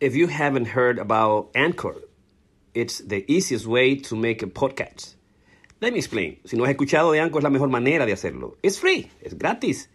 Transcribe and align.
If 0.00 0.16
you 0.16 0.26
haven't 0.26 0.66
heard 0.66 0.98
about 0.98 1.50
Anchor, 1.54 1.94
it's 2.74 2.98
the 2.98 3.24
easiest 3.30 3.64
way 3.64 3.94
to 3.94 4.16
make 4.16 4.42
a 4.42 4.46
podcast. 4.46 5.14
Let 5.80 5.92
me 5.92 5.98
explain. 5.98 6.38
Si 6.44 6.56
no 6.56 6.64
has 6.64 6.74
escuchado 6.74 7.12
de 7.12 7.20
Anchor, 7.20 7.38
es 7.38 7.44
la 7.44 7.50
mejor 7.50 7.68
manera 7.68 8.04
de 8.04 8.12
hacerlo. 8.12 8.56
It's 8.60 8.76
free. 8.76 9.08
It's 9.20 9.34
gratis. 9.34 9.86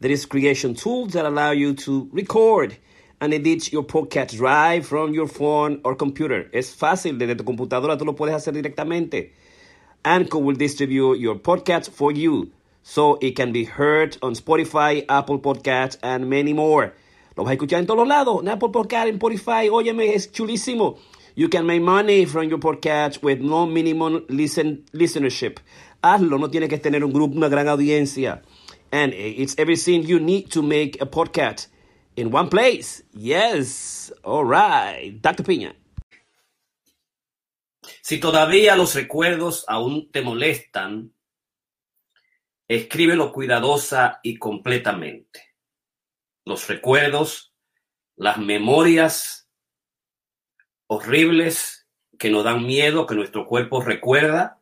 There 0.00 0.10
is 0.10 0.26
creation 0.26 0.74
tools 0.74 1.14
that 1.14 1.24
allow 1.24 1.52
you 1.52 1.72
to 1.74 2.10
record 2.12 2.76
and 3.18 3.32
edit 3.32 3.72
your 3.72 3.82
podcast 3.82 4.38
right 4.38 4.84
from 4.84 5.14
your 5.14 5.26
phone 5.26 5.80
or 5.84 5.94
computer. 5.96 6.50
Es 6.52 6.74
fácil. 6.74 7.18
Desde 7.18 7.34
tu 7.36 7.44
computadora 7.44 7.96
tú 7.96 8.04
lo 8.04 8.12
puedes 8.12 8.34
hacer 8.34 8.52
directamente. 8.52 9.30
Anchor 10.04 10.38
will 10.38 10.56
distribute 10.56 11.18
your 11.18 11.36
podcast 11.36 11.88
for 11.88 12.12
you 12.12 12.50
so 12.82 13.18
it 13.22 13.36
can 13.36 13.52
be 13.52 13.64
heard 13.64 14.18
on 14.20 14.34
Spotify, 14.34 15.04
Apple 15.08 15.38
Podcasts, 15.38 15.96
and 16.02 16.28
many 16.28 16.52
more. 16.52 16.92
Lo 17.40 17.48
a 17.48 17.52
escuchar 17.54 17.80
en 17.80 17.86
todos 17.86 18.06
lados. 18.06 18.42
En 18.42 18.50
Apple 18.50 18.68
Podcast, 18.68 19.08
en 19.08 19.14
Spotify. 19.14 19.70
Óyeme, 19.70 20.14
es 20.14 20.30
chulísimo. 20.30 20.98
You 21.36 21.48
can 21.48 21.64
make 21.64 21.80
money 21.80 22.26
from 22.26 22.50
your 22.50 22.60
podcast 22.60 23.22
with 23.22 23.38
no 23.38 23.66
minimum 23.66 24.26
listen, 24.28 24.84
listenership. 24.92 25.58
Hazlo, 26.02 26.38
no 26.38 26.50
tienes 26.50 26.68
que 26.68 26.76
tener 26.76 27.02
un 27.02 27.14
grupo, 27.14 27.34
una 27.38 27.48
gran 27.48 27.66
audiencia. 27.66 28.42
And 28.92 29.14
it's 29.14 29.54
everything 29.58 30.02
you 30.02 30.20
need 30.20 30.50
to 30.50 30.62
make 30.62 31.00
a 31.00 31.06
podcast 31.06 31.68
in 32.14 32.30
one 32.30 32.50
place. 32.50 33.02
Yes. 33.14 34.12
All 34.22 34.44
right. 34.44 35.18
Dr. 35.22 35.42
Piña. 35.42 35.74
Si 38.02 38.20
todavía 38.20 38.76
los 38.76 38.94
recuerdos 38.94 39.64
aún 39.66 40.10
te 40.12 40.20
molestan, 40.20 41.14
escríbelo 42.68 43.32
cuidadosa 43.32 44.20
y 44.22 44.36
completamente. 44.36 45.49
Los 46.44 46.68
recuerdos, 46.68 47.52
las 48.16 48.38
memorias 48.38 49.48
horribles 50.86 51.86
que 52.18 52.30
nos 52.30 52.44
dan 52.44 52.66
miedo, 52.66 53.06
que 53.06 53.14
nuestro 53.14 53.46
cuerpo 53.46 53.80
recuerda, 53.80 54.60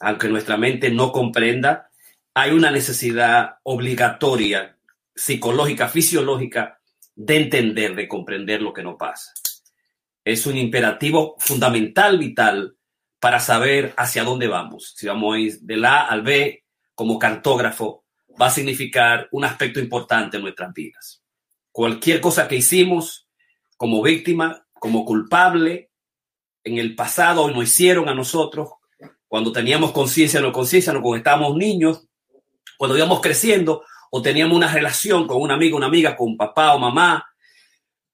aunque 0.00 0.28
nuestra 0.28 0.56
mente 0.56 0.90
no 0.90 1.12
comprenda, 1.12 1.90
hay 2.34 2.52
una 2.52 2.70
necesidad 2.70 3.58
obligatoria, 3.62 4.76
psicológica, 5.14 5.88
fisiológica, 5.88 6.80
de 7.14 7.36
entender, 7.36 7.94
de 7.94 8.08
comprender 8.08 8.62
lo 8.62 8.72
que 8.72 8.82
nos 8.82 8.96
pasa. 8.96 9.32
Es 10.24 10.46
un 10.46 10.56
imperativo 10.56 11.36
fundamental, 11.38 12.18
vital, 12.18 12.76
para 13.20 13.40
saber 13.40 13.94
hacia 13.96 14.24
dónde 14.24 14.48
vamos. 14.48 14.94
Si 14.96 15.06
vamos 15.06 15.34
a 15.34 15.38
ir 15.38 15.60
del 15.60 15.84
A 15.84 16.06
al 16.06 16.22
B 16.22 16.64
como 16.94 17.18
cartógrafo, 17.18 18.05
va 18.40 18.46
a 18.46 18.50
significar 18.50 19.28
un 19.32 19.44
aspecto 19.44 19.80
importante 19.80 20.36
en 20.36 20.42
nuestras 20.42 20.72
vidas. 20.72 21.22
Cualquier 21.72 22.20
cosa 22.20 22.48
que 22.48 22.56
hicimos 22.56 23.28
como 23.76 24.02
víctima, 24.02 24.66
como 24.74 25.04
culpable, 25.04 25.90
en 26.64 26.78
el 26.78 26.94
pasado 26.94 27.48
nos 27.50 27.64
hicieron 27.64 28.08
a 28.08 28.14
nosotros, 28.14 28.70
cuando 29.28 29.52
teníamos 29.52 29.92
conciencia 29.92 30.40
o 30.40 30.42
no 30.42 30.52
conciencia, 30.52 30.92
no 30.92 31.02
cuando 31.02 31.18
estábamos 31.18 31.56
niños, 31.56 32.06
cuando 32.76 32.96
íbamos 32.96 33.20
creciendo 33.20 33.84
o 34.10 34.22
teníamos 34.22 34.56
una 34.56 34.72
relación 34.72 35.26
con 35.26 35.40
un 35.42 35.50
amigo, 35.50 35.76
una 35.76 35.86
amiga, 35.86 36.16
con 36.16 36.36
papá 36.36 36.74
o 36.74 36.78
mamá, 36.78 37.26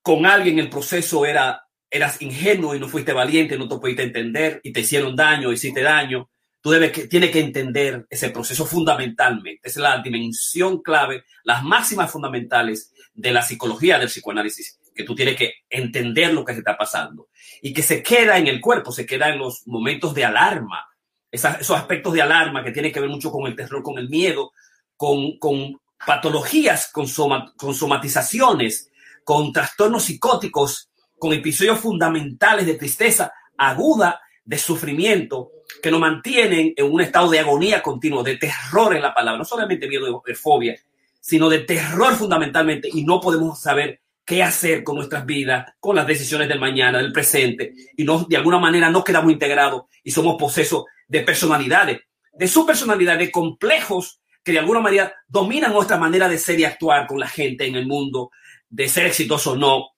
con 0.02 0.26
alguien, 0.26 0.58
el 0.58 0.68
proceso 0.68 1.24
era, 1.24 1.66
eras 1.90 2.20
ingenuo 2.22 2.74
y 2.74 2.80
no 2.80 2.88
fuiste 2.88 3.12
valiente, 3.12 3.56
no 3.56 3.68
te 3.68 3.76
pudiste 3.76 4.02
entender 4.02 4.60
y 4.64 4.72
te 4.72 4.80
hicieron 4.80 5.14
daño, 5.14 5.52
hiciste 5.52 5.82
daño. 5.82 6.28
Tú 6.62 6.70
debes 6.70 6.92
que, 6.92 7.08
tienes 7.08 7.32
que 7.32 7.40
entender 7.40 8.06
ese 8.08 8.30
proceso 8.30 8.64
fundamentalmente. 8.64 9.68
Es 9.68 9.76
la 9.76 10.00
dimensión 10.00 10.80
clave, 10.80 11.24
las 11.42 11.64
máximas 11.64 12.10
fundamentales 12.10 12.92
de 13.12 13.32
la 13.32 13.42
psicología 13.42 13.98
del 13.98 14.08
psicoanálisis, 14.08 14.78
que 14.94 15.02
tú 15.02 15.14
tienes 15.14 15.36
que 15.36 15.54
entender 15.68 16.32
lo 16.32 16.44
que 16.44 16.52
se 16.52 16.60
está 16.60 16.76
pasando 16.78 17.28
y 17.60 17.72
que 17.72 17.82
se 17.82 18.00
queda 18.00 18.38
en 18.38 18.46
el 18.46 18.60
cuerpo, 18.60 18.92
se 18.92 19.04
queda 19.04 19.28
en 19.28 19.38
los 19.38 19.66
momentos 19.66 20.14
de 20.14 20.24
alarma, 20.24 20.86
esos 21.30 21.70
aspectos 21.70 22.12
de 22.12 22.22
alarma 22.22 22.62
que 22.62 22.70
tienen 22.70 22.92
que 22.92 23.00
ver 23.00 23.10
mucho 23.10 23.32
con 23.32 23.46
el 23.46 23.56
terror, 23.56 23.82
con 23.82 23.98
el 23.98 24.08
miedo, 24.08 24.52
con, 24.96 25.80
patologías, 26.06 26.92
con 26.92 27.08
somatizaciones, 27.74 28.90
con 29.24 29.52
trastornos 29.52 30.04
psicóticos, 30.04 30.90
con 31.18 31.32
episodios 31.32 31.80
fundamentales 31.80 32.66
de 32.66 32.74
tristeza 32.74 33.32
aguda, 33.56 34.20
de 34.44 34.58
sufrimiento, 34.58 35.50
que 35.82 35.90
nos 35.90 36.00
mantienen 36.00 36.72
en 36.76 36.90
un 36.90 37.00
estado 37.00 37.28
de 37.28 37.40
agonía 37.40 37.82
continuo, 37.82 38.22
de 38.22 38.36
terror 38.36 38.94
en 38.94 39.02
la 39.02 39.12
palabra, 39.12 39.38
no 39.38 39.44
solamente 39.44 39.88
miedo 39.88 40.22
de 40.24 40.34
fobia, 40.34 40.78
sino 41.20 41.48
de 41.48 41.60
terror 41.60 42.14
fundamentalmente, 42.14 42.88
y 42.92 43.04
no 43.04 43.20
podemos 43.20 43.60
saber 43.60 44.00
qué 44.24 44.42
hacer 44.42 44.84
con 44.84 44.96
nuestras 44.96 45.26
vidas, 45.26 45.74
con 45.80 45.96
las 45.96 46.06
decisiones 46.06 46.48
del 46.48 46.60
mañana, 46.60 46.98
del 46.98 47.12
presente, 47.12 47.74
y 47.96 48.04
no, 48.04 48.24
de 48.28 48.36
alguna 48.36 48.58
manera 48.58 48.90
no 48.90 49.02
quedamos 49.02 49.32
integrados 49.32 49.84
y 50.04 50.12
somos 50.12 50.36
posesos 50.38 50.84
de 51.08 51.20
personalidades, 51.20 52.00
de 52.32 52.48
su 52.48 52.64
personalidad, 52.64 53.18
de 53.18 53.30
complejos 53.30 54.20
que 54.44 54.52
de 54.52 54.60
alguna 54.60 54.80
manera 54.80 55.14
dominan 55.28 55.72
nuestra 55.72 55.98
manera 55.98 56.28
de 56.28 56.38
ser 56.38 56.58
y 56.60 56.64
actuar 56.64 57.06
con 57.06 57.18
la 57.18 57.28
gente 57.28 57.66
en 57.66 57.74
el 57.74 57.86
mundo, 57.86 58.30
de 58.68 58.88
ser 58.88 59.06
exitoso 59.06 59.52
o 59.52 59.56
no, 59.56 59.90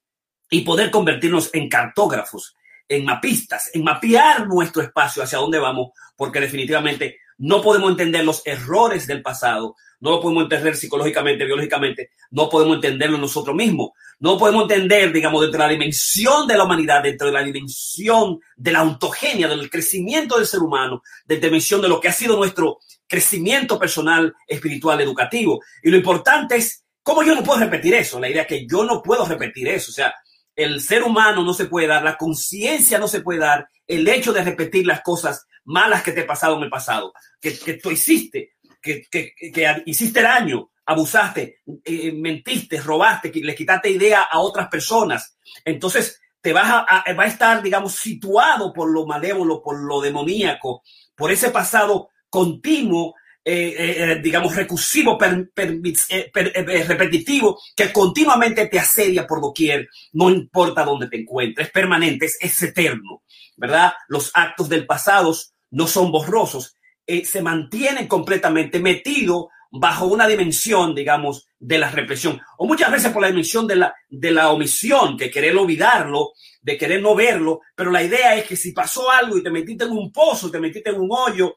y 0.51 0.63
poder 0.63 0.91
convertirnos 0.91 1.51
en 1.55 1.69
cartógrafos, 1.69 2.57
en 2.89 3.05
mapistas, 3.05 3.71
en 3.73 3.85
mapear 3.85 4.47
nuestro 4.47 4.83
espacio 4.83 5.23
hacia 5.23 5.39
dónde 5.39 5.59
vamos, 5.59 5.91
porque 6.17 6.41
definitivamente 6.41 7.19
no 7.39 7.63
podemos 7.63 7.91
entender 7.91 8.25
los 8.25 8.43
errores 8.47 9.07
del 9.07 9.23
pasado, 9.23 9.75
no 10.01 10.11
lo 10.11 10.21
podemos 10.21 10.45
entender 10.45 10.77
psicológicamente, 10.77 11.45
biológicamente, 11.45 12.11
no 12.31 12.49
podemos 12.49 12.77
entenderlo 12.77 13.19
nosotros 13.19 13.57
mismos, 13.57 13.91
no 14.21 14.39
podemos 14.39 14.63
entender, 14.63 15.13
digamos, 15.13 15.41
dentro 15.41 15.61
de 15.61 15.67
la 15.67 15.73
dimensión 15.73 16.47
de 16.47 16.57
la 16.57 16.65
humanidad, 16.65 17.03
dentro 17.03 17.29
de 17.29 17.33
la 17.33 17.43
dimensión 17.43 18.39
de 18.57 18.73
la 18.73 18.83
ontogenia, 18.83 19.49
del 19.49 19.71
crecimiento 19.71 20.37
del 20.37 20.47
ser 20.47 20.61
humano, 20.61 21.03
de 21.25 21.37
la 21.37 21.41
dimensión 21.41 21.81
de 21.81 21.89
lo 21.89 22.01
que 22.01 22.09
ha 22.09 22.13
sido 22.13 22.37
nuestro 22.37 22.79
crecimiento 23.07 23.79
personal, 23.79 24.35
espiritual, 24.47 25.01
educativo. 25.01 25.61
Y 25.83 25.91
lo 25.91 25.97
importante 25.97 26.57
es, 26.57 26.85
¿cómo 27.03 27.23
yo 27.23 27.35
no 27.35 27.43
puedo 27.43 27.61
repetir 27.61 27.95
eso? 27.95 28.21
La 28.21 28.29
idea 28.29 28.43
es 28.43 28.49
que 28.49 28.67
yo 28.67 28.85
no 28.85 29.03
puedo 29.03 29.25
repetir 29.25 29.69
eso. 29.69 29.91
O 29.91 29.95
sea, 29.95 30.15
el 30.57 30.81
ser 30.81 31.03
humano 31.03 31.43
no 31.43 31.55
se 31.55 31.67
puede 31.67 31.87
dar, 31.87 32.03
la 32.03 32.17
conciencia 32.17 32.99
no 32.99 33.09
se 33.09 33.21
puede 33.21 33.41
dar, 33.41 33.69
el 33.87 34.07
hecho 34.09 34.33
de 34.33 34.45
repetir 34.45 34.87
las 34.87 35.03
cosas 35.03 35.47
malas 35.65 36.03
que 36.03 36.13
te 36.13 36.21
he 36.21 36.25
pasado 36.25 36.57
en 36.57 36.65
el 36.65 36.71
pasado, 36.71 37.13
que, 37.41 37.59
que 37.59 37.75
tú 37.75 37.91
hiciste, 37.91 38.55
que, 38.81 39.03
que, 39.11 39.33
que, 39.35 39.83
hiciste 39.87 40.23
daño, 40.23 40.71
abusaste, 40.87 41.63
eh, 41.85 42.13
mentiste, 42.13 42.81
robaste, 42.81 43.33
le 43.35 43.55
quitaste 43.55 43.91
idea 43.91 44.23
a 44.23 44.41
otras 44.41 44.69
personas. 44.69 45.39
Entonces, 45.65 46.21
te 46.41 46.53
vas 46.53 46.67
a, 46.67 46.79
a, 46.81 47.13
va 47.15 47.25
a 47.25 47.29
estar, 47.29 47.63
digamos, 47.63 47.95
situado 47.95 48.73
por 48.73 48.91
lo 48.91 49.07
malévolo, 49.07 49.63
por 49.63 49.81
lo 49.81 50.01
demoníaco, 50.01 50.83
por 51.17 51.33
ese 51.33 51.51
pasado 51.51 52.11
continuo 52.29 53.15
eh, 53.47 53.75
eh, 53.77 54.21
digamos, 54.23 54.57
recursivo, 54.57 55.19
eh, 55.23 56.31
per, 56.33 56.53
eh, 56.55 56.85
repetitivo, 56.85 57.61
que 57.77 57.93
continuamente 57.93 58.69
te 58.69 58.79
asedia 58.79 59.27
por 59.27 59.43
doquier, 59.43 59.87
no 60.15 60.31
importa 60.31 60.83
dónde 60.83 61.09
te 61.09 61.21
encuentres, 61.21 61.67
es 61.67 61.73
permanente, 61.73 62.25
es, 62.41 62.63
eterno, 62.63 63.23
¿verdad? 63.59 63.93
Los 64.09 64.31
actos 64.33 64.71
del 64.71 64.87
pasado 64.87 65.37
no 65.73 65.87
son 65.87 66.11
borrosos, 66.11 66.75
se 67.07 67.43
mantienen 67.43 68.07
completamente 68.07 68.81
metidos 68.81 69.49
bajo 69.71 70.07
una 70.07 70.27
dimensión, 70.27 70.95
digamos, 70.95 71.47
de 71.59 71.79
la 71.79 71.91
represión, 71.91 72.41
o 72.57 72.67
muchas 72.67 72.91
veces 72.91 73.13
por 73.13 73.21
la 73.21 73.29
dimensión 73.29 73.67
de 73.67 73.77
la, 73.77 73.95
de 74.09 74.31
la 74.31 74.53
omisión, 74.53 75.19
que 75.19 75.31
querer 75.31 75.55
olvidarlo, 75.55 76.33
de 76.63 76.79
querer 76.79 77.03
no 77.03 77.15
verlo, 77.15 77.61
pero 77.75 77.91
la 77.91 78.03
idea 78.03 78.37
es 78.37 78.45
que 78.47 78.57
si 78.57 78.73
pasó 78.73 79.11
algo 79.11 79.37
y 79.37 79.43
te 79.43 79.51
metiste 79.51 79.85
en 79.85 79.91
un 79.91 80.11
pozo, 80.11 80.51
te 80.51 80.61
metiste 80.61 80.89
en 80.89 81.01
un 81.01 81.11
hoyo 81.11 81.57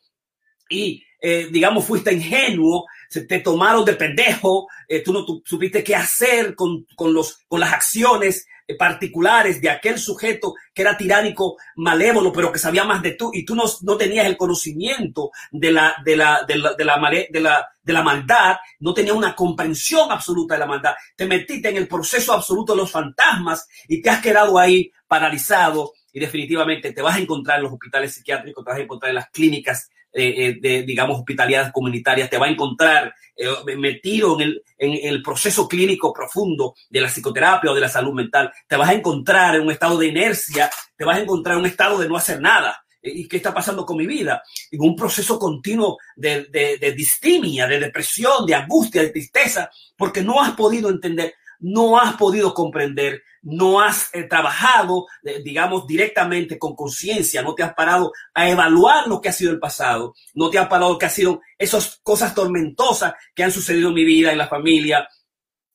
y 0.69 1.01
eh, 1.19 1.47
digamos, 1.51 1.85
fuiste 1.85 2.13
ingenuo, 2.13 2.85
se 3.09 3.21
te 3.21 3.39
tomaron 3.39 3.85
de 3.85 3.93
pendejo, 3.93 4.67
eh, 4.87 5.01
tú 5.03 5.13
no 5.13 5.25
supiste 5.43 5.83
qué 5.83 5.95
hacer 5.95 6.55
con, 6.55 6.85
con, 6.95 7.13
los, 7.13 7.39
con 7.47 7.59
las 7.59 7.73
acciones, 7.73 8.47
eh, 8.69 8.75
particulares 8.75 9.61
de 9.61 9.69
aquel 9.69 9.97
sujeto 9.97 10.53
que 10.73 10.81
era 10.81 10.97
tiránico, 10.97 11.55
malévolo, 11.77 12.33
pero 12.33 12.51
que 12.51 12.59
sabía 12.59 12.83
más 12.83 13.01
de 13.01 13.11
tú 13.11 13.31
y 13.33 13.45
tú 13.45 13.55
no, 13.55 13.63
no 13.83 13.95
tenías 13.95 14.25
el 14.25 14.35
conocimiento 14.35 15.31
de 15.51 15.71
la, 15.71 15.95
de 16.03 16.17
la, 16.17 16.43
de 16.45 16.57
la, 16.57 16.73
de 16.73 16.83
la, 16.83 16.97
de 17.29 17.39
la, 17.39 17.67
de 17.81 17.93
la 17.93 18.03
maldad, 18.03 18.57
no 18.79 18.93
tenías 18.93 19.15
una 19.15 19.33
comprensión 19.33 20.11
absoluta 20.11 20.55
de 20.55 20.59
la 20.59 20.65
maldad, 20.65 20.95
te 21.15 21.25
metiste 21.25 21.69
en 21.69 21.77
el 21.77 21.87
proceso 21.87 22.33
absoluto 22.33 22.73
de 22.73 22.79
los 22.79 22.91
fantasmas 22.91 23.69
y 23.87 24.01
te 24.01 24.09
has 24.09 24.21
quedado 24.21 24.59
ahí 24.59 24.91
paralizado 25.07 25.93
y 26.11 26.19
definitivamente 26.19 26.91
te 26.91 27.01
vas 27.01 27.15
a 27.15 27.19
encontrar 27.19 27.59
en 27.59 27.63
los 27.63 27.73
hospitales 27.73 28.15
psiquiátricos, 28.15 28.65
te 28.65 28.69
vas 28.69 28.79
a 28.79 28.83
encontrar 28.83 29.11
en 29.11 29.15
las 29.15 29.29
clínicas 29.29 29.89
eh, 30.13 30.33
eh, 30.38 30.57
de, 30.59 30.83
digamos, 30.83 31.19
hospitalidades 31.19 31.71
comunitarias, 31.71 32.30
te 32.30 32.38
va 32.38 32.48
a 32.48 32.50
encontrar 32.50 33.13
eh, 33.36 33.75
metido 33.77 34.39
en 34.39 34.48
el, 34.48 34.63
en 34.77 35.09
el 35.09 35.21
proceso 35.21 35.68
clínico 35.68 36.13
profundo 36.13 36.75
de 36.89 37.01
la 37.01 37.09
psicoterapia 37.09 37.71
o 37.71 37.75
de 37.75 37.81
la 37.81 37.89
salud 37.89 38.13
mental, 38.13 38.51
te 38.68 38.75
vas 38.75 38.89
a 38.89 38.94
encontrar 38.94 39.56
en 39.56 39.62
un 39.62 39.71
estado 39.71 39.98
de 39.98 40.07
inercia, 40.07 40.69
te 40.95 41.06
vas 41.06 41.18
a 41.18 41.21
encontrar 41.21 41.56
en 41.56 41.62
un 41.62 41.68
estado 41.68 42.00
de 42.00 42.07
no 42.07 42.18
hacer 42.18 42.42
nada. 42.42 42.83
¿Y 43.00 43.27
qué 43.27 43.38
está 43.38 43.54
pasando 43.54 43.86
con 43.86 43.95
mi 43.95 44.07
vida? 44.07 44.42
En 44.71 44.81
un 44.81 44.95
proceso 44.95 45.38
continuo 45.38 45.98
de, 46.15 46.45
de, 46.45 46.77
de 46.77 46.92
distimia, 46.94 47.68
de 47.68 47.80
depresión, 47.80 48.45
de 48.45 48.56
angustia, 48.56 49.01
de 49.01 49.09
tristeza, 49.09 49.69
porque 49.95 50.24
no 50.24 50.42
has 50.42 50.51
podido 50.54 50.89
entender 50.89 51.36
no 51.59 52.00
has 52.00 52.15
podido 52.15 52.54
comprender, 52.54 53.24
no 53.42 53.80
has 53.81 54.13
eh, 54.13 54.24
trabajado, 54.24 55.07
eh, 55.24 55.42
digamos, 55.44 55.88
directamente 55.88 56.59
con 56.59 56.75
conciencia, 56.75 57.42
no 57.42 57.56
te 57.56 57.63
has 57.63 57.74
parado 57.74 58.12
a 58.33 58.50
evaluar 58.50 59.07
lo 59.07 59.21
que 59.21 59.30
ha 59.30 59.33
sido 59.33 59.51
el 59.51 59.59
pasado, 59.59 60.13
no 60.33 60.50
te 60.50 60.59
has 60.59 60.68
parado 60.68 60.98
que 60.98 61.06
ha 61.06 61.09
sido 61.09 61.42
esas 61.57 62.00
cosas 62.04 62.36
tormentosas 62.36 63.13
que 63.33 63.44
han 63.44 63.51
sucedido 63.51 63.89
en 63.89 63.95
mi 63.95 64.04
vida, 64.04 64.31
en 64.31 64.38
la 64.38 64.48
familia, 64.48 65.07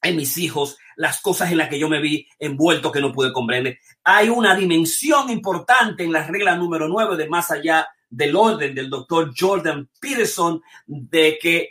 en 0.03 0.17
mis 0.17 0.37
hijos, 0.39 0.77
las 0.97 1.21
cosas 1.21 1.51
en 1.51 1.59
las 1.59 1.69
que 1.69 1.79
yo 1.79 1.89
me 1.89 2.01
vi 2.01 2.27
envuelto 2.39 2.93
que 2.93 3.01
no 3.01 3.13
pude 3.13 3.33
comprender. 3.33 3.79
Hay 4.05 4.29
una 4.29 4.55
dimensión 4.55 5.31
importante 5.31 6.05
en 6.05 6.13
la 6.13 6.27
regla 6.27 6.57
número 6.57 6.89
nueve 6.89 7.17
de 7.17 7.29
más 7.29 7.51
allá 7.51 7.87
del 8.11 8.37
orden 8.37 8.75
del 8.75 8.91
doctor 8.91 9.33
Jordan 9.37 9.89
Peterson 9.99 10.61
de 10.87 11.39
que 11.41 11.71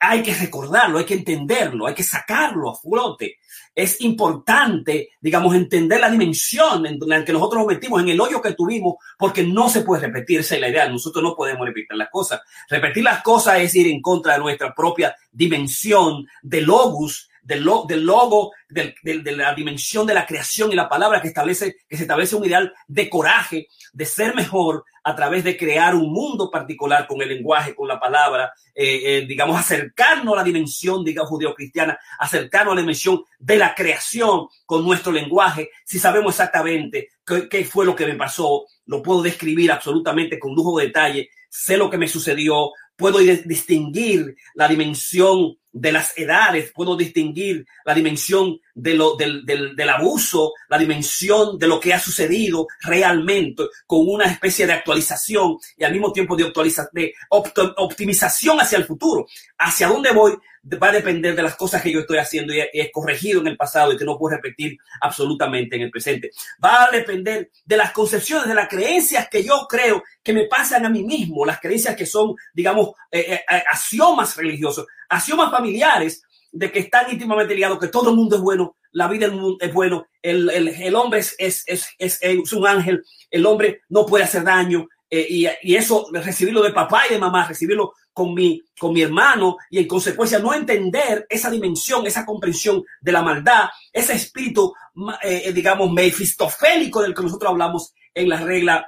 hay 0.00 0.22
que 0.22 0.34
recordarlo, 0.34 0.98
hay 0.98 1.04
que 1.04 1.14
entenderlo, 1.14 1.86
hay 1.86 1.94
que 1.94 2.02
sacarlo 2.02 2.70
a 2.70 2.76
flote. 2.76 3.38
Es 3.74 4.00
importante, 4.00 5.10
digamos, 5.20 5.54
entender 5.54 6.00
la 6.00 6.10
dimensión 6.10 6.84
en 6.86 6.98
la 7.06 7.24
que 7.24 7.32
nosotros 7.32 7.60
nos 7.62 7.72
metimos, 7.72 8.02
en 8.02 8.10
el 8.10 8.20
hoyo 8.20 8.42
que 8.42 8.52
tuvimos, 8.52 8.96
porque 9.18 9.42
no 9.42 9.68
se 9.68 9.82
puede 9.82 10.06
repetir, 10.06 10.40
esa 10.40 10.56
es 10.56 10.60
la 10.60 10.68
idea. 10.68 10.88
Nosotros 10.88 11.22
no 11.22 11.34
podemos 11.34 11.66
repetir 11.66 11.96
las 11.96 12.10
cosas. 12.10 12.40
Repetir 12.68 13.04
las 13.04 13.22
cosas 13.22 13.60
es 13.60 13.74
ir 13.74 13.86
en 13.86 14.02
contra 14.02 14.34
de 14.34 14.40
nuestra 14.40 14.74
propia 14.74 15.14
dimensión 15.30 16.26
de 16.42 16.60
logos, 16.60 17.30
del, 17.42 17.64
del 17.88 18.04
logo, 18.04 18.52
de 18.68 18.94
la 19.36 19.54
dimensión 19.54 20.06
de 20.06 20.14
la 20.14 20.26
creación 20.26 20.72
y 20.72 20.76
la 20.76 20.88
palabra 20.88 21.20
que 21.20 21.28
establece, 21.28 21.76
que 21.88 21.96
se 21.96 22.02
establece 22.02 22.36
un 22.36 22.44
ideal 22.44 22.72
de 22.86 23.10
coraje, 23.10 23.68
de 23.92 24.04
ser 24.04 24.34
mejor 24.34 24.84
a 25.04 25.16
través 25.16 25.44
de 25.44 25.56
crear 25.56 25.94
un 25.94 26.12
mundo 26.12 26.50
particular 26.50 27.06
con 27.06 27.20
el 27.22 27.28
lenguaje, 27.28 27.74
con 27.74 27.88
la 27.88 27.98
palabra, 27.98 28.52
eh, 28.74 29.00
eh, 29.04 29.26
digamos, 29.26 29.58
acercarnos 29.58 30.34
a 30.34 30.38
la 30.38 30.44
dimensión, 30.44 31.04
digamos, 31.04 31.30
judío-cristiana, 31.30 31.98
acercarnos 32.18 32.72
a 32.72 32.74
la 32.76 32.80
dimensión 32.82 33.24
de 33.38 33.56
la 33.56 33.74
creación 33.74 34.46
con 34.64 34.84
nuestro 34.84 35.12
lenguaje, 35.12 35.70
si 35.84 35.98
sabemos 35.98 36.34
exactamente 36.34 37.10
qué, 37.26 37.48
qué 37.48 37.64
fue 37.64 37.84
lo 37.84 37.96
que 37.96 38.06
me 38.06 38.14
pasó, 38.14 38.64
lo 38.86 39.02
puedo 39.02 39.22
describir 39.22 39.72
absolutamente 39.72 40.38
con 40.38 40.54
lujo 40.54 40.78
de 40.78 40.86
detalle, 40.86 41.30
sé 41.48 41.76
lo 41.76 41.90
que 41.90 41.98
me 41.98 42.08
sucedió, 42.08 42.72
puedo 43.02 43.18
distinguir 43.18 44.36
la 44.54 44.68
dimensión 44.68 45.56
de 45.72 45.90
las 45.90 46.16
edades, 46.16 46.70
puedo 46.72 46.96
distinguir 46.96 47.66
la 47.84 47.94
dimensión 47.94 48.60
de 48.74 48.94
lo, 48.94 49.16
del, 49.16 49.44
del, 49.44 49.74
del, 49.74 49.88
abuso, 49.88 50.52
la 50.68 50.78
dimensión 50.78 51.58
de 51.58 51.66
lo 51.66 51.80
que 51.80 51.92
ha 51.92 51.98
sucedido 51.98 52.68
realmente, 52.80 53.64
con 53.86 54.06
una 54.06 54.26
especie 54.26 54.66
de 54.66 54.74
actualización 54.74 55.56
y 55.76 55.82
al 55.82 55.92
mismo 55.92 56.12
tiempo 56.12 56.36
de, 56.36 56.44
actualiza, 56.44 56.88
de 56.92 57.12
optimización 57.30 58.60
hacia 58.60 58.78
el 58.78 58.84
futuro. 58.84 59.26
Hacia 59.58 59.88
dónde 59.88 60.12
voy 60.12 60.32
va 60.64 60.88
a 60.88 60.92
depender 60.92 61.34
de 61.34 61.42
las 61.42 61.56
cosas 61.56 61.82
que 61.82 61.92
yo 61.92 62.00
estoy 62.00 62.18
haciendo 62.18 62.54
y 62.54 62.60
he, 62.60 62.90
corregido 62.92 63.40
en 63.40 63.48
el 63.48 63.56
pasado 63.56 63.92
y 63.92 63.96
que 63.96 64.04
no 64.04 64.16
puedo 64.16 64.36
repetir 64.36 64.78
absolutamente 65.00 65.76
en 65.76 65.82
el 65.82 65.90
presente. 65.90 66.30
Va 66.62 66.84
a 66.84 66.90
depender 66.90 67.50
de 67.64 67.76
las 67.76 67.92
concepciones, 67.92 68.46
de 68.46 68.54
las 68.54 68.68
creencias 68.68 69.28
que 69.28 69.42
yo 69.42 69.66
creo 69.68 70.02
que 70.22 70.32
me 70.32 70.46
pasan 70.46 70.86
a 70.86 70.90
mí 70.90 71.02
mismo, 71.02 71.44
las 71.44 71.60
creencias 71.60 71.96
que 71.96 72.06
son, 72.06 72.34
digamos, 72.54 72.90
eh, 73.10 73.24
eh, 73.28 73.40
eh 73.50 73.62
axiomas 73.70 74.36
religiosos, 74.36 74.86
axiomas 75.08 75.50
familiares 75.50 76.22
de 76.52 76.70
que 76.70 76.80
están 76.80 77.10
íntimamente 77.10 77.54
ligados, 77.54 77.78
que 77.78 77.88
todo 77.88 78.10
el 78.10 78.16
mundo 78.16 78.36
es 78.36 78.42
bueno, 78.42 78.76
la 78.92 79.08
vida 79.08 79.30
es 79.60 79.72
bueno, 79.72 80.06
el, 80.20 80.50
el, 80.50 80.68
el 80.68 80.94
hombre 80.94 81.20
es, 81.20 81.34
es, 81.38 81.64
es, 81.66 81.88
es, 81.98 82.52
un 82.52 82.66
ángel, 82.66 83.02
el 83.30 83.46
hombre 83.46 83.80
no 83.88 84.04
puede 84.04 84.24
hacer 84.24 84.44
daño, 84.44 84.86
eh, 85.08 85.26
y, 85.28 85.46
y, 85.62 85.76
eso, 85.76 86.08
recibirlo 86.12 86.62
de 86.62 86.72
papá 86.72 87.06
y 87.06 87.14
de 87.14 87.18
mamá, 87.18 87.46
recibirlo 87.46 87.94
con 88.12 88.34
mi, 88.34 88.62
con 88.78 88.92
mi 88.92 89.02
hermano 89.02 89.56
y 89.70 89.78
en 89.78 89.88
consecuencia 89.88 90.38
no 90.38 90.52
entender 90.52 91.26
esa 91.28 91.50
dimensión, 91.50 92.06
esa 92.06 92.26
comprensión 92.26 92.84
de 93.00 93.12
la 93.12 93.22
maldad, 93.22 93.68
ese 93.92 94.14
espíritu, 94.14 94.74
eh, 95.22 95.42
eh, 95.46 95.52
digamos, 95.52 95.90
mefistofélico 95.90 97.02
del 97.02 97.14
que 97.14 97.22
nosotros 97.22 97.50
hablamos 97.50 97.94
en 98.14 98.28
la 98.28 98.38
regla 98.38 98.86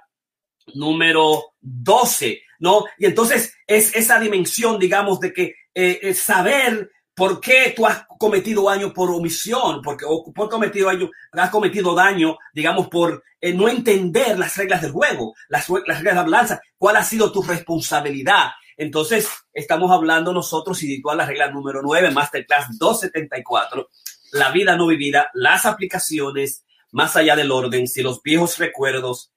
número 0.74 1.54
12, 1.60 2.42
¿no? 2.60 2.84
Y 2.98 3.06
entonces 3.06 3.54
es 3.66 3.94
esa 3.94 4.18
dimensión, 4.20 4.78
digamos, 4.78 5.20
de 5.20 5.32
que 5.32 5.54
eh, 5.74 6.14
saber 6.14 6.90
por 7.14 7.40
qué 7.40 7.72
tú 7.74 7.86
has 7.86 8.04
cometido 8.18 8.64
daño 8.64 8.92
por 8.92 9.10
omisión, 9.10 9.80
porque 9.82 10.04
o 10.06 10.32
por 10.32 10.48
cometido 10.48 10.88
daño, 10.88 11.10
has 11.32 11.50
cometido 11.50 11.94
daño, 11.94 12.36
digamos, 12.52 12.88
por 12.88 13.22
no 13.54 13.68
entender 13.68 14.38
las 14.38 14.56
reglas 14.56 14.82
del 14.82 14.92
juego, 14.92 15.34
las, 15.48 15.68
las 15.68 15.98
reglas 15.98 16.02
de 16.02 16.14
la 16.14 16.22
balanza, 16.22 16.60
cuál 16.76 16.96
ha 16.96 17.04
sido 17.04 17.30
tu 17.30 17.42
responsabilidad 17.42 18.50
entonces, 18.76 19.28
estamos 19.52 19.90
hablando 19.90 20.32
nosotros 20.32 20.82
y 20.82 21.00
la 21.02 21.26
regla 21.26 21.50
número 21.50 21.80
9, 21.82 22.10
Masterclass 22.10 22.78
274, 22.78 23.88
la 24.32 24.50
vida 24.50 24.76
no 24.76 24.86
vivida, 24.86 25.30
las 25.34 25.64
aplicaciones 25.64 26.64
más 26.90 27.16
allá 27.16 27.36
del 27.36 27.50
orden, 27.50 27.86
si 27.86 28.02
los 28.02 28.22
viejos 28.22 28.58
recuerdos 28.58 29.32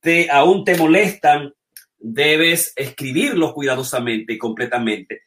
te, 0.00 0.30
aún 0.30 0.64
te 0.64 0.76
molestan, 0.76 1.54
debes 1.98 2.72
escribirlos 2.76 3.52
cuidadosamente 3.52 4.34
y 4.34 4.38
completamente. 4.38 5.22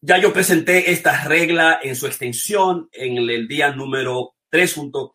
Ya 0.00 0.18
yo 0.18 0.32
presenté 0.32 0.92
esta 0.92 1.24
regla 1.24 1.80
en 1.82 1.96
su 1.96 2.06
extensión 2.06 2.88
en 2.92 3.18
el, 3.18 3.48
día 3.48 3.72
número 3.72 4.34
3 4.50 4.74
junto 4.74 5.14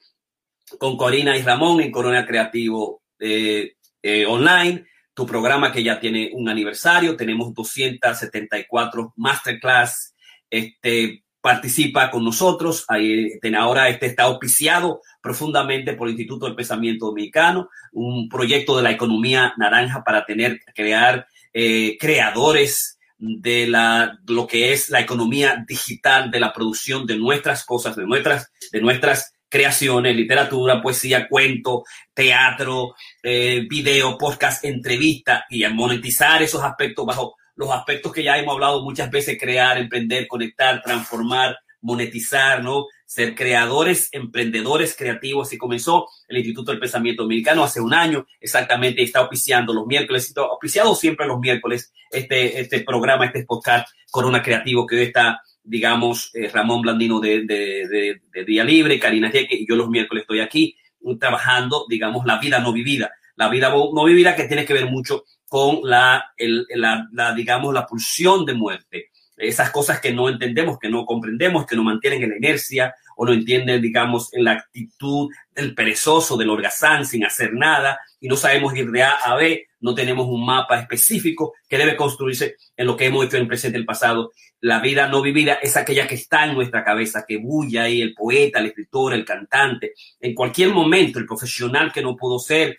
con 0.78 0.98
Corina 0.98 1.38
y 1.38 1.42
Ramón 1.42 1.82
en 1.82 1.92
Corona 1.92 2.26
Creativo 2.26 3.02
eh, 3.20 3.76
eh, 4.02 4.26
Online 4.26 4.86
tu 5.14 5.26
programa 5.26 5.72
que 5.72 5.84
ya 5.84 6.00
tiene 6.00 6.32
un 6.34 6.50
aniversario, 6.50 7.16
tenemos 7.16 7.54
274 7.54 9.14
masterclass, 9.18 10.16
este, 10.50 11.24
participa 11.44 12.10
con 12.10 12.24
nosotros, 12.24 12.86
ahí, 12.88 13.32
ahora 13.58 13.90
este 13.90 14.06
está 14.06 14.24
auspiciado 14.24 15.02
profundamente 15.22 15.94
por 15.94 16.08
el 16.08 16.14
Instituto 16.14 16.46
del 16.46 16.56
Pensamiento 16.56 17.08
Dominicano, 17.08 17.70
un 17.92 18.30
proyecto 18.30 18.78
de 18.78 18.84
la 18.84 18.92
economía 18.92 19.54
naranja 19.58 20.04
para 20.04 20.26
tener, 20.26 20.62
crear 20.74 21.28
eh, 21.54 21.98
creadores 22.00 22.98
de 23.18 23.68
la, 23.68 24.18
lo 24.28 24.48
que 24.48 24.74
es 24.74 24.90
la 24.90 25.02
economía 25.02 25.64
digital, 25.68 26.32
de 26.32 26.40
la 26.40 26.54
producción 26.54 27.06
de 27.06 27.18
nuestras 27.18 27.66
cosas, 27.66 27.96
de 27.96 28.06
nuestras, 28.06 28.52
de 28.72 28.82
nuestras 28.82 29.34
creaciones, 29.54 30.16
literatura, 30.16 30.82
poesía, 30.82 31.28
cuento, 31.30 31.84
teatro, 32.12 32.96
eh, 33.22 33.68
video, 33.70 34.18
podcast, 34.18 34.66
entrevista 34.66 35.46
y 35.48 35.64
a 35.64 35.70
monetizar 35.70 36.42
esos 36.42 36.64
aspectos 36.64 37.06
bajo 37.06 37.36
los 37.54 37.70
aspectos 37.70 38.12
que 38.12 38.24
ya 38.24 38.36
hemos 38.40 38.56
hablado 38.56 38.84
muchas 38.84 39.12
veces, 39.12 39.38
crear, 39.40 39.78
emprender, 39.78 40.28
conectar, 40.28 40.82
transformar, 40.82 41.56
monetizar, 41.82 42.64
¿no? 42.64 42.88
Ser 43.06 43.36
creadores, 43.36 44.10
emprendedores 44.12 44.96
creativos. 44.98 45.54
Y 45.54 45.58
comenzó 45.58 46.08
el 46.28 46.38
Instituto 46.38 46.72
del 46.72 46.80
Pensamiento 46.80 47.24
Dominicano 47.24 47.64
hace 47.64 47.82
un 47.82 47.94
año, 47.94 48.26
exactamente, 48.40 49.04
está 49.04 49.22
oficiando 49.22 49.74
los 49.74 49.86
miércoles, 49.86 50.26
está 50.26 50.96
siempre 50.96 51.28
los 51.28 51.40
miércoles 51.40 51.94
este, 52.10 52.60
este 52.60 52.82
programa, 52.82 53.26
este 53.26 53.46
podcast 53.46 53.88
Corona 54.10 54.42
Creativo 54.42 54.86
que 54.88 54.96
hoy 54.96 55.04
está 55.04 55.42
digamos, 55.64 56.30
eh, 56.34 56.50
Ramón 56.50 56.82
Blandino 56.82 57.22
de, 57.22 57.46
de, 57.46 58.22
de, 58.34 58.44
Día 58.46 58.66
Libre, 58.66 59.00
Karina 59.00 59.32
Jeque, 59.32 59.56
y 59.56 59.66
yo 59.66 59.76
los 59.76 59.90
miércoles 59.90 60.24
estoy 60.24 60.42
aquí 60.42 60.76
trabajando, 61.20 61.86
digamos, 61.90 62.26
la 62.26 62.38
vida 62.38 62.60
no 62.60 62.74
vivida. 62.74 63.12
La 63.36 63.50
vida 63.50 63.70
no 63.70 64.04
vivida 64.04 64.36
que 64.36 64.44
tiene 64.44 64.66
que 64.66 64.74
ver 64.74 64.90
mucho 64.90 65.24
con 65.48 65.80
la, 65.84 66.34
el, 66.38 66.66
la, 66.76 67.08
la, 67.12 67.34
digamos, 67.34 67.74
la 67.74 67.86
pulsión 67.86 68.46
de 68.46 68.54
muerte. 68.54 69.12
Esas 69.44 69.72
cosas 69.72 70.00
que 70.00 70.14
no 70.14 70.30
entendemos, 70.30 70.80
que 70.80 70.90
no 70.90 71.06
comprendemos, 71.06 71.66
que 71.66 71.76
nos 71.76 71.86
mantienen 71.86 72.24
en 72.24 72.30
la 72.32 72.38
inercia 72.38 72.96
o 73.16 73.26
no 73.26 73.34
entienden, 73.34 73.82
digamos, 73.82 74.34
en 74.34 74.44
la 74.44 74.54
actitud 74.54 75.30
del 75.54 75.76
perezoso, 75.76 76.38
del 76.38 76.50
holgazán, 76.50 77.06
sin 77.06 77.26
hacer 77.26 77.54
nada, 77.54 78.00
y 78.20 78.28
no 78.28 78.36
sabemos 78.36 78.76
ir 78.76 78.90
de 78.90 79.04
A 79.04 79.12
a 79.12 79.36
B, 79.36 79.68
no 79.82 79.94
tenemos 79.94 80.28
un 80.28 80.46
mapa 80.46 80.80
específico 80.80 81.54
que 81.68 81.78
debe 81.78 81.96
construirse 81.96 82.56
en 82.78 82.88
lo 82.88 82.96
que 82.96 83.06
hemos 83.06 83.26
hecho 83.26 83.36
en 83.36 83.44
el 83.44 83.48
presente 83.48 83.78
y 83.78 83.82
el 83.82 83.86
pasado. 83.86 84.32
La 84.62 84.80
vida 84.80 85.10
no 85.10 85.22
vivida 85.22 85.56
es 85.56 85.76
aquella 85.76 86.08
que 86.08 86.16
está 86.16 86.46
en 86.46 86.54
nuestra 86.54 86.86
cabeza, 86.86 87.26
que 87.28 87.38
bulle 87.38 87.80
ahí 87.80 88.02
el 88.02 88.14
poeta, 88.14 88.60
el 88.60 88.68
escritor, 88.68 89.14
el 89.14 89.26
cantante, 89.26 89.94
en 90.22 90.34
cualquier 90.34 90.70
momento, 90.70 91.20
el 91.20 91.26
profesional 91.26 91.92
que 91.92 92.02
no 92.02 92.16
pudo 92.16 92.40
ser, 92.40 92.78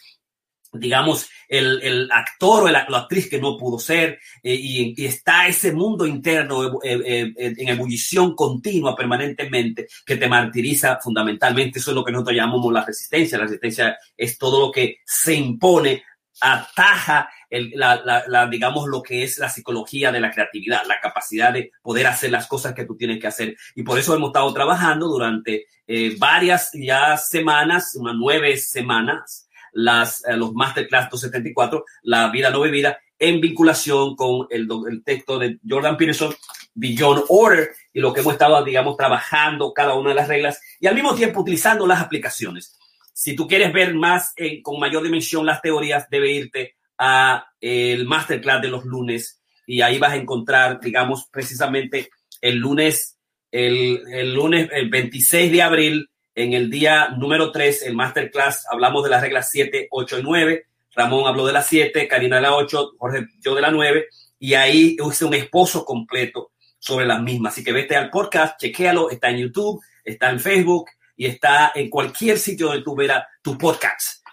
digamos, 0.74 1.28
el, 1.48 1.80
el 1.82 2.08
actor 2.10 2.64
o 2.64 2.68
la, 2.68 2.80
actriz 2.80 3.28
que 3.28 3.40
no 3.40 3.56
pudo 3.56 3.78
ser, 3.78 4.18
eh, 4.42 4.54
y, 4.54 5.04
está 5.04 5.46
ese 5.46 5.72
mundo 5.72 6.06
interno 6.06 6.80
eh, 6.82 7.00
eh, 7.04 7.32
en 7.36 7.68
ebullición 7.68 8.34
continua 8.34 8.96
permanentemente 8.96 9.86
que 10.04 10.16
te 10.16 10.28
martiriza 10.28 10.98
fundamentalmente. 11.00 11.78
Eso 11.78 11.90
es 11.90 11.94
lo 11.94 12.04
que 12.04 12.12
nosotros 12.12 12.36
llamamos 12.36 12.72
la 12.72 12.84
resistencia. 12.84 13.38
La 13.38 13.44
resistencia 13.44 13.96
es 14.16 14.38
todo 14.38 14.66
lo 14.66 14.72
que 14.72 14.98
se 15.04 15.34
impone, 15.34 16.02
ataja, 16.40 17.28
el, 17.48 17.72
la, 17.74 18.24
la, 18.26 18.46
digamos, 18.48 18.88
lo 18.88 19.00
que 19.02 19.22
es 19.22 19.38
la 19.38 19.48
psicología 19.48 20.10
de 20.10 20.20
la 20.20 20.32
creatividad, 20.32 20.82
la 20.86 21.00
capacidad 21.00 21.52
de 21.52 21.70
poder 21.82 22.08
hacer 22.08 22.30
las 22.30 22.48
cosas 22.48 22.74
que 22.74 22.84
tú 22.84 22.96
tienes 22.96 23.20
que 23.20 23.28
hacer. 23.28 23.56
Y 23.76 23.84
por 23.84 23.98
eso 23.98 24.14
hemos 24.14 24.30
estado 24.30 24.52
trabajando 24.52 25.06
durante 25.06 25.66
varias 26.18 26.70
ya 26.72 27.16
semanas, 27.16 27.94
unas 27.94 28.16
nueve 28.16 28.56
semanas, 28.56 29.43
las, 29.74 30.24
eh, 30.26 30.36
los 30.36 30.54
Masterclass 30.54 31.10
274, 31.10 31.84
La 32.02 32.30
vida 32.30 32.50
no 32.50 32.62
vivida, 32.62 32.98
en 33.18 33.40
vinculación 33.40 34.16
con 34.16 34.46
el, 34.50 34.68
el 34.88 35.04
texto 35.04 35.38
de 35.38 35.58
Jordan 35.68 35.96
Peterson, 35.96 36.34
Beyond 36.74 37.24
Order, 37.28 37.70
y 37.92 38.00
lo 38.00 38.12
que 38.12 38.20
hemos 38.20 38.32
estado, 38.32 38.64
digamos, 38.64 38.96
trabajando 38.96 39.72
cada 39.72 39.94
una 39.94 40.10
de 40.10 40.16
las 40.16 40.28
reglas 40.28 40.60
y 40.80 40.86
al 40.86 40.94
mismo 40.94 41.14
tiempo 41.14 41.40
utilizando 41.40 41.86
las 41.86 42.00
aplicaciones. 42.00 42.76
Si 43.12 43.36
tú 43.36 43.46
quieres 43.46 43.72
ver 43.72 43.94
más 43.94 44.32
eh, 44.36 44.60
con 44.60 44.80
mayor 44.80 45.02
dimensión 45.04 45.46
las 45.46 45.62
teorías, 45.62 46.08
debe 46.10 46.32
irte 46.32 46.74
a 46.98 47.46
el 47.60 48.06
masterclass 48.06 48.62
de 48.62 48.68
los 48.68 48.84
lunes 48.84 49.40
y 49.66 49.80
ahí 49.80 49.98
vas 49.98 50.12
a 50.12 50.16
encontrar, 50.16 50.80
digamos, 50.80 51.28
precisamente 51.30 52.10
el 52.40 52.56
lunes, 52.56 53.18
el, 53.50 54.02
el 54.12 54.34
lunes, 54.34 54.68
el 54.72 54.90
26 54.90 55.52
de 55.52 55.62
abril, 55.62 56.10
en 56.34 56.52
el 56.52 56.70
día 56.70 57.10
número 57.16 57.52
3, 57.52 57.82
el 57.82 57.94
masterclass, 57.94 58.66
hablamos 58.70 59.04
de 59.04 59.10
las 59.10 59.22
reglas 59.22 59.48
7, 59.50 59.88
8 59.90 60.18
y 60.18 60.22
9. 60.22 60.66
Ramón 60.96 61.26
habló 61.26 61.46
de 61.46 61.52
las 61.52 61.66
7, 61.66 62.08
Karina 62.08 62.36
de 62.36 62.42
la 62.42 62.54
8, 62.54 62.92
Jorge 62.98 63.26
yo 63.40 63.54
de 63.54 63.60
la 63.60 63.70
9. 63.70 64.06
Y 64.38 64.54
ahí 64.54 64.96
hice 64.98 65.24
un 65.24 65.34
esposo 65.34 65.84
completo 65.84 66.52
sobre 66.78 67.06
las 67.06 67.22
mismas. 67.22 67.52
Así 67.52 67.64
que 67.64 67.72
vete 67.72 67.96
al 67.96 68.10
podcast, 68.10 68.60
chequéalo, 68.60 69.10
está 69.10 69.30
en 69.30 69.38
YouTube, 69.38 69.80
está 70.04 70.30
en 70.30 70.40
Facebook 70.40 70.90
y 71.16 71.26
está 71.26 71.72
en 71.74 71.88
cualquier 71.88 72.38
sitio 72.38 72.66
donde 72.66 72.82
tú 72.82 72.94
verás 72.96 73.24
tu 73.42 73.56
podcast. 73.56 74.24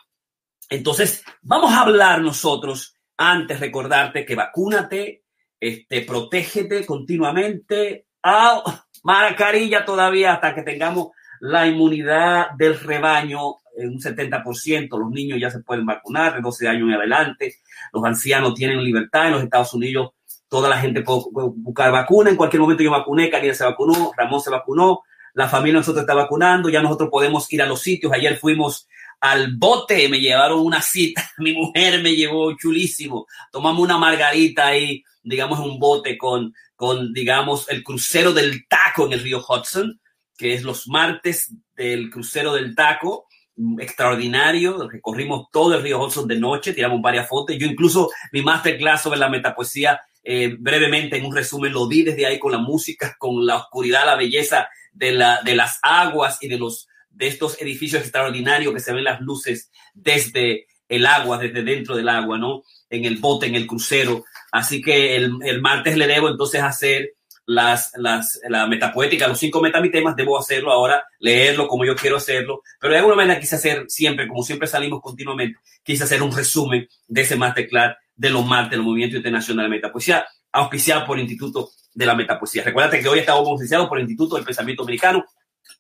Entonces, 0.70 1.24
vamos 1.42 1.72
a 1.72 1.82
hablar 1.82 2.22
nosotros, 2.22 2.96
antes 3.18 3.60
recordarte 3.60 4.26
que 4.26 4.36
vacúnate, 4.36 5.24
este, 5.60 6.02
protégete 6.02 6.86
continuamente. 6.86 8.08
Ah, 8.24 8.86
maracarilla 9.04 9.86
todavía 9.86 10.34
hasta 10.34 10.56
que 10.56 10.64
tengamos 10.64 11.10
la 11.42 11.68
inmunidad 11.68 12.52
del 12.52 12.80
rebaño 12.80 13.40
en 13.76 13.90
un 13.90 14.00
70%, 14.00 15.00
los 15.00 15.10
niños 15.10 15.40
ya 15.40 15.50
se 15.50 15.60
pueden 15.60 15.86
vacunar 15.86 16.36
de 16.36 16.42
12 16.42 16.68
años 16.68 16.88
en 16.88 16.94
adelante, 16.94 17.56
los 17.92 18.04
ancianos 18.04 18.54
tienen 18.54 18.84
libertad 18.84 19.28
en 19.28 19.34
los 19.34 19.44
Estados 19.44 19.74
Unidos, 19.74 20.12
toda 20.48 20.70
la 20.70 20.78
gente 20.78 21.02
puede 21.02 21.50
buscar 21.56 21.92
vacuna, 21.92 22.30
en 22.30 22.36
cualquier 22.36 22.62
momento 22.62 22.84
yo 22.84 22.92
vacuné, 22.92 23.30
Karina 23.30 23.56
se 23.56 23.64
vacunó, 23.64 24.12
Ramón 24.16 24.40
se 24.40 24.52
vacunó, 24.52 25.02
la 25.34 25.48
familia 25.48 25.80
nosotros 25.80 26.04
está 26.04 26.14
vacunando, 26.14 26.70
ya 26.70 26.82
nosotros 26.82 27.10
podemos 27.10 27.52
ir 27.52 27.64
a 27.64 27.66
los 27.66 27.82
sitios, 27.82 28.14
ayer 28.14 28.38
fuimos 28.38 28.88
al 29.20 29.56
bote, 29.56 30.10
me 30.10 30.20
llevaron 30.20 30.60
una 30.60 30.82
cita, 30.82 31.28
mi 31.40 31.54
mujer 31.54 32.04
me 32.04 32.16
llevó 32.16 32.56
chulísimo, 32.56 33.26
tomamos 33.52 33.82
una 33.82 33.98
margarita 33.98 34.68
ahí, 34.68 35.04
digamos, 35.24 35.60
un 35.60 35.80
bote 35.80 36.20
con, 36.20 36.54
con, 36.76 37.14
digamos, 37.14 37.68
el 37.70 37.84
crucero 37.84 38.32
del 38.32 38.68
taco 38.68 39.08
en 39.08 39.14
el 39.14 39.22
río 39.22 39.40
Hudson, 39.40 40.01
que 40.42 40.56
es 40.56 40.64
los 40.64 40.88
martes 40.88 41.54
del 41.76 42.10
crucero 42.10 42.56
del 42.56 42.74
taco, 42.74 43.28
mm, 43.58 43.80
extraordinario, 43.80 44.90
recorrimos 44.90 45.52
todo 45.52 45.76
el 45.76 45.84
río 45.84 46.04
Hudson 46.04 46.28
de 46.28 46.40
noche, 46.40 46.74
tiramos 46.74 47.00
varias 47.00 47.30
fotos, 47.30 47.56
yo 47.60 47.68
incluso 47.68 48.10
mi 48.32 48.42
masterclass 48.42 49.04
sobre 49.04 49.20
la 49.20 49.30
metapoesía, 49.30 50.02
eh, 50.24 50.56
brevemente 50.58 51.16
en 51.18 51.26
un 51.26 51.36
resumen 51.36 51.72
lo 51.72 51.88
di 51.88 52.02
desde 52.02 52.26
ahí 52.26 52.40
con 52.40 52.54
la 52.54 52.58
música, 52.58 53.16
con 53.20 53.46
la 53.46 53.58
oscuridad, 53.58 54.04
la 54.04 54.16
belleza 54.16 54.68
de, 54.92 55.12
la, 55.12 55.44
de 55.44 55.54
las 55.54 55.78
aguas 55.84 56.40
y 56.42 56.48
de, 56.48 56.58
los, 56.58 56.88
de 57.12 57.28
estos 57.28 57.62
edificios 57.62 58.02
extraordinarios 58.02 58.74
que 58.74 58.80
se 58.80 58.94
ven 58.94 59.04
las 59.04 59.22
luces 59.22 59.70
desde 59.94 60.66
el 60.90 61.06
agua, 61.06 61.38
desde 61.38 61.62
dentro 61.62 61.96
del 61.96 62.10
agua, 62.10 62.40
¿no? 62.40 62.64
En 62.90 63.06
el 63.06 63.18
bote, 63.18 63.46
en 63.46 63.54
el 63.54 63.68
crucero. 63.68 64.26
Así 64.52 64.82
que 64.82 65.16
el, 65.16 65.34
el 65.44 65.62
martes 65.62 65.98
le 65.98 66.08
debo 66.08 66.30
entonces 66.30 66.64
hacer 66.64 67.14
las, 67.46 67.92
las, 67.96 68.40
la 68.48 68.68
metapoética, 68.68 69.28
los 69.28 69.40
cinco 69.40 69.62
metamitemas, 69.62 70.16
debo 70.16 70.38
hacerlo 70.38 70.72
ahora, 70.72 71.04
leerlo 71.20 71.68
como 71.68 71.86
yo 71.86 71.96
quiero 71.96 72.18
hacerlo, 72.18 72.62
pero 72.80 72.94
de 72.94 73.00
alguna 73.00 73.16
manera 73.16 73.40
quise 73.40 73.56
hacer 73.56 73.86
siempre, 73.88 74.28
como 74.28 74.44
siempre 74.44 74.68
salimos 74.68 75.02
continuamente, 75.02 75.60
quise 75.84 76.04
hacer 76.04 76.22
un 76.22 76.36
resumen 76.36 76.88
de 77.08 77.22
ese 77.22 77.36
masterclass 77.36 77.96
de 78.16 78.30
los 78.30 78.46
martes 78.46 78.72
del 78.72 78.84
Movimiento 78.84 79.18
Internacional 79.18 79.66
de 79.66 79.78
Metapoesía, 79.78 80.26
auspiciado 80.52 81.06
por 81.06 81.18
el 81.18 81.24
Instituto 81.24 81.70
de 81.94 82.06
la 82.06 82.16
Metapoesía. 82.16 82.64
Recuerda 82.64 83.00
que 83.00 83.08
hoy 83.08 83.20
estamos 83.20 83.48
auspiciados 83.48 83.88
por 83.88 83.98
el 83.98 84.04
Instituto 84.04 84.36
del 84.36 84.46
Pensamiento 84.46 84.84
Americano 84.84 85.26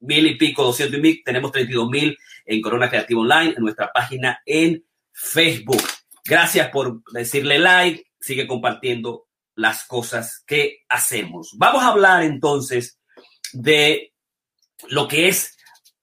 mil 0.00 0.26
y 0.26 0.36
pico, 0.36 0.62
doscientos 0.62 0.98
y 0.98 1.02
mil. 1.02 1.22
Tenemos 1.24 1.52
treinta 1.52 1.72
y 1.72 1.74
dos 1.74 1.90
mil 1.90 2.16
en 2.46 2.60
Corona 2.62 2.88
Creativa 2.88 3.20
Online, 3.20 3.54
en 3.56 3.62
nuestra 3.62 3.90
página 3.92 4.40
en 4.46 4.84
Facebook. 5.12 5.82
Gracias 6.24 6.68
por 6.70 7.02
decirle 7.12 7.58
like. 7.58 8.06
Sigue 8.20 8.46
compartiendo 8.46 9.26
las 9.56 9.84
cosas 9.84 10.42
que 10.46 10.84
hacemos. 10.88 11.50
Vamos 11.58 11.82
a 11.82 11.88
hablar 11.88 12.22
entonces 12.22 13.00
de 13.52 14.12
lo 14.88 15.08
que 15.08 15.28
es 15.28 15.56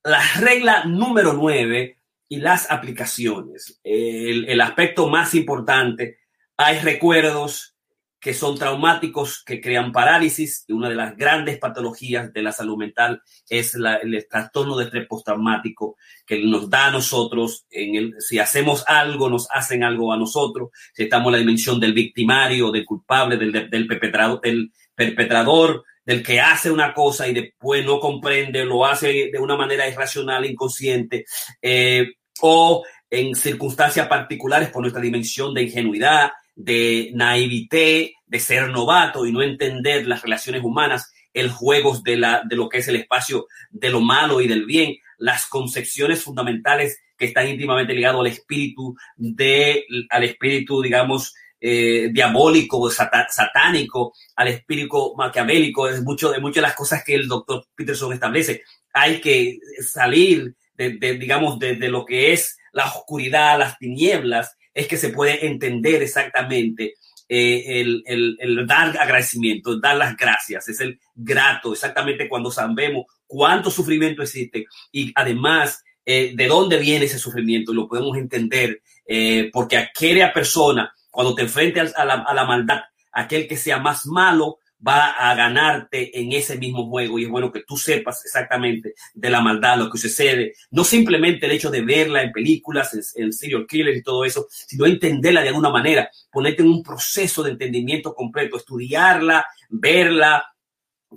la 0.04 0.22
regla 0.40 0.84
número 0.86 1.34
nueve 1.34 2.01
y 2.32 2.38
las 2.38 2.72
aplicaciones. 2.72 3.82
El, 3.84 4.62
aspecto 4.62 5.10
más 5.10 5.36
importante, 5.36 6.20
hay 6.56 6.80
recuerdos 6.80 7.76
que 8.22 8.34
son 8.34 8.58
traumáticos, 8.58 9.44
que 9.44 9.60
crean 9.60 9.92
parálisis, 9.92 10.64
y 10.66 10.72
una 10.72 10.88
de 10.88 10.96
las 10.96 11.18
grandes 11.18 11.58
patologías 11.58 12.32
de 12.32 12.42
la 12.42 12.54
salud 12.54 12.78
mental 12.78 13.22
es 13.50 13.76
el 13.76 14.28
trastorno 14.30 14.78
de 14.78 14.86
estrés 14.86 15.08
postraumático 15.08 15.98
que 16.26 16.42
nos 16.42 16.70
da 16.70 16.86
a 16.86 16.92
nosotros, 16.92 17.66
en 17.70 17.96
el, 17.96 18.16
si 18.20 18.40
hacemos 18.40 18.86
algo, 18.88 19.30
nos 19.30 19.50
hacen 19.54 19.84
algo 19.84 20.14
a 20.14 20.18
nosotros, 20.18 20.70
si 20.94 21.04
estamos 21.04 21.28
en 21.28 21.34
la 21.34 21.40
dimensión 21.40 21.82
del 21.82 21.92
victimario, 21.92 22.72
del 22.72 22.86
culpable, 22.86 23.36
del, 23.36 23.70
del, 23.70 23.88
perpetrador, 23.88 24.40
del 24.40 24.72
perpetrador, 24.96 25.84
del 26.06 26.24
que 26.24 26.40
hace 26.40 26.72
una 26.72 26.94
cosa 26.94 27.28
y 27.28 27.34
después 27.34 27.86
no 27.86 28.00
comprende, 28.00 28.64
lo 28.64 28.86
hace 28.86 29.30
de 29.34 29.40
una 29.40 29.58
manera 29.58 29.86
irracional, 29.90 30.46
inconsciente, 30.46 31.26
eh, 31.62 32.14
o 32.42 32.84
en 33.10 33.36
circunstancias 33.36 34.08
particulares 34.08 34.70
por 34.70 34.82
nuestra 34.82 35.02
dimensión 35.02 35.54
de 35.54 35.64
ingenuidad, 35.64 36.32
de 36.56 37.12
naivete, 37.14 38.14
de 38.26 38.40
ser 38.40 38.70
novato 38.70 39.26
y 39.26 39.32
no 39.32 39.42
entender 39.42 40.08
las 40.08 40.22
relaciones 40.22 40.64
humanas, 40.64 41.12
el 41.34 41.50
juego 41.50 41.98
de, 42.04 42.18
la, 42.18 42.42
de 42.48 42.56
lo 42.56 42.70
que 42.70 42.80
es 42.80 42.88
el 42.88 42.98
espacio 42.98 43.48
de 43.70 43.90
lo 43.90 44.02
malo 44.02 44.42
y 44.42 44.48
del 44.48 44.66
bien, 44.66 44.96
las 45.18 45.46
concepciones 45.46 46.24
fundamentales 46.24 47.00
que 47.18 47.26
están 47.26 47.48
íntimamente 47.48 47.94
ligadas 47.94 48.20
al 48.20 48.28
espíritu 48.28 48.96
de, 49.16 49.86
al 50.10 50.24
espíritu, 50.24 50.82
digamos, 50.82 51.34
eh, 51.60 52.10
diabólico, 52.12 52.90
satánico, 52.90 54.14
al 54.36 54.48
espíritu 54.48 55.14
maquiavélico, 55.16 55.88
es 55.88 56.02
mucho 56.02 56.32
de 56.32 56.40
muchas 56.40 56.56
de 56.56 56.62
las 56.62 56.76
cosas 56.76 57.04
que 57.06 57.14
el 57.14 57.28
doctor 57.28 57.68
Peterson 57.76 58.14
establece. 58.14 58.64
Hay 58.94 59.22
que 59.22 59.60
salir 59.88 60.56
de, 60.76 61.18
digamos, 61.18 61.60
de, 61.60 61.76
de, 61.76 61.90
lo 61.90 62.06
que 62.06 62.34
es 62.34 62.58
la 62.72 62.86
oscuridad, 62.86 63.60
las 63.60 63.78
tinieblas, 63.78 64.58
es 64.74 64.88
que 64.88 64.98
se 64.98 65.10
puede 65.10 65.46
entender 65.46 66.02
exactamente 66.02 66.96
eh, 67.28 67.82
el, 67.82 68.04
el, 68.06 68.38
el, 68.40 68.68
dar 68.68 68.98
agradecimiento, 68.98 69.80
dar 69.80 69.96
las 69.96 70.18
gracias, 70.18 70.68
es 70.70 70.80
el 70.82 71.00
grato, 71.16 71.72
exactamente 71.72 72.28
cuando 72.28 72.52
sabemos 72.52 73.06
cuánto 73.26 73.72
sufrimiento 73.72 74.22
existe 74.22 74.66
y 74.92 75.12
además 75.16 75.84
eh, 76.06 76.34
de 76.36 76.48
dónde 76.48 76.78
viene 76.78 77.06
ese 77.06 77.20
sufrimiento, 77.20 77.74
lo 77.74 77.88
podemos 77.88 78.18
entender, 78.18 78.82
eh, 79.06 79.50
porque 79.54 79.78
aquella 79.78 80.34
persona, 80.34 80.94
cuando 81.10 81.36
te 81.36 81.44
enfrentes 81.44 81.96
a 81.96 82.06
la, 82.06 82.16
a 82.16 82.34
la 82.34 82.44
maldad, 82.44 82.82
aquel 83.12 83.48
que 83.48 83.56
sea 83.56 83.78
más 83.78 84.06
malo, 84.06 84.58
va 84.86 85.12
a 85.12 85.36
ganarte 85.36 86.20
en 86.20 86.32
ese 86.32 86.58
mismo 86.58 86.88
juego. 86.90 87.20
Y 87.20 87.26
es 87.26 87.30
bueno 87.30 87.52
que 87.52 87.64
tú 87.64 87.78
sepas 87.78 88.24
exactamente 88.26 88.94
de 89.14 89.30
la 89.30 89.42
maldad, 89.42 89.78
lo 89.78 89.90
que 89.90 89.98
sucede, 89.98 90.54
no 90.72 90.84
simplemente 90.84 91.46
el 91.46 91.52
hecho 91.54 91.70
de 91.70 91.82
verla 91.82 92.22
en 92.22 92.32
películas, 92.32 92.94
en, 92.94 93.24
en 93.24 93.34
serial 93.34 93.68
killers 93.68 93.98
y 93.98 94.04
todo 94.04 94.26
eso, 94.26 94.48
sino 94.50 94.86
entenderla 94.86 95.42
de 95.42 95.50
alguna 95.50 95.70
manera, 95.70 96.10
ponerte 96.32 96.64
en 96.64 96.70
un 96.70 96.84
proceso 96.84 97.44
de 97.44 97.52
entendimiento 97.52 98.14
completo, 98.14 98.58
estudiarla, 98.58 99.46
verla, 99.70 100.46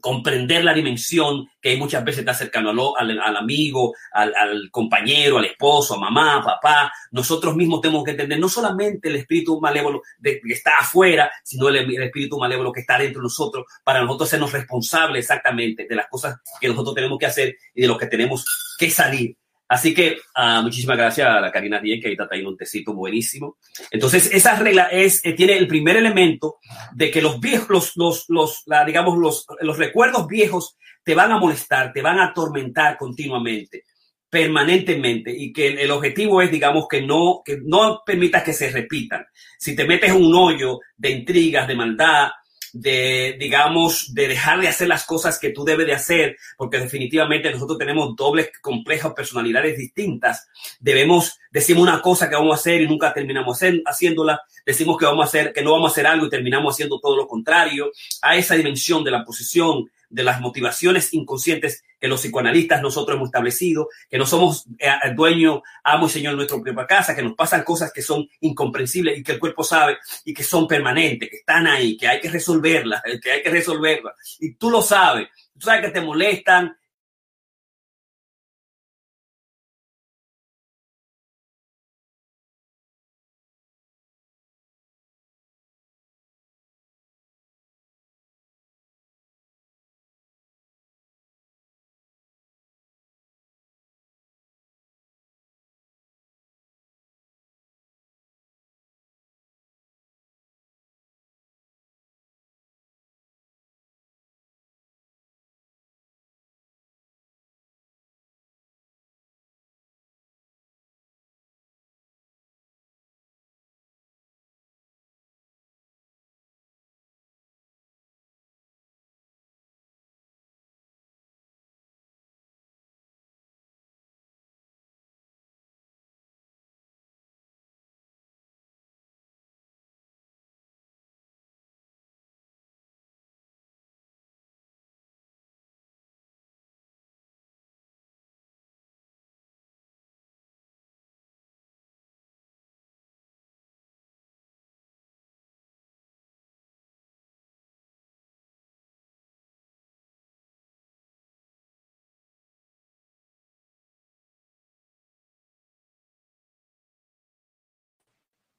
comprender 0.00 0.64
la 0.64 0.74
dimensión 0.74 1.48
que 1.60 1.76
muchas 1.76 2.04
veces 2.04 2.20
está 2.20 2.34
cercano 2.34 2.70
al, 2.96 3.18
al, 3.18 3.36
amigo, 3.36 3.94
al, 4.12 4.70
compañero, 4.70 5.38
al 5.38 5.44
esposo, 5.44 5.94
a 5.94 6.00
mamá, 6.00 6.42
papá. 6.44 6.92
Nosotros 7.12 7.54
mismos 7.54 7.80
tenemos 7.80 8.04
que 8.04 8.12
entender 8.12 8.38
no 8.38 8.48
solamente 8.48 9.08
el 9.08 9.16
espíritu 9.16 9.60
malévolo 9.60 10.02
de, 10.18 10.40
que 10.40 10.52
está 10.52 10.78
afuera, 10.80 11.30
sino 11.42 11.68
el, 11.68 11.76
el, 11.76 12.02
espíritu 12.02 12.38
malévolo 12.38 12.72
que 12.72 12.80
está 12.80 12.98
dentro 12.98 13.20
de 13.20 13.24
nosotros, 13.24 13.66
para 13.84 14.02
nosotros 14.02 14.28
sernos 14.28 14.52
responsables 14.52 15.24
exactamente 15.24 15.86
de 15.88 15.96
las 15.96 16.08
cosas 16.08 16.36
que 16.60 16.68
nosotros 16.68 16.94
tenemos 16.94 17.18
que 17.18 17.26
hacer 17.26 17.56
y 17.74 17.82
de 17.82 17.88
lo 17.88 17.96
que 17.96 18.06
tenemos 18.06 18.44
que 18.78 18.90
salir. 18.90 19.36
Así 19.68 19.94
que 19.94 20.18
uh, 20.36 20.62
muchísimas 20.62 20.96
gracias 20.96 21.26
a 21.26 21.40
la 21.40 21.50
Karina 21.50 21.80
Díez, 21.80 22.00
que 22.00 22.08
ahorita 22.08 22.28
trae 22.28 22.46
un 22.46 22.56
tecito 22.56 22.92
buenísimo. 22.92 23.56
Entonces, 23.90 24.30
esa 24.32 24.56
regla 24.56 24.88
es, 24.90 25.24
eh, 25.24 25.32
tiene 25.32 25.56
el 25.56 25.66
primer 25.66 25.96
elemento 25.96 26.58
de 26.94 27.10
que 27.10 27.22
los 27.22 27.40
viejos, 27.40 27.68
los, 27.68 27.96
los, 27.96 28.24
los 28.28 28.62
la, 28.66 28.84
digamos, 28.84 29.18
los, 29.18 29.46
los 29.60 29.78
recuerdos 29.78 30.26
viejos 30.26 30.76
te 31.02 31.14
van 31.14 31.32
a 31.32 31.38
molestar, 31.38 31.92
te 31.92 32.02
van 32.02 32.18
a 32.18 32.26
atormentar 32.26 32.98
continuamente, 32.98 33.84
permanentemente, 34.28 35.34
y 35.34 35.52
que 35.52 35.68
el, 35.68 35.78
el, 35.78 35.90
objetivo 35.90 36.42
es, 36.42 36.50
digamos, 36.50 36.86
que 36.88 37.02
no, 37.02 37.40
que 37.44 37.58
no 37.62 38.02
permitas 38.04 38.42
que 38.42 38.52
se 38.52 38.70
repitan. 38.70 39.24
Si 39.58 39.74
te 39.74 39.86
metes 39.86 40.10
en 40.10 40.22
un 40.22 40.34
hoyo 40.34 40.80
de 40.96 41.10
intrigas, 41.10 41.66
de 41.66 41.74
maldad, 41.74 42.28
de, 42.74 43.36
digamos, 43.38 44.12
de 44.12 44.26
dejar 44.26 44.60
de 44.60 44.66
hacer 44.66 44.88
las 44.88 45.04
cosas 45.04 45.38
que 45.38 45.50
tú 45.50 45.64
debes 45.64 45.86
de 45.86 45.94
hacer, 45.94 46.36
porque 46.56 46.78
definitivamente 46.78 47.50
nosotros 47.50 47.78
tenemos 47.78 48.16
dobles 48.16 48.50
complejas 48.60 49.12
personalidades 49.14 49.78
distintas. 49.78 50.48
Debemos, 50.80 51.38
decimos 51.52 51.84
una 51.84 52.02
cosa 52.02 52.28
que 52.28 52.34
vamos 52.34 52.52
a 52.52 52.60
hacer 52.60 52.82
y 52.82 52.88
nunca 52.88 53.14
terminamos 53.14 53.60
haciéndola. 53.86 54.42
Decimos 54.66 54.98
que 54.98 55.06
vamos 55.06 55.24
a 55.24 55.28
hacer, 55.28 55.52
que 55.52 55.62
no 55.62 55.70
vamos 55.70 55.90
a 55.90 55.92
hacer 55.92 56.06
algo 56.08 56.26
y 56.26 56.30
terminamos 56.30 56.74
haciendo 56.74 56.98
todo 56.98 57.16
lo 57.16 57.28
contrario. 57.28 57.92
A 58.22 58.36
esa 58.36 58.56
dimensión 58.56 59.04
de 59.04 59.12
la 59.12 59.24
posición 59.24 59.88
de 60.14 60.22
las 60.22 60.40
motivaciones 60.40 61.12
inconscientes 61.12 61.82
que 62.00 62.06
los 62.06 62.20
psicoanalistas 62.20 62.80
nosotros 62.80 63.16
hemos 63.16 63.28
establecido, 63.28 63.88
que 64.08 64.16
no 64.16 64.26
somos 64.26 64.66
eh, 64.78 64.90
dueño, 65.14 65.62
amo 65.82 66.06
y 66.06 66.10
señor 66.10 66.32
de 66.32 66.36
nuestra 66.36 66.60
propia 66.60 66.86
casa, 66.86 67.16
que 67.16 67.22
nos 67.22 67.34
pasan 67.34 67.64
cosas 67.64 67.92
que 67.92 68.00
son 68.00 68.28
incomprensibles 68.40 69.18
y 69.18 69.22
que 69.24 69.32
el 69.32 69.40
cuerpo 69.40 69.64
sabe 69.64 69.98
y 70.24 70.32
que 70.32 70.44
son 70.44 70.68
permanentes, 70.68 71.28
que 71.28 71.36
están 71.36 71.66
ahí, 71.66 71.96
que 71.96 72.06
hay 72.06 72.20
que 72.20 72.30
resolverlas, 72.30 73.02
que 73.20 73.32
hay 73.32 73.42
que 73.42 73.50
resolverlas. 73.50 74.14
Y 74.38 74.54
tú 74.54 74.70
lo 74.70 74.82
sabes, 74.82 75.28
tú 75.58 75.66
sabes 75.66 75.86
que 75.86 75.90
te 75.90 76.00
molestan, 76.00 76.76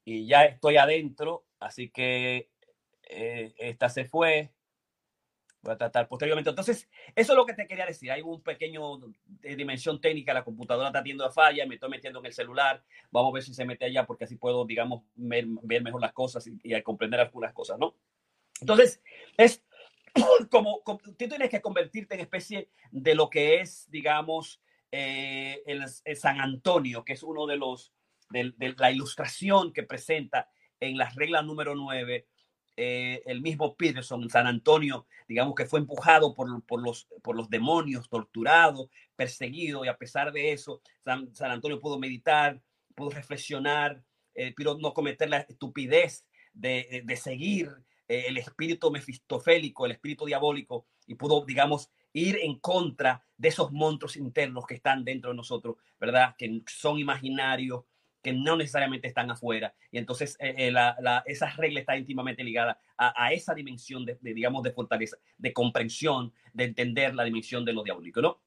y 0.06 0.28
ya 0.28 0.46
estoy 0.46 0.78
adentro, 0.78 1.46
así 1.60 1.90
que 1.90 2.52
eh, 3.10 3.54
esta 3.58 3.90
se 3.90 4.06
fue. 4.06 4.52
Voy 5.64 5.74
a 5.74 5.78
tratar 5.78 6.08
posteriormente. 6.08 6.52
Entonces, 6.52 6.88
eso 7.16 7.34
es 7.34 7.36
lo 7.36 7.46
que 7.48 7.56
te 7.56 7.66
quería 7.66 7.88
decir. 7.88 8.12
Hay 8.12 8.22
un 8.22 8.42
pequeño 8.44 9.00
de 9.26 9.56
dimensión 9.56 10.00
técnica, 10.00 10.32
la 10.32 10.44
computadora 10.44 10.90
está 10.90 11.02
teniendo 11.02 11.26
a 11.26 11.32
falla, 11.32 11.66
me 11.66 11.74
estoy 11.74 11.90
metiendo 11.90 12.20
en 12.20 12.28
el 12.28 12.34
celular. 12.34 12.84
Vamos 13.10 13.32
a 13.32 13.34
ver 13.34 13.44
si 13.44 13.56
se 13.56 13.66
mete 13.66 13.86
allá, 13.86 14.06
porque 14.06 14.26
así 14.26 14.36
puedo, 14.36 14.64
digamos, 14.64 15.02
ver, 15.16 15.46
ver 15.64 15.82
mejor 15.82 16.02
las 16.02 16.14
cosas 16.14 16.46
y, 16.46 16.60
y, 16.62 16.80
comprender 16.84 17.20
algunas 17.20 17.52
cosas, 17.54 17.80
¿no? 17.80 17.96
Entonces, 18.62 19.02
es 19.38 19.64
como, 20.52 20.82
como, 20.84 21.00
tú 21.00 21.14
tienes 21.16 21.50
que 21.50 21.62
convertirte 21.62 22.14
en 22.14 22.22
especie 22.22 22.70
de 22.92 23.16
lo 23.16 23.32
que 23.32 23.60
es, 23.60 23.90
digamos, 23.90 24.62
eh, 24.92 25.64
el, 25.66 25.84
el 26.04 26.16
San 26.16 26.40
Antonio, 26.40 27.04
que 27.04 27.14
es 27.14 27.24
uno 27.24 27.48
de 27.48 27.58
los 27.58 27.92
de, 28.30 28.76
la 28.78 28.92
ilustración 28.92 29.74
que 29.74 29.84
presenta 29.84 30.50
en 30.80 30.98
la 30.98 31.10
regla 31.10 31.42
número 31.42 31.76
9 31.76 32.28
eh, 32.78 33.24
el 33.26 33.42
mismo 33.42 33.76
Peterson 33.76 34.30
San 34.30 34.48
Antonio, 34.48 35.08
digamos 35.30 35.56
que 35.56 35.66
fue 35.66 35.80
empujado 35.80 36.34
por, 36.34 36.62
por, 36.66 36.82
los, 36.82 37.08
por 37.24 37.38
los 37.38 37.50
demonios, 37.50 38.10
torturado, 38.10 38.90
perseguido, 39.16 39.86
y 39.86 39.88
a 39.88 39.98
pesar 39.98 40.34
de 40.34 40.52
eso, 40.52 40.82
San, 41.06 41.34
San 41.34 41.52
Antonio 41.52 41.80
pudo 41.80 41.98
meditar, 41.98 42.62
pudo 42.94 43.12
reflexionar, 43.12 44.04
eh, 44.34 44.54
pero 44.58 44.78
no 44.78 44.94
cometer 44.94 45.30
la 45.30 45.38
estupidez 45.38 46.26
de, 46.54 47.04
de 47.06 47.16
seguir 47.16 47.72
eh, 48.08 48.26
el 48.28 48.38
espíritu 48.38 48.92
mefistofélico, 48.92 49.86
el 49.86 49.94
espíritu 49.94 50.26
diabólico, 50.26 50.86
y 51.08 51.16
pudo, 51.16 51.44
digamos, 51.46 51.90
ir 52.14 52.38
en 52.42 52.60
contra 52.60 53.26
de 53.38 53.50
esos 53.50 53.72
monstruos 53.72 54.16
internos 54.16 54.66
que 54.66 54.76
están 54.76 55.04
dentro 55.04 55.32
de 55.32 55.36
nosotros, 55.36 55.78
¿verdad? 56.00 56.36
Que 56.38 56.62
son 56.68 57.00
imaginarios, 57.00 57.84
que 58.26 58.34
no 58.34 58.58
necesariamente 58.58 59.08
están 59.08 59.30
afuera. 59.30 59.76
Y 59.92 60.00
entonces 60.00 60.36
eh, 60.40 60.56
eh, 60.58 60.72
la, 60.72 60.96
la, 61.00 61.22
esa 61.28 61.48
regla 61.52 61.80
está 61.80 61.96
íntimamente 61.96 62.44
ligada 62.44 62.80
a, 62.98 63.32
esa 63.34 63.54
dimensión 63.54 64.04
de, 64.04 64.18
de, 64.20 64.34
digamos, 64.34 64.64
de 64.64 64.72
fortaleza, 64.72 65.18
de 65.38 65.54
comprensión, 65.54 66.34
de 66.52 66.64
entender 66.64 67.14
la 67.14 67.24
dimensión 67.24 67.64
de 67.66 67.74
lo 67.74 67.84
diabólico, 67.84 68.22
¿no? 68.22 68.40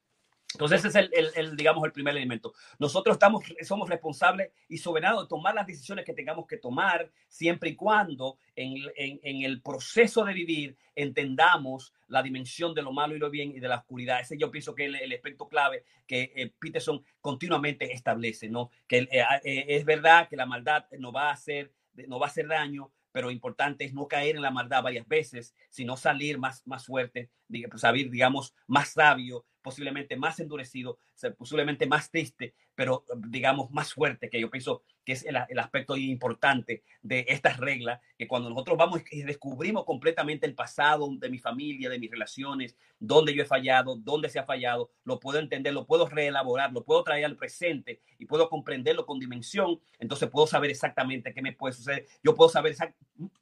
Entonces 0.54 0.78
ese 0.78 0.88
es 0.88 0.94
el, 0.94 1.10
el, 1.12 1.30
el, 1.36 1.56
digamos, 1.56 1.84
el 1.84 1.92
primer 1.92 2.16
elemento. 2.16 2.54
Nosotros 2.78 3.16
estamos, 3.16 3.44
somos 3.62 3.88
responsables 3.88 4.50
y 4.68 4.78
soberanos 4.78 5.22
de 5.22 5.28
tomar 5.28 5.54
las 5.54 5.66
decisiones 5.66 6.06
que 6.06 6.14
tengamos 6.14 6.46
que 6.46 6.56
tomar, 6.56 7.10
siempre 7.28 7.70
y 7.70 7.76
cuando 7.76 8.38
en, 8.56 8.76
en, 8.96 9.20
en, 9.22 9.42
el 9.42 9.60
proceso 9.60 10.24
de 10.24 10.32
vivir 10.32 10.76
entendamos 10.94 11.92
la 12.06 12.22
dimensión 12.22 12.74
de 12.74 12.80
lo 12.80 12.92
malo 12.92 13.14
y 13.14 13.18
lo 13.18 13.28
bien 13.28 13.50
y 13.50 13.60
de 13.60 13.68
la 13.68 13.76
oscuridad. 13.76 14.20
Ese 14.20 14.38
yo 14.38 14.50
pienso 14.50 14.74
que 14.74 14.84
es 14.84 14.88
el, 14.88 14.96
el 14.96 15.12
aspecto 15.12 15.48
clave 15.48 15.84
que 16.06 16.32
eh, 16.34 16.50
Peterson 16.58 17.04
continuamente 17.20 17.92
establece, 17.92 18.48
¿no? 18.48 18.70
Que 18.86 19.00
eh, 19.00 19.22
eh, 19.44 19.64
es 19.68 19.84
verdad 19.84 20.28
que 20.28 20.36
la 20.36 20.46
maldad 20.46 20.86
no 20.98 21.12
va 21.12 21.28
a 21.28 21.32
hacer, 21.32 21.72
no 22.06 22.18
va 22.18 22.26
a 22.26 22.30
hacer 22.30 22.48
daño, 22.48 22.90
pero 23.12 23.30
importante 23.30 23.84
es 23.84 23.92
no 23.92 24.08
caer 24.08 24.36
en 24.36 24.42
la 24.42 24.50
maldad 24.50 24.82
varias 24.82 25.06
veces, 25.06 25.54
sino 25.68 25.96
salir 25.96 26.38
más, 26.38 26.66
más 26.66 26.86
fuerte, 26.86 27.30
salir, 27.76 28.10
digamos, 28.10 28.54
más 28.66 28.90
sabio, 28.90 29.44
posiblemente 29.62 30.16
más 30.16 30.40
endurecido, 30.40 30.98
posiblemente 31.36 31.86
más 31.86 32.10
triste, 32.10 32.54
pero 32.74 33.04
digamos 33.16 33.70
más 33.70 33.92
fuerte, 33.92 34.30
que 34.30 34.40
yo 34.40 34.50
pienso 34.50 34.82
que 35.04 35.12
es 35.12 35.24
el, 35.24 35.36
el 35.48 35.58
aspecto 35.58 35.96
importante 35.96 36.84
de 37.02 37.26
estas 37.28 37.58
reglas, 37.58 38.00
que 38.16 38.28
cuando 38.28 38.48
nosotros 38.48 38.78
vamos 38.78 39.02
y 39.10 39.22
descubrimos 39.22 39.84
completamente 39.84 40.46
el 40.46 40.54
pasado 40.54 41.08
de 41.18 41.28
mi 41.28 41.38
familia, 41.38 41.90
de 41.90 41.98
mis 41.98 42.10
relaciones, 42.10 42.76
dónde 42.98 43.34
yo 43.34 43.42
he 43.42 43.46
fallado, 43.46 43.96
dónde 43.96 44.28
se 44.28 44.38
ha 44.38 44.44
fallado, 44.44 44.90
lo 45.04 45.18
puedo 45.18 45.38
entender, 45.38 45.74
lo 45.74 45.86
puedo 45.86 46.08
reelaborar, 46.08 46.72
lo 46.72 46.84
puedo 46.84 47.02
traer 47.02 47.24
al 47.24 47.36
presente 47.36 48.00
y 48.18 48.26
puedo 48.26 48.48
comprenderlo 48.48 49.06
con 49.06 49.18
dimensión, 49.18 49.80
entonces 49.98 50.30
puedo 50.30 50.46
saber 50.46 50.70
exactamente 50.70 51.34
qué 51.34 51.42
me 51.42 51.52
puede 51.52 51.74
suceder, 51.74 52.06
yo 52.22 52.34
puedo 52.34 52.48
saber, 52.48 52.76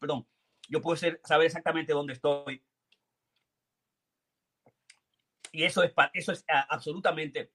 perdón, 0.00 0.26
yo 0.68 0.80
puedo 0.80 0.96
ser, 0.96 1.20
saber 1.24 1.46
exactamente 1.46 1.92
dónde 1.92 2.14
estoy, 2.14 2.62
Y 5.52 5.64
eso 5.64 5.82
es, 5.82 5.92
eso 6.14 6.32
es 6.32 6.44
ah, 6.48 6.66
absolutamente 6.68 7.50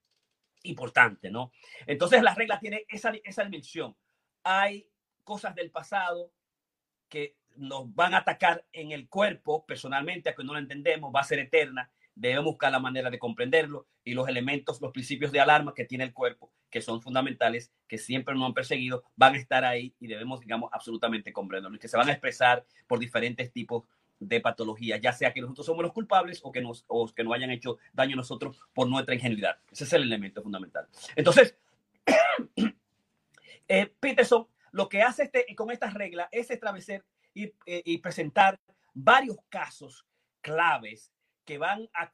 importante, 0.64 1.30
¿no? 1.30 1.52
Entonces 1.88 2.22
la 2.22 2.36
regla 2.36 2.60
tiene 2.60 2.86
esa, 2.88 3.14
esa 3.24 3.44
dimensión. 3.44 3.96
Hay 4.44 4.88
cosas 5.24 5.56
del 5.56 5.72
pasado 5.72 6.32
que 7.10 7.36
nos 7.56 7.94
van 7.94 8.14
a 8.14 8.20
atacar 8.20 8.66
en 8.72 8.92
el 8.92 9.10
cuerpo 9.10 9.66
personalmente, 9.66 10.30
a 10.30 10.36
que 10.36 10.44
no 10.44 10.54
lo 10.54 10.60
entendemos, 10.60 11.14
va 11.14 11.22
a 11.22 11.26
ser 11.26 11.40
eterna. 11.40 11.92
Debemos 12.16 12.46
buscar 12.46 12.72
la 12.72 12.80
manera 12.80 13.10
de 13.10 13.20
comprenderlo 13.20 13.88
y 14.04 14.14
los 14.14 14.28
elementos, 14.28 14.82
los 14.82 14.92
principios 14.92 15.32
de 15.32 15.40
alarma 15.40 15.74
que 15.74 15.86
tiene 15.86 16.04
el 16.04 16.14
cuerpo, 16.14 16.52
que 16.70 16.82
son 16.82 17.02
fundamentales, 17.02 17.72
que 17.88 17.98
siempre 17.98 18.36
nos 18.36 18.46
han 18.46 18.54
perseguido, 18.54 19.04
van 19.16 19.36
a 19.36 19.38
estar 19.38 19.66
ahí 19.66 19.96
y 20.00 20.08
debemos, 20.08 20.42
digamos, 20.42 20.70
absolutamente 20.74 21.34
comprenderlo 21.34 21.76
y 21.76 21.80
que 21.80 21.88
se 21.88 21.98
van 21.98 22.10
a 22.10 22.12
expresar 22.12 22.66
por 22.88 23.00
diferentes 23.00 23.52
tipos 23.52 23.86
de 24.22 24.40
patología, 24.40 24.98
ya 24.98 25.12
sea 25.12 25.34
que 25.34 25.42
nosotros 25.42 25.66
somos 25.66 25.84
los 25.84 25.92
culpables 25.92 26.40
o 26.44 26.52
que 26.52 26.62
nos, 26.62 26.86
o 26.88 27.08
que 27.08 27.26
hayan 27.34 27.52
hecho 27.52 27.78
daño 27.92 28.14
a 28.14 28.18
nosotros 28.18 28.58
por 28.74 28.88
nuestra 28.88 29.16
ingenuidad. 29.16 29.58
Ese 29.70 29.84
es 29.84 29.94
el 29.94 30.04
elemento 30.04 30.42
fundamental. 30.42 30.88
Entonces, 31.16 31.58
eh, 33.68 33.94
Peterson 34.00 34.48
lo 34.72 34.88
que 34.88 35.02
hace 35.02 35.24
este, 35.24 35.46
con 35.56 35.72
estas 35.72 35.94
reglas 35.94 36.30
es 36.32 36.50
establecer 36.50 37.04
y, 37.34 37.46
eh, 37.66 37.82
y, 37.86 37.98
presentar 37.98 38.60
varios 38.94 39.38
casos 39.50 40.06
claves 40.42 41.12
que 41.46 41.58
van 41.58 41.90
a, 41.94 42.12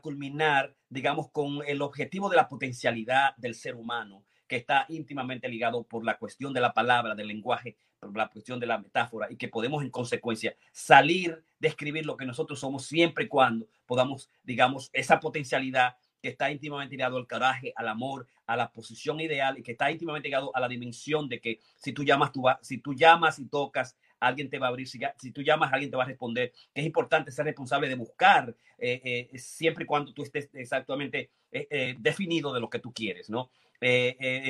culminar, 0.00 0.76
digamos, 0.88 1.30
con 1.30 1.60
el 1.66 1.82
objetivo 1.82 2.28
de 2.28 2.36
la 2.36 2.48
potencialidad 2.48 3.34
del 3.36 3.54
ser 3.54 3.74
humano 3.74 4.24
que 4.46 4.56
está 4.56 4.86
íntimamente 4.88 5.48
ligado 5.48 5.82
por 5.84 6.04
la 6.04 6.18
cuestión 6.18 6.52
de 6.52 6.60
la 6.60 6.72
palabra, 6.72 7.14
del 7.14 7.26
lenguaje, 7.26 7.76
la 8.14 8.28
cuestión 8.28 8.60
de 8.60 8.66
la 8.66 8.78
metáfora 8.78 9.28
y 9.30 9.36
que 9.36 9.48
podemos 9.48 9.82
en 9.82 9.90
consecuencia 9.90 10.56
salir 10.72 11.42
de 11.58 11.68
escribir 11.68 12.06
lo 12.06 12.16
que 12.16 12.26
nosotros 12.26 12.60
somos 12.60 12.86
siempre 12.86 13.24
y 13.24 13.28
cuando 13.28 13.66
podamos, 13.86 14.30
digamos, 14.44 14.90
esa 14.92 15.20
potencialidad 15.20 15.96
que 16.22 16.28
está 16.30 16.50
íntimamente 16.50 16.96
ligado 16.96 17.16
al 17.16 17.26
coraje, 17.26 17.72
al 17.76 17.88
amor, 17.88 18.26
a 18.46 18.56
la 18.56 18.72
posición 18.72 19.20
ideal 19.20 19.58
y 19.58 19.62
que 19.62 19.72
está 19.72 19.90
íntimamente 19.90 20.28
ligado 20.28 20.54
a 20.54 20.60
la 20.60 20.68
dimensión 20.68 21.28
de 21.28 21.40
que 21.40 21.60
si 21.76 21.92
tú 21.92 22.04
llamas, 22.04 22.32
tú 22.32 22.44
si 22.62 22.78
tú 22.78 22.94
llamas 22.94 23.38
y 23.38 23.46
tocas, 23.46 23.96
alguien 24.20 24.48
te 24.48 24.58
va 24.58 24.66
a 24.66 24.70
abrir, 24.70 24.88
si, 24.88 25.32
tú 25.32 25.42
llamas, 25.42 25.72
alguien 25.72 25.90
te 25.90 25.96
va 25.96 26.04
a 26.04 26.06
responder, 26.06 26.52
es 26.74 26.84
importante 26.84 27.30
ser 27.30 27.44
responsable 27.44 27.88
de 27.88 27.96
buscar 27.96 28.54
eh, 28.78 29.28
eh, 29.32 29.38
siempre 29.38 29.84
y 29.84 29.86
cuando 29.86 30.12
tú 30.12 30.22
estés 30.22 30.48
exactamente 30.54 31.30
eh, 31.52 31.96
definido 31.98 32.52
de 32.52 32.60
lo 32.60 32.70
que 32.70 32.78
tú 32.78 32.92
quieres, 32.92 33.30
¿no? 33.30 33.50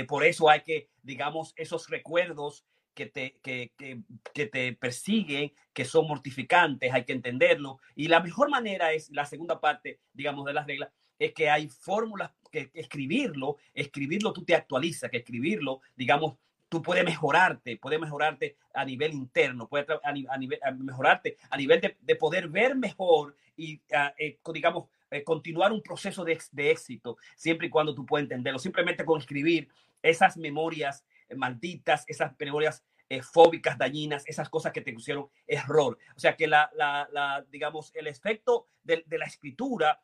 Por 0.08 0.24
eso 0.24 0.48
hay 0.48 0.60
que, 0.60 0.88
digamos, 1.02 1.52
esos 1.56 1.88
recuerdos 1.88 2.64
que 2.96 3.06
te, 3.06 3.36
que, 3.42 3.72
que, 3.76 4.00
que, 4.34 4.46
te 4.46 4.72
persiguen, 4.72 5.52
que 5.74 5.84
son 5.84 6.08
mortificantes, 6.08 6.92
hay 6.92 7.04
que 7.04 7.12
entenderlo. 7.12 7.78
Y 7.94 8.08
la 8.08 8.20
mejor 8.20 8.50
manera 8.50 8.92
es, 8.92 9.10
la 9.10 9.26
segunda 9.26 9.60
parte, 9.60 10.00
digamos, 10.14 10.46
de 10.46 10.54
las 10.54 10.66
reglas, 10.66 10.90
es 11.18 11.32
que 11.34 11.50
hay 11.50 11.68
fórmulas 11.68 12.32
que, 12.50 12.70
escribirlo, 12.74 13.58
escribirlo 13.74 14.32
tú 14.32 14.44
te 14.44 14.54
actualizas, 14.54 15.10
que 15.10 15.18
escribirlo, 15.18 15.82
digamos, 15.94 16.36
tú 16.70 16.82
puedes 16.82 17.04
mejorarte, 17.04 17.76
puedes 17.76 18.00
mejorarte 18.00 18.56
a 18.74 18.84
nivel 18.84 19.12
interno, 19.12 19.68
puedes 19.68 19.86
a, 20.02 20.12
nivel, 20.12 20.58
mejorarte 20.78 21.36
a 21.50 21.56
nivel 21.56 21.80
de, 21.82 21.96
de, 22.00 22.16
poder 22.16 22.48
ver 22.48 22.74
mejor 22.76 23.36
y, 23.56 23.80
eh, 24.18 24.38
digamos, 24.52 24.88
eh, 25.10 25.22
continuar 25.22 25.70
un 25.70 25.82
proceso 25.82 26.24
de, 26.24 26.38
de, 26.50 26.70
éxito, 26.70 27.18
siempre 27.36 27.66
y 27.68 27.70
cuando 27.70 27.94
tú 27.94 28.06
puedas 28.06 28.24
entenderlo. 28.24 28.58
Simplemente 28.58 29.04
con 29.04 29.20
escribir 29.20 29.68
esas 30.02 30.36
memorias 30.36 31.04
malditas, 31.34 32.04
esas 32.06 32.32
memorias 32.38 32.84
eh, 33.08 33.22
fóbicas, 33.22 33.78
dañinas, 33.78 34.24
esas 34.26 34.48
cosas 34.48 34.72
que 34.72 34.80
te 34.80 34.92
pusieron 34.92 35.28
error. 35.46 35.96
O 36.16 36.18
sea 36.18 36.36
que 36.36 36.46
la, 36.46 36.70
la, 36.74 37.44
digamos, 37.50 37.94
el 37.94 38.08
efecto 38.08 38.68
de, 38.82 39.04
la 39.08 39.26
escritura 39.26 40.02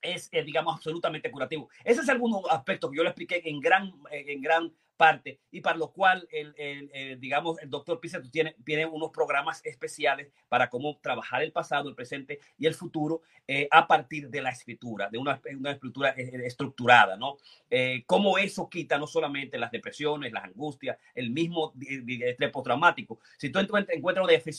es, 0.00 0.30
digamos, 0.30 0.74
absolutamente 0.74 1.30
curativo. 1.30 1.68
Ese 1.84 2.00
es 2.00 2.08
algún 2.08 2.42
aspecto 2.50 2.90
que 2.90 2.96
yo 2.96 3.02
le 3.02 3.10
expliqué 3.10 3.42
en 3.44 3.60
gran, 3.60 3.92
en 4.10 4.40
gran 4.40 4.74
parte 5.00 5.40
y 5.50 5.62
para 5.62 5.78
lo 5.78 5.92
cual, 5.92 6.28
el, 6.30 6.54
el, 6.58 7.18
digamos, 7.18 7.58
el 7.62 7.70
doctor 7.70 7.98
Pizarro 8.00 8.28
tiene, 8.28 8.54
tiene 8.66 8.84
unos 8.84 9.10
programas 9.12 9.64
especiales 9.64 10.30
para 10.46 10.68
cómo 10.68 10.98
trabajar 10.98 11.42
el 11.42 11.52
pasado, 11.52 11.88
el 11.88 11.94
presente 11.94 12.38
y 12.58 12.66
el 12.66 12.74
futuro 12.74 13.22
eh, 13.48 13.66
a 13.70 13.86
partir 13.86 14.28
de 14.28 14.42
la 14.42 14.50
escritura, 14.50 15.08
de 15.10 15.16
una, 15.16 15.40
una 15.58 15.70
escritura 15.70 16.10
eh, 16.10 16.30
eh, 16.34 16.42
estructurada, 16.44 17.16
¿no? 17.16 17.38
Eh, 17.70 18.02
cómo 18.04 18.36
eso 18.36 18.68
quita 18.68 18.98
no 18.98 19.06
solamente 19.06 19.56
las 19.56 19.70
depresiones, 19.70 20.32
las 20.32 20.44
angustias, 20.44 20.98
el 21.14 21.30
mismo 21.30 21.72
estrés 21.80 22.50
postraumático. 22.50 23.20
Si 23.38 23.48
tú 23.48 23.58
encuentras 23.58 23.96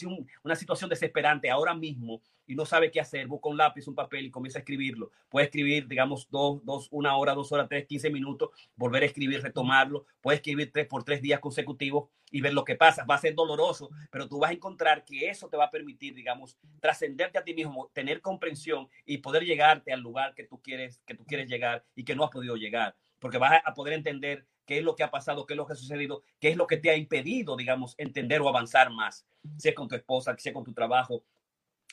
una, 0.04 0.18
una 0.44 0.56
situación 0.56 0.90
desesperante 0.90 1.52
ahora 1.52 1.76
mismo 1.76 2.20
y 2.52 2.56
no 2.56 2.66
sabe 2.66 2.92
qué 2.92 3.00
hacer, 3.00 3.28
busca 3.28 3.48
un 3.48 3.56
lápiz, 3.56 3.88
un 3.88 3.96
papel 3.96 4.26
y 4.26 4.30
comienza 4.30 4.60
a 4.60 4.62
escribirlo. 4.62 5.10
Puede 5.30 5.46
escribir, 5.46 5.88
digamos, 5.88 6.28
dos, 6.30 6.60
dos, 6.66 6.90
una 6.92 7.16
hora, 7.16 7.34
dos 7.34 7.50
horas, 7.54 7.70
tres, 7.70 7.86
quince 7.86 8.10
minutos, 8.10 8.50
volver 8.76 9.04
a 9.04 9.06
escribir, 9.06 9.42
retomarlo. 9.42 10.06
Puede 10.20 10.36
escribir 10.36 10.70
tres 10.70 10.86
por 10.86 11.06
tres 11.06 11.22
días 11.22 11.40
consecutivos 11.40 12.10
y 12.30 12.42
ver 12.42 12.54
lo 12.54 12.66
que 12.66 12.76
pasa. 12.76 13.06
Va 13.06 13.16
a 13.16 13.20
ser 13.20 13.36
doloroso, 13.36 13.90
pero 14.12 14.28
tú 14.28 14.38
vas 14.38 14.52
a 14.52 14.54
encontrar 14.54 15.06
que 15.06 15.30
eso 15.30 15.48
te 15.48 15.56
va 15.56 15.66
a 15.66 15.72
permitir, 15.72 16.14
digamos, 16.14 16.58
trascenderte 16.82 17.38
a 17.38 17.44
ti 17.46 17.54
mismo, 17.54 17.90
tener 17.94 18.20
comprensión 18.20 18.90
y 19.06 19.20
poder 19.20 19.44
llegarte 19.46 19.94
al 19.94 20.02
lugar 20.02 20.36
que 20.36 20.44
tú 20.44 20.62
quieres, 20.62 21.02
que 21.06 21.16
tú 21.16 21.24
quieres 21.26 21.48
llegar 21.48 21.86
y 21.96 22.04
que 22.04 22.18
no 22.18 22.26
has 22.26 22.32
podido 22.32 22.58
llegar. 22.58 22.98
Porque 23.20 23.38
vas 23.38 23.62
a 23.64 23.74
poder 23.74 23.94
entender 23.94 24.46
qué 24.66 24.80
es 24.80 24.84
lo 24.84 24.98
que 24.98 25.04
ha 25.04 25.12
pasado, 25.12 25.46
qué 25.46 25.54
es 25.54 25.58
lo 25.58 25.66
que 25.66 25.74
ha 25.74 25.78
sucedido, 25.78 26.22
qué 26.38 26.50
es 26.50 26.58
lo 26.58 26.68
que 26.68 26.76
te 26.76 26.90
ha 26.90 26.98
impedido, 26.98 27.56
digamos, 27.56 27.96
entender 27.98 28.42
o 28.42 28.50
avanzar 28.50 28.90
más, 28.90 29.26
si 29.58 29.70
es 29.70 29.76
con 29.76 29.88
tu 29.88 29.96
esposa, 29.96 30.36
si 30.38 30.50
es 30.50 30.54
con 30.54 30.66
tu 30.66 30.74
trabajo, 30.74 31.24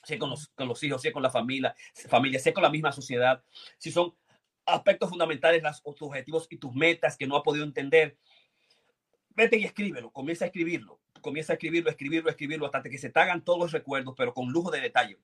si 0.05 0.19
con 0.19 0.31
los, 0.31 0.49
con 0.49 0.69
los 0.69 0.83
hijos, 0.83 1.03
si 1.03 1.13
con 1.13 1.23
la 1.23 1.31
familia, 1.31 1.75
familia, 2.09 2.39
si 2.39 2.53
con 2.53 2.63
la 2.63 2.71
misma 2.71 2.93
sociedad, 2.93 3.43
si 3.79 3.91
son 3.91 4.15
aspectos 4.67 5.09
fundamentales, 5.09 5.63
las, 5.63 5.83
tus 5.83 6.03
objetivos 6.03 6.47
y 6.51 6.59
tus 6.59 6.75
metas 6.75 7.17
que 7.17 7.27
no 7.27 7.37
ha 7.37 7.43
podido 7.43 7.65
entender, 7.65 8.17
vete 9.31 9.57
y 9.57 9.65
escríbelo, 9.65 10.11
comienza 10.11 10.45
a 10.45 10.49
escribirlo, 10.49 11.01
comienza 11.21 11.53
a 11.53 11.55
escribirlo, 11.55 11.91
escribirlo, 11.91 12.31
escribirlo, 12.31 12.67
hasta 12.67 12.83
que 12.83 12.99
se 12.99 13.11
te 13.11 13.21
hagan 13.21 13.45
todos 13.45 13.59
los 13.59 13.73
recuerdos, 13.73 14.15
pero 14.17 14.35
con 14.35 14.51
lujo 14.51 14.71
de 14.71 14.81
detalle. 14.81 15.19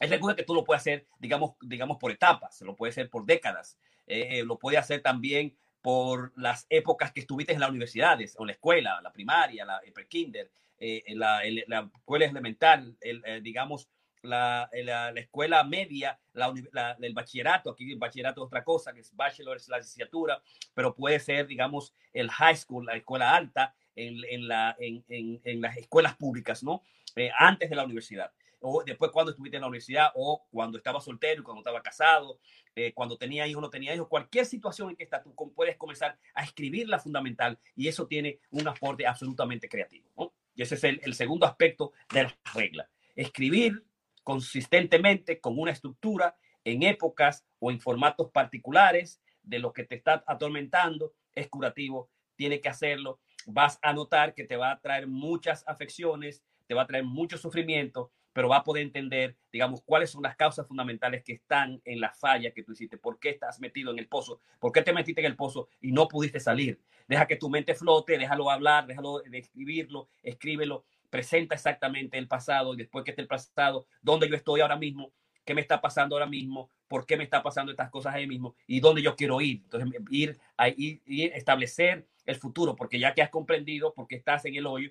Es 0.00 0.10
recuerdo 0.10 0.36
que 0.36 0.44
tú 0.44 0.54
lo 0.54 0.64
puedes 0.64 0.82
hacer, 0.82 1.06
digamos, 1.18 1.56
digamos 1.60 1.96
por 1.98 2.12
etapas, 2.12 2.60
lo 2.62 2.76
puedes 2.76 2.94
hacer 2.94 3.10
por 3.10 3.26
décadas, 3.26 3.78
eh, 4.06 4.44
lo 4.44 4.58
puedes 4.58 4.78
hacer 4.78 5.02
también 5.02 5.56
por 5.82 6.32
las 6.36 6.66
épocas 6.70 7.12
que 7.12 7.20
estuviste 7.20 7.52
en 7.52 7.60
las 7.60 7.70
universidades 7.70 8.34
o 8.38 8.44
la 8.44 8.52
escuela, 8.52 9.00
la 9.00 9.12
primaria, 9.12 9.64
la 9.64 9.80
pre-kinder, 9.92 10.50
eh, 10.78 11.02
la, 11.14 11.40
la, 11.66 11.90
escuela 11.94 12.26
elemental, 12.26 12.96
el, 13.00 13.22
eh, 13.24 13.40
digamos, 13.42 13.88
la, 14.22 14.68
la, 14.72 15.12
la, 15.12 15.20
escuela 15.20 15.64
media, 15.64 16.18
la, 16.32 16.96
el 17.00 17.14
bachillerato, 17.14 17.70
aquí 17.70 17.92
el 17.92 17.98
bachillerato 17.98 18.42
es 18.42 18.46
otra 18.46 18.64
cosa, 18.64 18.92
que 18.92 19.00
es 19.00 19.14
bachelor, 19.14 19.56
es 19.56 19.68
la 19.68 19.78
licenciatura, 19.78 20.42
pero 20.74 20.94
puede 20.94 21.20
ser, 21.20 21.46
digamos, 21.46 21.94
el 22.12 22.30
high 22.30 22.56
school, 22.56 22.86
la 22.86 22.96
escuela 22.96 23.34
alta, 23.34 23.74
en, 23.94 24.18
en, 24.28 24.46
la, 24.46 24.76
en, 24.78 25.04
en 25.08 25.60
las 25.60 25.76
escuelas 25.76 26.16
públicas, 26.16 26.62
¿no? 26.62 26.82
Eh, 27.16 27.30
antes 27.36 27.68
de 27.68 27.74
la 27.74 27.84
universidad, 27.84 28.30
o 28.60 28.82
después 28.84 29.10
cuando 29.10 29.30
estuviste 29.30 29.56
en 29.56 29.62
la 29.62 29.68
universidad, 29.68 30.10
o 30.14 30.46
cuando 30.50 30.78
estaba 30.78 31.00
soltero, 31.00 31.44
cuando 31.44 31.60
estaba 31.60 31.82
casado, 31.82 32.38
eh, 32.74 32.92
cuando 32.92 33.16
tenía 33.16 33.46
hijos, 33.46 33.62
no 33.62 33.70
tenía 33.70 33.94
hijos, 33.94 34.08
cualquier 34.08 34.46
situación 34.46 34.90
en 34.90 34.96
que 34.96 35.04
estás, 35.04 35.22
tú 35.22 35.34
puedes 35.54 35.76
comenzar 35.76 36.18
a 36.34 36.44
escribir 36.44 36.88
la 36.88 36.98
fundamental 36.98 37.58
y 37.76 37.88
eso 37.88 38.06
tiene 38.06 38.40
un 38.50 38.66
aporte 38.68 39.06
absolutamente 39.06 39.68
creativo, 39.68 40.08
¿no? 40.16 40.32
Y 40.54 40.62
ese 40.62 40.74
es 40.74 40.84
el, 40.84 41.00
el 41.04 41.14
segundo 41.14 41.46
aspecto 41.46 41.92
de 42.12 42.24
la 42.24 42.38
regla. 42.52 42.88
Escribir 43.14 43.84
consistentemente 44.28 45.40
con 45.40 45.58
una 45.58 45.70
estructura 45.70 46.36
en 46.62 46.82
épocas 46.82 47.46
o 47.60 47.70
en 47.70 47.80
formatos 47.80 48.30
particulares 48.30 49.22
de 49.42 49.58
lo 49.58 49.72
que 49.72 49.84
te 49.84 49.94
está 49.94 50.22
atormentando 50.26 51.14
es 51.34 51.48
curativo, 51.48 52.10
tiene 52.36 52.60
que 52.60 52.68
hacerlo. 52.68 53.20
Vas 53.46 53.78
a 53.80 53.94
notar 53.94 54.34
que 54.34 54.44
te 54.44 54.58
va 54.58 54.72
a 54.72 54.80
traer 54.80 55.06
muchas 55.06 55.64
afecciones, 55.66 56.44
te 56.66 56.74
va 56.74 56.82
a 56.82 56.86
traer 56.86 57.04
mucho 57.04 57.38
sufrimiento, 57.38 58.12
pero 58.34 58.50
va 58.50 58.58
a 58.58 58.64
poder 58.64 58.82
entender, 58.82 59.38
digamos, 59.50 59.80
cuáles 59.80 60.10
son 60.10 60.22
las 60.22 60.36
causas 60.36 60.68
fundamentales 60.68 61.24
que 61.24 61.32
están 61.32 61.80
en 61.86 61.98
la 61.98 62.12
falla 62.12 62.52
que 62.52 62.62
tú 62.62 62.72
hiciste, 62.72 62.98
por 62.98 63.18
qué 63.18 63.30
estás 63.30 63.60
metido 63.60 63.92
en 63.92 63.98
el 63.98 64.08
pozo, 64.08 64.42
por 64.60 64.72
qué 64.72 64.82
te 64.82 64.92
metiste 64.92 65.22
en 65.22 65.26
el 65.26 65.36
pozo 65.36 65.70
y 65.80 65.92
no 65.92 66.06
pudiste 66.06 66.38
salir. 66.38 66.82
Deja 67.06 67.26
que 67.26 67.36
tu 67.36 67.48
mente 67.48 67.74
flote, 67.74 68.18
déjalo 68.18 68.50
hablar, 68.50 68.86
déjalo 68.86 69.20
de 69.20 69.38
escribirlo, 69.38 70.10
escríbelo 70.22 70.84
presenta 71.10 71.54
exactamente 71.54 72.18
el 72.18 72.28
pasado 72.28 72.74
y 72.74 72.78
después 72.78 73.04
que 73.04 73.10
esté 73.10 73.22
el 73.22 73.28
pasado, 73.28 73.86
dónde 74.02 74.28
yo 74.28 74.36
estoy 74.36 74.60
ahora 74.60 74.76
mismo, 74.76 75.12
qué 75.44 75.54
me 75.54 75.60
está 75.60 75.80
pasando 75.80 76.14
ahora 76.14 76.26
mismo, 76.26 76.70
por 76.88 77.06
qué 77.06 77.16
me 77.16 77.24
está 77.24 77.42
pasando 77.42 77.72
estas 77.72 77.90
cosas 77.90 78.14
ahí 78.14 78.26
mismo 78.26 78.54
y 78.66 78.80
dónde 78.80 79.02
yo 79.02 79.16
quiero 79.16 79.40
ir. 79.40 79.62
Entonces, 79.64 79.90
ir 80.10 80.38
a 80.56 80.68
ir, 80.68 81.00
establecer 81.06 82.06
el 82.26 82.36
futuro, 82.36 82.76
porque 82.76 82.98
ya 82.98 83.14
que 83.14 83.22
has 83.22 83.30
comprendido 83.30 83.94
por 83.94 84.06
qué 84.06 84.16
estás 84.16 84.44
en 84.44 84.54
el 84.56 84.66
hoyo, 84.66 84.90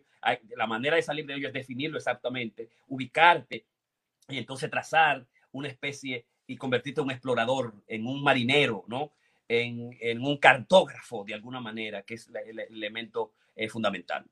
la 0.55 0.65
manera 0.65 0.95
de 0.95 1.03
salir 1.03 1.25
del 1.27 1.37
hoyo 1.37 1.47
es 1.49 1.53
definirlo 1.53 1.97
exactamente, 1.97 2.69
ubicarte 2.87 3.65
y 4.27 4.39
entonces 4.39 4.71
trazar 4.71 5.27
una 5.51 5.67
especie 5.67 6.25
y 6.47 6.57
convertirte 6.57 7.01
en 7.01 7.05
un 7.05 7.11
explorador, 7.11 7.75
en 7.87 8.07
un 8.07 8.23
marinero, 8.23 8.83
¿no? 8.87 9.11
En, 9.47 9.95
en 10.01 10.25
un 10.25 10.37
cartógrafo 10.37 11.23
de 11.23 11.35
alguna 11.35 11.61
manera, 11.61 12.01
que 12.01 12.15
es 12.15 12.27
el, 12.27 12.35
el 12.35 12.59
elemento 12.59 13.33
eh, 13.55 13.69
fundamental. 13.69 14.25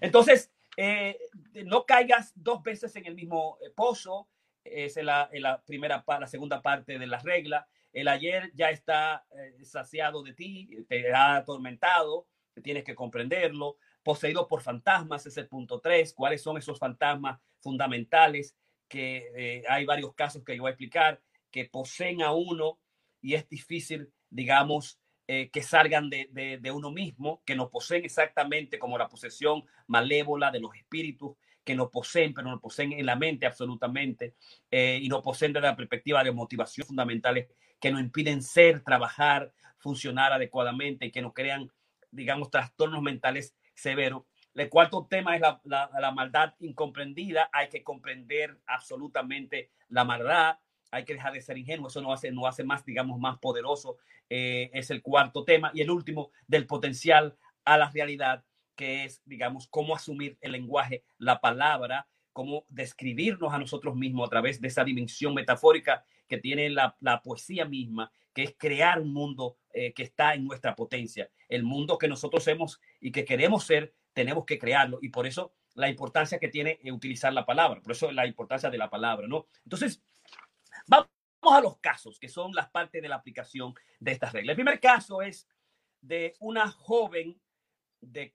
Entonces, 0.00 0.50
eh, 0.76 1.18
no 1.66 1.84
caigas 1.84 2.32
dos 2.34 2.62
veces 2.62 2.94
en 2.96 3.06
el 3.06 3.14
mismo 3.14 3.58
eh, 3.60 3.70
pozo. 3.74 4.28
es 4.64 4.96
la, 4.96 5.28
la 5.32 5.62
primera, 5.62 6.04
la 6.06 6.26
segunda 6.26 6.62
parte 6.62 6.98
de 6.98 7.06
la 7.06 7.18
regla. 7.18 7.66
El 7.92 8.08
ayer 8.08 8.50
ya 8.54 8.70
está 8.70 9.26
eh, 9.36 9.64
saciado 9.64 10.22
de 10.22 10.32
ti, 10.32 10.84
te 10.88 11.12
ha 11.12 11.36
atormentado, 11.36 12.26
tienes 12.62 12.84
que 12.84 12.94
comprenderlo. 12.94 13.76
Poseído 14.02 14.48
por 14.48 14.62
fantasmas 14.62 15.26
es 15.26 15.36
el 15.36 15.48
punto 15.48 15.80
tres. 15.80 16.14
¿Cuáles 16.14 16.42
son 16.42 16.56
esos 16.56 16.78
fantasmas 16.78 17.40
fundamentales? 17.60 18.56
Que 18.88 19.64
hay 19.68 19.86
varios 19.86 20.14
casos 20.14 20.44
que 20.44 20.54
yo 20.54 20.62
voy 20.62 20.70
a 20.70 20.72
explicar 20.72 21.22
que 21.50 21.66
poseen 21.66 22.22
a 22.22 22.32
uno 22.32 22.78
y 23.20 23.34
es 23.34 23.48
difícil, 23.48 24.12
digamos, 24.28 24.98
eh, 25.34 25.48
que 25.50 25.62
salgan 25.62 26.10
de, 26.10 26.70
uno 26.74 26.90
mismo, 26.90 27.42
que 27.46 27.56
nos 27.56 27.70
poseen 27.70 28.04
exactamente 28.04 28.78
como 28.78 28.98
la 28.98 29.08
posesión 29.08 29.64
malévola 29.86 30.50
de 30.50 30.60
los 30.60 30.74
espíritus 30.74 31.38
que 31.64 31.74
nos 31.74 31.88
poseen, 31.88 32.34
pero 32.34 32.50
nos 32.50 32.60
poseen 32.60 32.92
en 32.92 33.06
la 33.06 33.16
mente 33.16 33.46
absolutamente, 33.46 34.34
eh, 34.70 34.98
y 35.00 35.08
nos 35.08 35.22
poseen 35.22 35.54
desde 35.54 35.68
la 35.68 35.74
perspectiva 35.74 36.22
de 36.22 36.32
motivación 36.32 36.86
fundamentales 36.86 37.48
que 37.80 37.90
nos 37.90 38.02
impiden 38.02 38.42
ser, 38.42 38.80
trabajar, 38.80 39.54
funcionar 39.78 40.34
adecuadamente 40.34 41.06
y 41.06 41.10
que 41.10 41.22
nos 41.22 41.32
crean, 41.32 41.72
digamos, 42.10 42.50
trastornos 42.50 43.00
mentales 43.00 43.56
severos. 43.72 44.24
El 44.54 44.68
cuarto 44.68 45.06
tema 45.08 45.34
es 45.34 45.40
la, 45.40 46.12
maldad 46.14 46.52
incomprendida. 46.60 47.48
Hay 47.54 47.70
que 47.70 47.82
comprender 47.82 48.58
absolutamente 48.66 49.70
la 49.88 50.04
maldad. 50.04 50.58
Hay 50.92 51.04
que 51.04 51.14
dejar 51.14 51.32
de 51.32 51.40
ser 51.40 51.58
ingenuo. 51.58 51.88
Eso 51.88 52.00
no 52.00 52.12
hace, 52.12 52.30
no 52.30 52.46
hace 52.46 52.62
más, 52.62 52.84
digamos, 52.84 53.18
más 53.18 53.38
poderoso. 53.38 53.96
Eh, 54.30 54.70
es 54.72 54.90
el 54.90 55.02
cuarto 55.02 55.44
tema. 55.44 55.72
Y 55.74 55.80
el 55.80 55.90
último, 55.90 56.30
del 56.46 56.66
potencial 56.66 57.36
a 57.64 57.76
la 57.76 57.90
realidad 57.90 58.44
que 58.76 59.04
es, 59.04 59.22
digamos, 59.24 59.66
cómo 59.68 59.94
asumir 59.94 60.38
el 60.40 60.52
lenguaje, 60.52 61.02
la 61.18 61.40
palabra, 61.40 62.06
cómo 62.32 62.64
describirnos 62.68 63.52
a 63.52 63.58
nosotros 63.58 63.94
mismos 63.94 64.26
a 64.26 64.30
través 64.30 64.60
de 64.60 64.68
esa 64.68 64.84
dimensión 64.84 65.34
metafórica 65.34 66.04
que 66.28 66.38
tiene 66.38 66.70
la, 66.70 66.96
poesía 67.22 67.64
misma, 67.64 68.10
que 68.32 68.44
es 68.44 68.54
crear 68.56 69.00
un 69.00 69.12
mundo 69.12 69.56
eh, 69.74 69.92
que 69.92 70.04
está 70.04 70.34
en 70.34 70.46
nuestra 70.46 70.74
potencia. 70.74 71.28
El 71.48 71.62
mundo 71.62 71.98
que 71.98 72.08
nosotros 72.08 72.46
hemos 72.48 72.80
y 73.00 73.12
que 73.12 73.24
queremos 73.24 73.64
ser, 73.64 73.92
tenemos 74.14 74.46
que 74.46 74.58
crearlo. 74.58 74.98
Y 75.02 75.10
por 75.10 75.26
eso 75.26 75.52
la 75.74 75.88
importancia 75.88 76.38
que 76.38 76.48
tiene 76.48 76.78
eh, 76.82 76.92
utilizar 76.92 77.32
la 77.32 77.44
palabra, 77.44 77.80
por 77.82 77.92
eso 77.92 78.10
la 78.12 78.26
importancia 78.26 78.70
de 78.70 78.78
la 78.78 78.88
palabra, 78.88 79.26
¿no? 79.26 79.46
Entonces, 79.64 80.02
vamos 80.86 81.08
a 81.42 81.60
los 81.60 81.78
casos, 81.78 82.18
que 82.18 82.28
son 82.28 82.52
las 82.52 82.70
partes 82.70 83.02
de 83.02 83.08
la 83.08 83.16
aplicación 83.16 83.74
de 83.98 84.12
estas 84.12 84.32
reglas. 84.32 84.52
El 84.54 84.64
primer 84.64 84.80
caso 84.80 85.22
es 85.22 85.48
de 86.00 86.34
una 86.40 86.70
joven 86.70 87.40
de 88.00 88.32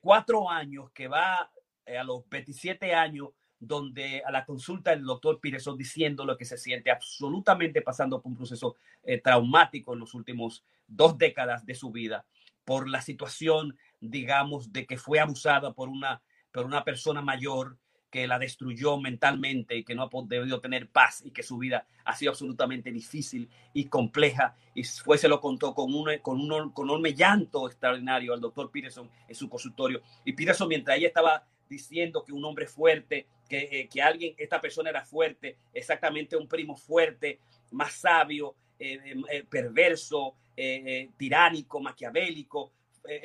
cuatro 0.00 0.48
años 0.50 0.90
que 0.92 1.08
va 1.08 1.50
eh, 1.90 1.98
a 1.98 2.04
los 2.04 2.28
27 2.28 2.94
años, 2.94 3.30
donde 3.58 4.22
a 4.24 4.30
la 4.30 4.44
consulta 4.44 4.90
del 4.90 5.04
doctor 5.04 5.40
Pireson 5.40 5.76
diciendo 5.76 6.24
lo 6.24 6.36
que 6.36 6.44
se 6.44 6.56
siente 6.56 6.90
absolutamente 6.90 7.82
pasando 7.82 8.22
por 8.22 8.30
un 8.30 8.36
proceso 8.36 8.76
eh, 9.02 9.20
traumático 9.20 9.92
en 9.92 9.98
los 9.98 10.14
últimos 10.14 10.64
dos 10.86 11.18
décadas 11.18 11.66
de 11.66 11.74
su 11.74 11.90
vida, 11.90 12.26
por 12.64 12.88
la 12.88 13.02
situación, 13.02 13.76
digamos, 14.00 14.72
de 14.72 14.86
que 14.86 14.96
fue 14.96 15.18
abusada 15.18 15.72
por 15.72 15.88
una, 15.88 16.22
por 16.52 16.64
una 16.64 16.84
persona 16.84 17.22
mayor 17.22 17.76
que 18.10 18.26
la 18.26 18.38
destruyó 18.38 18.98
mentalmente 18.98 19.76
y 19.76 19.84
que 19.84 19.94
no 19.94 20.02
ha 20.02 20.10
podido 20.10 20.60
tener 20.60 20.88
paz 20.88 21.22
y 21.24 21.30
que 21.30 21.42
su 21.42 21.58
vida 21.58 21.86
ha 22.04 22.16
sido 22.16 22.32
absolutamente 22.32 22.90
difícil 22.90 23.48
y 23.72 23.84
compleja. 23.84 24.56
Y 24.74 24.84
fue, 24.84 25.16
se 25.16 25.28
lo 25.28 25.40
contó 25.40 25.74
con 25.74 25.94
un, 25.94 26.18
con 26.18 26.40
un, 26.40 26.72
con 26.72 26.90
un 26.90 27.04
llanto 27.04 27.66
extraordinario 27.68 28.34
al 28.34 28.40
doctor 28.40 28.70
Peterson 28.70 29.08
en 29.28 29.34
su 29.34 29.48
consultorio. 29.48 30.02
Y 30.24 30.32
Peterson, 30.32 30.68
mientras 30.68 30.98
ella 30.98 31.08
estaba 31.08 31.44
diciendo 31.68 32.24
que 32.24 32.32
un 32.32 32.44
hombre 32.44 32.66
fuerte, 32.66 33.26
que, 33.48 33.68
eh, 33.70 33.88
que 33.88 34.02
alguien, 34.02 34.34
esta 34.36 34.60
persona 34.60 34.90
era 34.90 35.04
fuerte, 35.04 35.56
exactamente 35.72 36.36
un 36.36 36.48
primo 36.48 36.76
fuerte, 36.76 37.38
más 37.70 37.92
sabio, 37.92 38.56
eh, 38.78 39.14
eh, 39.30 39.44
perverso, 39.48 40.34
tiránico, 41.16 41.80
maquiavélico, 41.80 42.70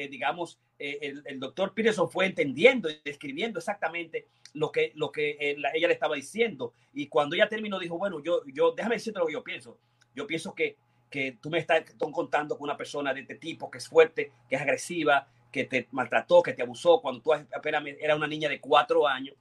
digamos, 0.10 0.58
el, 0.78 1.24
el, 1.26 1.40
doctor 1.40 1.74
Peterson 1.74 2.10
fue 2.10 2.26
entendiendo 2.26 2.90
y 2.90 3.00
describiendo 3.04 3.60
exactamente 3.60 4.28
lo 4.54 4.72
que, 4.72 4.92
lo 4.96 5.12
que 5.12 5.38
ella 5.40 5.88
le 5.88 5.94
estaba 5.94 6.16
diciendo. 6.16 6.74
Y 6.94 7.08
cuando 7.08 7.36
ella 7.36 7.50
terminó, 7.50 7.80
dijo, 7.80 7.98
bueno, 7.98 8.22
yo, 8.24 8.42
yo, 8.48 8.72
déjame 8.72 8.96
decirte 8.96 9.20
lo 9.20 9.28
que 9.28 9.34
yo 9.34 9.44
pienso. 9.44 9.80
Yo 10.14 10.26
pienso 10.28 10.54
que, 10.56 10.78
que 11.10 11.38
tú 11.42 11.50
me 11.50 11.60
estás 11.60 11.84
contando 11.98 12.58
con 12.58 12.66
una 12.66 12.78
persona 12.78 13.14
de 13.14 13.22
este 13.22 13.36
tipo, 13.36 13.70
que 13.70 13.78
es 13.78 13.88
fuerte, 13.88 14.32
que 14.50 14.56
es 14.56 14.62
agresiva, 14.62 15.28
que 15.52 15.66
te 15.66 15.88
maltrató, 15.92 16.42
que 16.42 16.54
te 16.54 16.62
abusó 16.62 17.02
cuando 17.02 17.22
tú 17.22 17.34
apenas 17.34 17.84
era 18.00 18.16
una 18.16 18.28
niña 18.28 18.50
de 18.50 18.60
cuatro 18.60 19.08
años. 19.08 19.36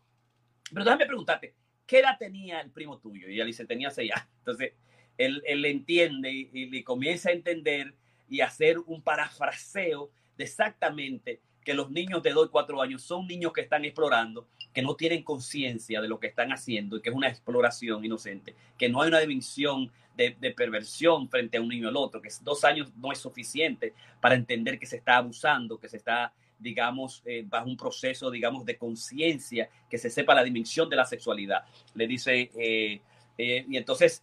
Pero 0.71 0.85
déjame 0.85 1.07
preguntarte, 1.07 1.55
¿qué 1.87 2.01
edad 2.01 2.17
tenía 2.19 2.61
el 2.61 2.71
primo 2.71 2.99
tuyo? 2.99 3.29
Y 3.29 3.35
ella 3.35 3.45
dice, 3.45 3.65
tenía 3.67 3.91
seis 3.91 4.13
años. 4.13 4.29
Entonces, 4.39 4.73
él, 5.19 5.43
él 5.47 5.65
entiende 5.65 6.31
y, 6.33 6.49
y, 6.53 6.83
comienza 6.83 7.31
a 7.31 7.33
entender 7.33 7.95
y 8.29 8.41
hacer 8.41 8.79
un 8.79 9.03
parafraseo 9.03 10.11
de 10.37 10.45
exactamente 10.45 11.41
que 11.65 11.75
los 11.75 11.91
niños 11.91 12.23
de 12.23 12.31
2 12.31 12.47
y 12.47 12.51
4 12.51 12.83
años 12.83 13.03
son 13.03 13.27
niños 13.27 13.53
que 13.53 13.63
están 13.63 13.85
explorando, 13.85 14.47
que 14.73 14.83
no 14.83 14.95
tienen 14.95 15.23
conciencia 15.23 16.01
de 16.01 16.09
lo 16.09 16.21
que 16.21 16.27
están 16.27 16.53
haciendo 16.53 16.97
y 16.97 17.01
que 17.01 17.09
es 17.09 17.15
una 17.15 17.29
exploración 17.29 18.05
inocente, 18.05 18.55
que 18.77 18.89
no 18.89 19.01
hay 19.01 19.09
una 19.09 19.21
dimensión 19.21 19.91
de, 20.17 20.33
perversión 20.57 21.29
frente 21.29 21.57
a 21.57 21.61
un 21.61 21.69
niño 21.69 21.89
al 21.89 21.97
otro, 21.97 22.21
que 22.21 22.29
dos 22.43 22.65
años 22.65 22.93
no 22.97 23.11
es 23.11 23.19
suficiente 23.19 23.95
para 24.21 24.35
entender 24.35 24.79
que 24.79 24.87
se 24.87 24.97
está 24.97 25.17
abusando, 25.17 25.79
que 25.79 25.89
se 25.89 25.97
está, 25.97 26.33
digamos, 26.59 27.23
eh, 27.25 27.45
bajo 27.47 27.69
un 27.69 27.77
proceso, 27.77 28.31
digamos, 28.31 28.65
de 28.65 28.77
conciencia, 28.77 29.69
que 29.91 29.99
se 29.99 30.11
sepa 30.11 30.35
la 30.35 30.45
dimensión 30.45 30.89
de 30.89 30.97
la 30.97 31.05
sexualidad. 31.05 31.65
Le 31.95 32.07
dice, 32.07 32.51
eh, 32.57 33.01
eh, 33.37 33.65
y 33.69 33.77
entonces 33.77 34.23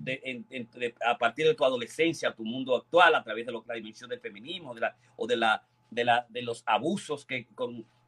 de, 0.00 0.94
a 1.06 1.18
partir 1.18 1.46
de 1.46 1.54
tu 1.54 1.64
adolescencia, 1.64 2.34
tu 2.34 2.44
mundo 2.44 2.76
actual, 2.76 3.14
a 3.14 3.22
través 3.22 3.46
de 3.46 3.52
la 3.52 3.74
dimensión 3.74 4.10
del 4.10 4.20
feminismo 4.20 4.74
de 4.74 4.80
la, 4.80 4.96
o 5.16 5.26
de, 5.26 5.36
la, 5.36 5.62
de, 5.90 6.04
la, 6.04 6.26
de 6.28 6.42
los 6.42 6.62
abusos 6.66 7.24
que, 7.24 7.46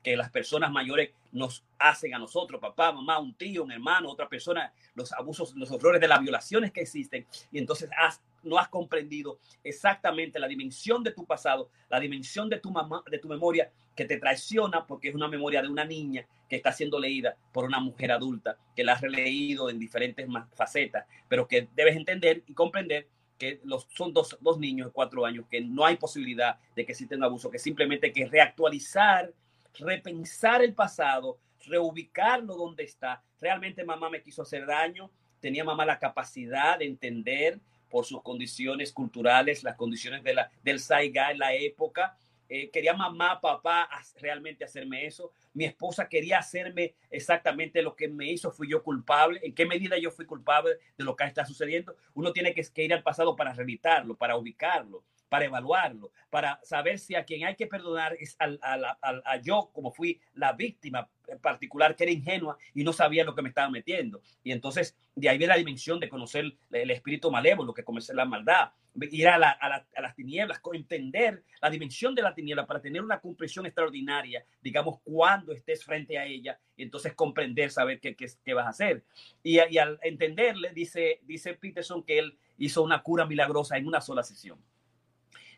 que 0.03 0.17
las 0.17 0.31
personas 0.31 0.71
mayores 0.71 1.11
nos 1.33 1.65
hacen 1.79 2.15
a 2.15 2.19
nosotros, 2.19 2.61
papá, 2.61 2.93
mamá, 2.93 3.19
un 3.19 3.35
tío, 3.35 3.65
un 3.65 3.73
hermano, 3.73 4.11
otra 4.11 4.29
persona, 4.29 4.73
los 4.95 5.13
abusos, 5.13 5.55
los 5.55 5.71
horrores 5.71 6.01
de 6.01 6.09
las 6.09 6.21
violaciones 6.21 6.73
que 6.73 6.81
existen. 6.81 7.27
Y 7.51 7.59
entonces 7.59 7.91
has, 7.97 8.21
no 8.43 8.59
has 8.59 8.69
comprendido 8.69 9.39
exactamente 9.63 10.39
la 10.39 10.49
dimensión 10.49 11.03
de 11.03 11.13
tu 11.13 11.25
pasado, 11.27 11.71
la 11.89 12.01
dimensión 12.01 12.49
de 12.49 12.59
tu, 12.59 12.71
mamá, 12.71 13.03
de 13.11 13.19
tu 13.19 13.29
memoria 13.29 13.71
que 13.95 14.05
te 14.05 14.19
traiciona 14.19 14.87
porque 14.87 15.09
es 15.09 15.15
una 15.15 15.29
memoria 15.29 15.63
de 15.63 15.69
una 15.69 15.85
niña 15.85 16.27
que 16.49 16.57
está 16.57 16.73
siendo 16.73 16.99
leída 16.99 17.37
por 17.53 17.65
una 17.65 17.81
mujer 17.81 18.13
adulta, 18.13 18.59
que 18.77 18.85
la 18.85 18.95
has 18.95 19.01
releído 19.01 19.71
en 19.71 19.79
diferentes 19.79 20.27
facetas, 20.55 21.07
pero 21.29 21.49
que 21.49 21.69
debes 21.75 21.97
entender 21.97 22.43
y 22.47 22.55
comprender 22.55 23.09
que 23.39 23.61
son 23.89 24.13
dos, 24.13 24.39
dos 24.41 24.59
niños 24.59 24.89
de 24.89 24.93
cuatro 24.93 25.27
años, 25.27 25.47
que 25.51 25.61
no 25.61 25.85
hay 25.85 25.97
posibilidad 25.97 26.59
de 26.77 26.85
que 26.85 26.93
exista 26.93 27.17
un 27.17 27.25
abuso, 27.25 27.51
que 27.51 27.59
simplemente 27.59 28.07
hay 28.07 28.13
que 28.13 28.27
reactualizar, 28.27 29.33
repensar 29.79 30.63
el 30.63 30.75
pasado, 30.75 31.39
reubicarlo 31.67 32.55
donde 32.55 32.85
está. 32.85 33.23
Realmente 33.41 33.85
mamá 33.85 34.11
me 34.11 34.23
quiso 34.23 34.43
hacer 34.43 34.67
daño, 34.67 35.11
tenía 35.41 35.65
mamá 35.65 35.85
la 35.85 35.99
capacidad 35.99 36.79
de 36.79 36.85
entender 36.85 37.59
por 37.93 38.07
sus 38.07 38.23
condiciones 38.23 38.91
culturales, 38.91 39.63
las 39.63 39.77
condiciones 39.77 40.25
de 40.25 40.33
la, 40.33 40.51
del 40.63 40.81
Saiga 40.81 41.31
en 41.31 41.39
la 41.39 41.55
época, 41.55 42.17
eh, 42.49 42.71
quería 42.71 42.95
mamá, 42.95 43.41
papá 43.41 43.89
realmente 44.21 44.65
hacerme 44.65 45.07
eso. 45.07 45.33
Mi 45.53 45.65
esposa 45.65 46.09
quería 46.09 46.39
hacerme 46.39 46.95
exactamente 47.11 47.83
lo 47.83 47.95
que 47.95 48.09
me 48.09 48.31
hizo. 48.31 48.51
Fui 48.51 48.69
yo 48.69 48.83
culpable. 48.83 49.41
¿En 49.43 49.55
qué 49.55 49.67
medida 49.67 49.97
yo 49.99 50.11
fui 50.11 50.27
culpable 50.27 50.73
de 50.97 51.05
lo 51.05 51.15
que 51.17 51.25
está 51.25 51.45
sucediendo? 51.45 51.95
Uno 52.15 52.33
tiene 52.33 52.55
que, 52.55 52.63
que 52.63 52.85
ir 52.85 52.95
al 52.95 53.03
pasado 53.03 53.37
para 53.37 53.53
reeditarlo, 53.53 54.17
para 54.17 54.37
ubicarlo, 54.37 55.05
para 55.33 55.47
evaluarlo, 55.47 56.13
para 56.29 56.61
saber 56.63 56.99
si 56.99 57.15
a 57.15 57.25
quien 57.25 57.47
hay 57.47 57.57
que 57.57 57.67
perdonar 57.67 58.15
es 58.21 58.37
al, 58.39 58.59
al- 58.61 58.85
al- 59.01 59.23
a 59.25 59.39
yo, 59.39 59.71
como 59.73 59.91
fui 59.91 60.21
la 60.35 60.53
víctima 60.53 61.09
particular, 61.41 61.97
que 61.97 62.03
era 62.05 62.13
ingenua 62.13 62.59
y 62.75 62.85
no 62.85 62.93
sabía 62.93 63.25
lo 63.25 63.35
que 63.35 63.41
me 63.41 63.49
estaba 63.49 63.71
metiendo. 63.71 64.21
Y 64.45 64.53
entonces 64.53 64.95
de 65.15 65.31
ahí 65.31 65.39
viene 65.39 65.55
la 65.55 65.59
dimensión 65.59 65.99
de 66.01 66.11
conocer 66.11 66.53
el, 66.71 66.91
espíritu 66.91 67.31
malévolo, 67.31 67.73
que 67.73 67.83
conoce 67.83 68.13
la 68.13 68.27
maldad, 68.27 68.73
ir 69.11 69.27
a, 69.27 69.39
la- 69.39 69.53
a 69.53 69.71
la- 69.71 69.87
a 69.97 70.03
las 70.03 70.15
tinieblas, 70.15 70.61
entender 70.75 71.43
la 71.63 71.71
dimensión 71.71 72.15
de 72.15 72.21
la 72.21 72.35
tiniebla 72.35 72.67
para 72.67 72.83
tener 72.83 73.01
una 73.01 73.19
comprensión 73.19 73.65
extraordinaria, 73.65 74.45
digamos, 74.61 75.01
cuando 75.03 75.55
estés 75.55 75.83
frente 75.83 76.19
a 76.19 76.27
ella, 76.27 76.61
y 76.77 76.83
entonces 76.83 77.15
comprender, 77.15 77.71
saber 77.71 78.01
qué, 78.01 78.15
qué, 78.15 78.27
qué 78.45 78.53
vas 78.53 78.67
a 78.67 78.69
hacer. 78.69 79.03
Y, 79.43 79.59
y 79.71 79.79
al 79.79 79.99
entenderle, 80.03 80.73
dice, 80.75 81.21
dice 81.23 81.55
Peterson 81.55 82.03
que 82.03 82.19
él 82.19 82.37
hizo 82.59 82.83
una 82.83 83.03
cura 83.03 83.25
milagrosa 83.25 83.79
en 83.79 83.87
una 83.87 84.03
sola 84.03 84.23
sesión 84.23 84.59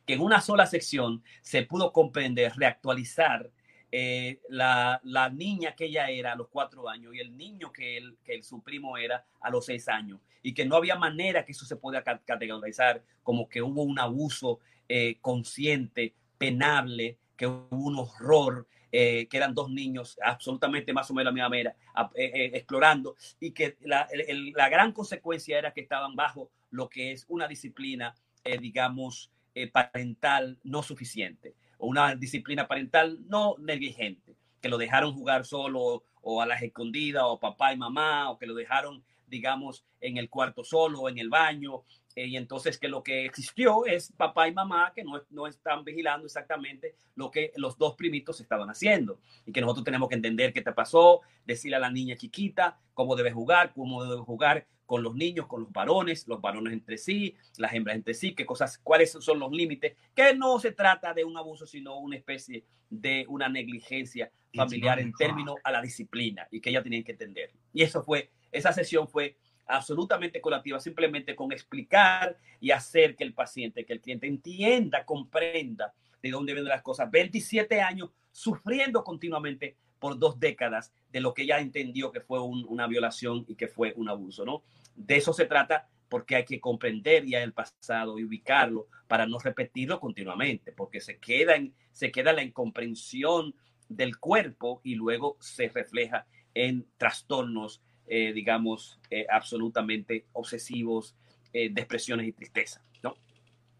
que 0.06 0.14
en 0.14 0.20
una 0.20 0.40
sola 0.40 0.66
sección 0.66 1.22
se 1.42 1.62
pudo 1.62 1.92
comprender, 1.92 2.52
reactualizar 2.56 3.50
eh, 3.90 4.40
la, 4.48 5.00
la 5.04 5.30
niña 5.30 5.74
que 5.76 5.84
ella 5.86 6.10
era 6.10 6.32
a 6.32 6.36
los 6.36 6.48
cuatro 6.48 6.88
años 6.88 7.14
y 7.14 7.20
el 7.20 7.36
niño 7.36 7.72
que, 7.72 7.96
él, 7.96 8.16
que 8.24 8.42
su 8.42 8.60
primo 8.62 8.96
era 8.98 9.24
a 9.40 9.50
los 9.50 9.66
seis 9.66 9.88
años. 9.88 10.20
Y 10.42 10.52
que 10.52 10.64
no 10.66 10.76
había 10.76 10.96
manera 10.96 11.44
que 11.44 11.52
eso 11.52 11.64
se 11.64 11.76
pueda 11.76 12.02
ca- 12.02 12.20
categorizar 12.24 13.02
como 13.22 13.48
que 13.48 13.62
hubo 13.62 13.82
un 13.82 13.98
abuso 13.98 14.58
eh, 14.88 15.16
consciente, 15.20 16.14
penable, 16.36 17.18
que 17.36 17.46
hubo 17.46 17.68
un 17.70 17.96
horror, 17.96 18.66
eh, 18.90 19.26
que 19.28 19.36
eran 19.36 19.54
dos 19.54 19.70
niños 19.70 20.18
absolutamente 20.22 20.92
más 20.92 21.10
o 21.10 21.14
menos 21.14 21.32
la 21.32 21.34
misma 21.34 21.48
manera, 21.48 21.76
explorando. 22.06 23.16
Y 23.40 23.52
que 23.52 23.76
la, 23.82 24.08
la 24.54 24.68
gran 24.68 24.92
consecuencia 24.92 25.58
era 25.58 25.72
que 25.72 25.80
estaban 25.80 26.14
bajo 26.14 26.50
lo 26.70 26.88
que 26.88 27.12
es 27.12 27.24
una 27.28 27.48
disciplina, 27.48 28.14
digamos, 28.60 29.30
eh, 29.54 29.70
parental 29.70 30.58
no 30.64 30.82
suficiente 30.82 31.54
o 31.78 31.86
una 31.86 32.14
disciplina 32.16 32.66
parental 32.66 33.18
no 33.28 33.56
negligente, 33.58 34.36
que 34.60 34.68
lo 34.68 34.78
dejaron 34.78 35.12
jugar 35.14 35.44
solo 35.44 36.04
o 36.22 36.40
a 36.40 36.46
las 36.46 36.62
escondidas 36.62 37.24
o 37.26 37.38
papá 37.38 37.72
y 37.72 37.76
mamá 37.76 38.30
o 38.30 38.38
que 38.38 38.46
lo 38.46 38.54
dejaron, 38.54 39.04
digamos, 39.26 39.84
en 40.00 40.16
el 40.16 40.28
cuarto 40.30 40.64
solo 40.64 41.00
o 41.02 41.08
en 41.08 41.18
el 41.18 41.28
baño. 41.28 41.84
eh, 42.16 42.26
y 42.26 42.36
entonces 42.36 42.78
que 42.78 42.88
lo 42.88 43.02
que 43.02 43.24
existió 43.26 43.84
es 43.86 44.12
papá 44.12 44.46
y 44.48 44.52
mamá 44.52 44.92
que 44.94 45.02
no, 45.04 45.20
no 45.30 45.46
están 45.46 45.84
vigilando 45.84 46.26
exactamente 46.26 46.94
lo 47.16 47.30
que 47.30 47.52
los 47.56 47.76
dos 47.76 47.94
primitos 47.96 48.40
estaban 48.40 48.70
haciendo 48.70 49.18
y 49.44 49.52
que 49.52 49.60
nosotros 49.60 49.84
tenemos 49.84 50.08
que 50.08 50.14
entender 50.14 50.52
qué 50.52 50.62
te 50.62 50.72
pasó, 50.72 51.20
decirle 51.44 51.76
a 51.76 51.80
la 51.80 51.90
niña 51.90 52.16
chiquita 52.16 52.78
cómo 52.94 53.16
debe 53.16 53.32
jugar, 53.32 53.72
cómo 53.74 54.04
debe 54.04 54.22
jugar 54.22 54.66
con 54.86 55.02
los 55.02 55.14
niños, 55.14 55.46
con 55.46 55.62
los 55.62 55.72
varones, 55.72 56.26
los 56.28 56.40
varones 56.40 56.72
entre 56.72 56.98
sí, 56.98 57.34
las 57.56 57.72
hembras 57.72 57.96
entre 57.96 58.14
sí, 58.14 58.34
qué 58.34 58.44
cosas, 58.44 58.78
cuáles 58.78 59.12
son 59.12 59.38
los 59.38 59.50
límites, 59.52 59.96
que 60.14 60.34
no 60.34 60.58
se 60.58 60.72
trata 60.72 61.14
de 61.14 61.24
un 61.24 61.36
abuso, 61.36 61.66
sino 61.66 61.98
una 61.98 62.16
especie 62.16 62.64
de 62.90 63.24
una 63.28 63.48
negligencia 63.48 64.30
familiar 64.54 65.00
en 65.00 65.12
términos 65.12 65.56
a 65.64 65.72
la 65.72 65.82
disciplina 65.82 66.46
y 66.50 66.60
que 66.60 66.70
ella 66.70 66.82
tenía 66.82 67.02
que 67.02 67.12
entender. 67.12 67.50
Y 67.72 67.82
eso 67.82 68.02
fue, 68.02 68.30
esa 68.52 68.72
sesión 68.72 69.08
fue 69.08 69.36
absolutamente 69.66 70.40
curativa, 70.40 70.78
simplemente 70.78 71.34
con 71.34 71.52
explicar 71.52 72.38
y 72.60 72.70
hacer 72.70 73.16
que 73.16 73.24
el 73.24 73.34
paciente, 73.34 73.84
que 73.84 73.94
el 73.94 74.00
cliente 74.00 74.26
entienda, 74.26 75.04
comprenda 75.04 75.94
de 76.22 76.30
dónde 76.30 76.52
vienen 76.52 76.68
las 76.68 76.82
cosas. 76.82 77.10
27 77.10 77.80
años 77.80 78.10
sufriendo 78.30 79.04
continuamente 79.04 79.76
por 80.04 80.18
dos 80.18 80.38
décadas 80.38 80.92
de 81.10 81.20
lo 81.22 81.32
que 81.32 81.44
ella 81.44 81.60
entendió 81.60 82.12
que 82.12 82.20
fue 82.20 82.38
un- 82.38 82.66
una 82.68 82.86
violación 82.86 83.46
y 83.48 83.54
que 83.54 83.68
fue 83.68 83.94
un 83.96 84.10
abuso, 84.10 84.44
¿no? 84.44 84.62
De 84.94 85.16
eso 85.16 85.32
se 85.32 85.46
trata 85.46 85.88
porque 86.10 86.36
hay 86.36 86.44
que 86.44 86.60
comprender 86.60 87.24
ya 87.24 87.42
el 87.42 87.54
pasado 87.54 88.18
y 88.18 88.24
ubicarlo 88.24 88.86
para 89.08 89.24
no 89.24 89.38
repetirlo 89.38 89.98
continuamente, 90.00 90.72
porque 90.72 91.00
se 91.00 91.16
queda 91.16 91.56
en, 91.56 91.72
se 91.90 92.12
queda 92.12 92.34
la 92.34 92.42
incomprensión 92.42 93.54
del 93.88 94.18
cuerpo 94.18 94.82
y 94.84 94.94
luego 94.94 95.38
se 95.40 95.70
refleja 95.70 96.26
en 96.52 96.86
trastornos, 96.98 97.80
eh, 98.06 98.34
digamos, 98.34 99.00
eh, 99.08 99.24
absolutamente 99.30 100.26
obsesivos, 100.34 101.16
eh, 101.54 101.70
depresiones 101.72 102.28
y 102.28 102.32
tristeza. 102.32 102.84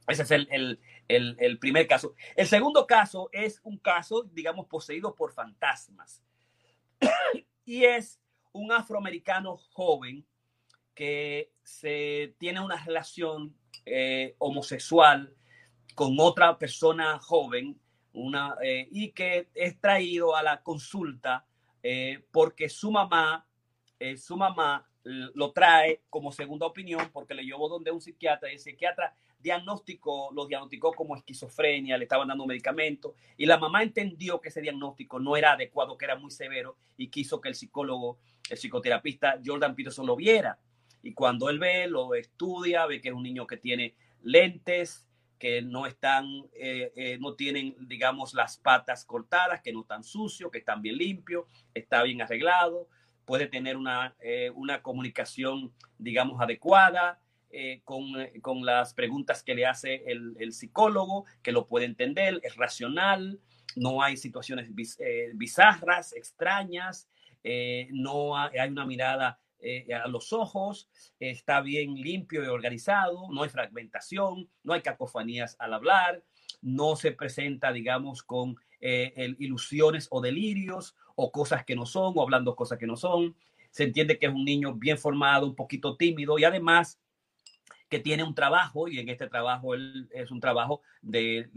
Ese 0.07 0.23
es 0.23 0.31
el, 0.31 0.49
el, 1.09 1.37
el, 1.39 1.59
primer 1.59 1.87
caso. 1.87 2.15
El 2.37 2.47
segundo 2.47 2.87
caso 2.87 3.31
es 3.33 3.61
un 3.65 3.79
caso, 3.79 4.23
digamos, 4.33 4.67
poseído 4.67 5.15
por 5.15 5.33
fantasmas. 5.33 6.23
y 7.65 7.85
es 7.85 8.21
un 8.53 8.73
afroamericano 8.73 9.57
joven 9.57 10.27
que 10.95 11.53
se 11.63 12.35
tiene 12.39 12.61
una 12.61 12.83
relación 12.85 13.57
eh, 13.85 14.35
homosexual 14.39 15.35
con 15.95 16.17
otra 16.19 16.59
persona 16.59 17.19
joven 17.19 17.81
una, 18.13 18.57
eh, 18.63 18.89
y 18.93 19.11
que 19.11 19.49
es 19.55 19.81
traído 19.81 20.37
a 20.37 20.43
la 20.43 20.63
consulta 20.63 21.47
eh, 21.83 22.25
porque 22.31 22.69
su 22.69 22.91
mamá, 22.93 23.47
su 24.17 24.37
mamá 24.37 24.89
lo 25.03 25.53
trae 25.53 26.03
como 26.09 26.31
segunda 26.31 26.67
opinión 26.67 27.11
porque 27.13 27.35
le 27.35 27.45
llevó 27.45 27.69
donde 27.69 27.91
un 27.91 28.01
psiquiatra 28.01 28.51
y 28.51 28.55
el 28.55 28.61
psiquiatra 28.61 29.15
diagnosticó, 29.45 30.31
lo 30.33 30.47
diagnosticó 30.47 30.93
como 30.93 31.15
esquizofrenia, 31.15 31.99
le 31.99 32.05
estaban 32.05 32.27
dando 32.27 32.47
medicamentos 32.47 33.13
y 33.37 33.45
la 33.45 33.59
mamá 33.59 33.83
entendió 33.83 34.41
que 34.41 34.49
ese 34.49 34.63
diagnóstico 34.63 35.21
no 35.21 35.37
era 35.37 35.53
adecuado, 35.53 35.99
que 35.99 36.07
era 36.07 36.17
muy 36.17 36.31
severo 36.31 36.79
y 36.97 37.09
quiso 37.09 37.43
que 37.43 37.51
el 37.51 37.55
psicólogo, 37.55 38.19
el 38.49 38.57
psicoterapeuta 38.57 39.39
Jordan 39.45 39.77
Peterson 39.77 40.07
lo 40.07 40.17
viera. 40.17 40.59
Y 41.03 41.13
cuando 41.13 41.51
él 41.51 41.59
ve, 41.59 41.87
lo 41.87 42.15
estudia, 42.15 42.87
ve 42.87 43.03
que 43.03 43.11
es 43.11 43.15
un 43.15 43.23
niño 43.23 43.47
que 43.47 43.59
tiene 43.59 43.95
lentes, 44.23 45.07
que 45.39 45.61
no 45.61 45.85
están, 45.85 46.25
eh, 46.55 46.91
eh, 46.97 47.19
no 47.21 47.35
tienen, 47.35 47.77
digamos, 47.81 48.33
las 48.33 48.57
patas 48.57 49.05
cortadas, 49.05 49.61
que 49.61 49.75
no 49.75 49.83
están 49.83 50.03
sucios, 50.03 50.51
que 50.51 50.59
están 50.59 50.81
bien 50.81 50.97
limpios, 50.97 51.45
está 51.75 52.03
bien 52.03 52.23
arreglado, 52.23 52.89
puede 53.27 53.47
tener 53.47 53.77
una, 53.77 54.17
eh, 54.21 54.51
una 54.55 54.81
comunicación, 54.81 55.71
digamos, 55.99 56.41
adecuada, 56.41 57.21
eh, 57.55 57.81
con, 57.85 58.21
eh, 58.21 58.41
con 58.43 58.65
las 58.67 58.93
preguntas 58.95 59.43
que 59.43 59.55
le 59.55 59.65
hace 59.67 60.03
el, 60.07 60.37
el 60.39 60.53
psicólogo, 60.53 61.25
que 61.43 61.53
lo 61.53 61.67
puede 61.67 61.87
entender, 61.87 62.41
es 62.43 62.57
racional, 62.57 63.41
no 63.77 64.03
hay 64.03 64.17
situaciones 64.17 64.69
biz- 64.75 64.99
eh, 65.01 65.31
bizarras, 65.35 66.13
extrañas, 66.15 67.09
eh, 67.45 67.89
no 67.93 68.37
hay, 68.37 68.59
hay 68.59 68.71
una 68.71 68.85
mirada 68.87 69.39
eh, 69.61 69.95
a 69.95 70.09
los 70.09 70.33
ojos, 70.33 70.89
está 71.21 71.61
bien 71.61 71.95
limpio 71.95 72.45
y 72.45 72.49
organizado, 72.49 73.29
no 73.33 73.43
hay 73.45 73.49
fragmentación, 73.49 74.49
no 74.63 74.73
hay 74.75 74.83
cacofonías 74.83 75.57
al 75.59 75.73
hablar, 75.75 76.23
no 76.61 76.97
se 76.97 77.13
presenta, 77.13 77.73
digamos, 77.73 78.23
con 78.23 78.57
eh, 78.81 79.13
el- 79.17 79.37
ilusiones 79.39 80.09
o 80.11 80.21
delirios 80.21 80.95
o 81.15 81.31
cosas 81.33 81.65
que 81.65 81.75
no 81.77 81.87
son 81.87 82.13
o 82.17 82.23
hablando 82.23 82.55
cosas 82.57 82.79
que 82.79 82.87
no 82.87 82.97
son. 82.97 83.35
Se 83.71 83.85
entiende 83.85 84.19
que 84.19 84.27
es 84.27 84.33
un 84.33 84.45
niño 84.45 84.75
bien 84.75 84.99
formado, 84.99 85.47
un 85.47 85.55
poquito 85.57 85.97
tímido 85.97 86.39
y 86.39 86.45
además 86.45 87.01
que 87.95 88.01
tiene 88.01 88.25
un 88.25 88.35
trabajo 88.35 88.89
y 88.89 88.99
en 88.99 89.09
este 89.09 89.29
trabajo 89.29 89.73
él 89.73 90.09
es 90.13 90.33
un 90.33 90.41
trabajo 90.41 90.83
de, 91.01 91.49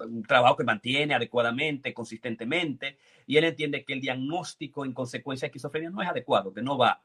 un 0.00 0.24
trabajo 0.24 0.56
que 0.56 0.64
mantiene 0.64 1.14
adecuadamente, 1.14 1.94
consistentemente, 1.94 2.98
y 3.24 3.36
él 3.36 3.44
entiende 3.44 3.84
que 3.84 3.92
el 3.92 4.00
diagnóstico 4.00 4.84
en 4.84 4.92
consecuencia 4.92 5.46
de 5.46 5.50
esquizofrenia 5.50 5.90
no 5.90 6.02
es 6.02 6.08
adecuado, 6.08 6.52
que 6.52 6.60
no 6.60 6.76
va. 6.76 7.00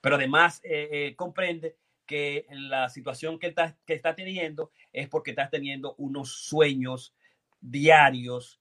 Pero 0.00 0.16
además 0.16 0.60
eh, 0.64 0.88
eh, 0.90 1.14
comprende 1.14 1.76
que 2.06 2.44
la 2.50 2.88
situación 2.88 3.38
que 3.38 3.46
está, 3.46 3.76
que 3.86 3.94
está 3.94 4.16
teniendo 4.16 4.72
es 4.92 5.08
porque 5.08 5.30
está 5.30 5.48
teniendo 5.48 5.94
unos 5.96 6.32
sueños 6.32 7.14
diarios 7.60 8.60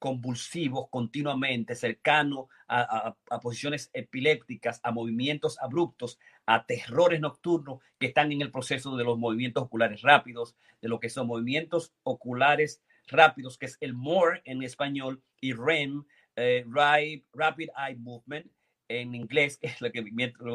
convulsivos 0.00 0.88
continuamente, 0.90 1.76
cercano 1.76 2.48
a- 2.66 3.14
a 3.30 3.40
posiciones 3.40 3.90
epilépticas, 3.92 4.80
a 4.82 4.90
movimientos 4.90 5.56
abruptos, 5.60 6.18
a 6.46 6.66
terrores 6.66 7.20
nocturnos 7.20 7.80
que 7.98 8.06
están 8.06 8.32
en 8.32 8.42
el 8.42 8.50
proceso 8.50 8.96
de 8.96 9.04
los 9.04 9.18
movimientos 9.18 9.64
oculares 9.64 10.02
rápidos, 10.02 10.56
de 10.80 10.88
lo 10.88 11.00
que 11.00 11.08
son 11.08 11.26
movimientos 11.26 11.92
oculares 12.02 12.82
rápidos, 13.06 13.58
que 13.58 13.66
es 13.66 13.76
el 13.80 13.94
MORE 13.94 14.42
en 14.44 14.62
español 14.62 15.22
y 15.40 15.52
REM, 15.52 16.04
eh, 16.36 16.64
Rapid 16.66 17.68
Eye 17.76 17.96
Movement 17.96 18.50
en 18.88 19.14
inglés, 19.14 19.56
que 19.58 19.68
es 19.68 19.80
lo 19.80 19.90
que 19.90 20.02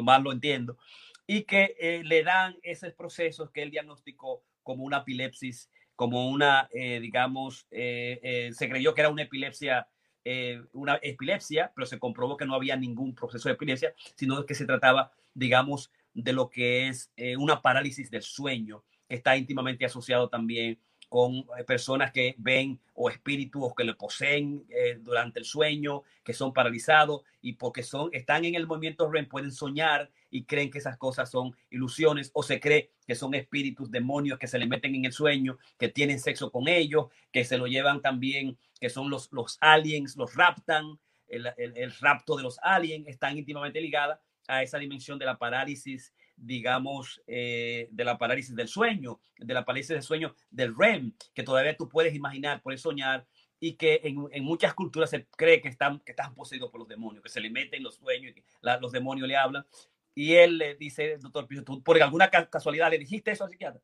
más 0.02 0.22
lo 0.22 0.32
entiendo, 0.32 0.78
y 1.26 1.42
que 1.42 1.76
eh, 1.80 2.02
le 2.04 2.22
dan 2.22 2.56
esos 2.62 2.92
procesos 2.92 3.50
que 3.50 3.62
él 3.62 3.70
diagnosticó 3.70 4.44
como 4.62 4.84
una 4.84 4.98
epilepsis, 4.98 5.70
como 5.96 6.28
una, 6.30 6.68
eh, 6.72 6.98
digamos, 7.00 7.66
se 7.70 8.68
creyó 8.70 8.94
que 8.94 9.00
era 9.02 9.10
una 9.10 9.22
epilepsia, 9.22 9.88
eh, 10.24 10.62
una 10.72 10.98
epilepsia, 11.02 11.72
pero 11.74 11.86
se 11.86 11.98
comprobó 11.98 12.36
que 12.36 12.46
no 12.46 12.54
había 12.54 12.76
ningún 12.76 13.14
proceso 13.14 13.48
de 13.48 13.54
epilepsia, 13.54 13.94
sino 14.14 14.44
que 14.44 14.54
se 14.54 14.66
trataba, 14.66 15.12
digamos, 15.34 15.90
de 16.14 16.32
lo 16.32 16.50
que 16.50 16.88
es 16.88 17.12
eh, 17.16 17.36
una 17.36 17.62
parálisis 17.62 18.10
del 18.10 18.22
sueño, 18.22 18.84
que 19.08 19.16
está 19.16 19.36
íntimamente 19.36 19.84
asociado 19.84 20.28
también 20.28 20.78
con 21.10 21.38
eh, 21.58 21.64
personas 21.66 22.12
que 22.12 22.36
ven 22.38 22.80
o 22.94 23.10
espíritus 23.10 23.74
que 23.76 23.82
le 23.82 23.94
poseen 23.94 24.64
eh, 24.70 24.96
durante 25.00 25.40
el 25.40 25.44
sueño, 25.44 26.04
que 26.22 26.32
son 26.32 26.52
paralizados 26.52 27.22
y 27.42 27.54
porque 27.54 27.82
son, 27.82 28.10
están 28.12 28.44
en 28.44 28.54
el 28.54 28.68
movimiento 28.68 29.10
REM 29.10 29.28
pueden 29.28 29.50
soñar 29.50 30.08
y 30.30 30.44
creen 30.44 30.70
que 30.70 30.78
esas 30.78 30.96
cosas 30.96 31.28
son 31.28 31.56
ilusiones 31.68 32.30
o 32.32 32.44
se 32.44 32.60
cree 32.60 32.92
que 33.08 33.16
son 33.16 33.34
espíritus, 33.34 33.90
demonios 33.90 34.38
que 34.38 34.46
se 34.46 34.58
le 34.58 34.68
meten 34.68 34.94
en 34.94 35.06
el 35.06 35.12
sueño, 35.12 35.58
que 35.78 35.88
tienen 35.88 36.20
sexo 36.20 36.52
con 36.52 36.68
ellos, 36.68 37.06
que 37.32 37.44
se 37.44 37.58
lo 37.58 37.66
llevan 37.66 38.00
también, 38.00 38.56
que 38.80 38.88
son 38.88 39.10
los, 39.10 39.32
los 39.32 39.58
aliens, 39.60 40.16
los 40.16 40.36
raptan, 40.36 41.00
el, 41.26 41.48
el, 41.56 41.76
el 41.76 41.92
rapto 41.96 42.36
de 42.36 42.44
los 42.44 42.60
aliens, 42.62 43.08
están 43.08 43.36
íntimamente 43.36 43.80
ligadas 43.80 44.20
a 44.46 44.62
esa 44.62 44.78
dimensión 44.78 45.18
de 45.18 45.26
la 45.26 45.38
parálisis 45.38 46.14
digamos, 46.40 47.22
eh, 47.26 47.88
de 47.90 48.04
la 48.04 48.18
parálisis 48.18 48.54
del 48.56 48.68
sueño, 48.68 49.20
de 49.38 49.54
la 49.54 49.64
parálisis 49.64 49.90
del 49.90 50.02
sueño 50.02 50.34
del 50.50 50.74
REM, 50.76 51.12
que 51.34 51.42
todavía 51.42 51.76
tú 51.76 51.88
puedes 51.88 52.14
imaginar, 52.14 52.62
puedes 52.62 52.80
soñar, 52.80 53.26
y 53.60 53.74
que 53.74 54.00
en, 54.04 54.26
en 54.32 54.44
muchas 54.44 54.72
culturas 54.74 55.10
se 55.10 55.26
cree 55.26 55.60
que 55.60 55.68
están, 55.68 56.00
que 56.00 56.12
están 56.12 56.34
poseídos 56.34 56.70
por 56.70 56.80
los 56.80 56.88
demonios, 56.88 57.22
que 57.22 57.28
se 57.28 57.40
le 57.40 57.50
meten 57.50 57.82
los 57.82 57.96
sueños, 57.96 58.34
que 58.34 58.42
la, 58.62 58.78
los 58.78 58.90
demonios 58.90 59.28
le 59.28 59.36
hablan. 59.36 59.66
Y 60.14 60.34
él 60.34 60.58
le 60.58 60.74
dice, 60.74 61.18
doctor 61.18 61.46
¿tú 61.64 61.82
por 61.82 62.02
alguna 62.02 62.30
casualidad 62.30 62.90
le 62.90 62.98
dijiste 62.98 63.30
eso 63.30 63.44
al 63.44 63.50
psiquiatra? 63.50 63.80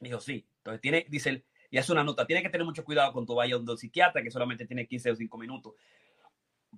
Dijo, 0.00 0.20
sí. 0.20 0.46
Entonces 0.58 0.80
tiene, 0.80 1.06
dice 1.08 1.30
él, 1.30 1.44
y 1.70 1.78
hace 1.78 1.90
una 1.90 2.04
nota, 2.04 2.26
tiene 2.26 2.42
que 2.42 2.50
tener 2.50 2.64
mucho 2.64 2.84
cuidado 2.84 3.12
cuando 3.12 3.34
vaya 3.34 3.56
a 3.56 3.58
un 3.58 3.78
psiquiatra, 3.78 4.22
que 4.22 4.30
solamente 4.30 4.66
tiene 4.66 4.86
15 4.86 5.10
o 5.10 5.16
5 5.16 5.38
minutos, 5.38 5.74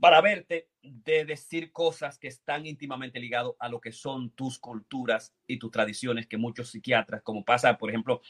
para 0.00 0.20
verte 0.20 0.68
de 0.82 1.24
decir 1.24 1.72
cosas 1.72 2.18
que 2.18 2.28
están 2.28 2.66
íntimamente 2.66 3.20
ligadas 3.20 3.52
a 3.58 3.68
lo 3.68 3.80
que 3.80 3.92
son 3.92 4.30
tus 4.30 4.58
culturas 4.58 5.34
y 5.46 5.58
tus 5.58 5.70
tradiciones, 5.70 6.26
que 6.26 6.36
muchos 6.36 6.70
psiquiatras, 6.70 7.22
como 7.22 7.44
pasa, 7.44 7.76
por 7.78 7.90
ejemplo, 7.90 8.20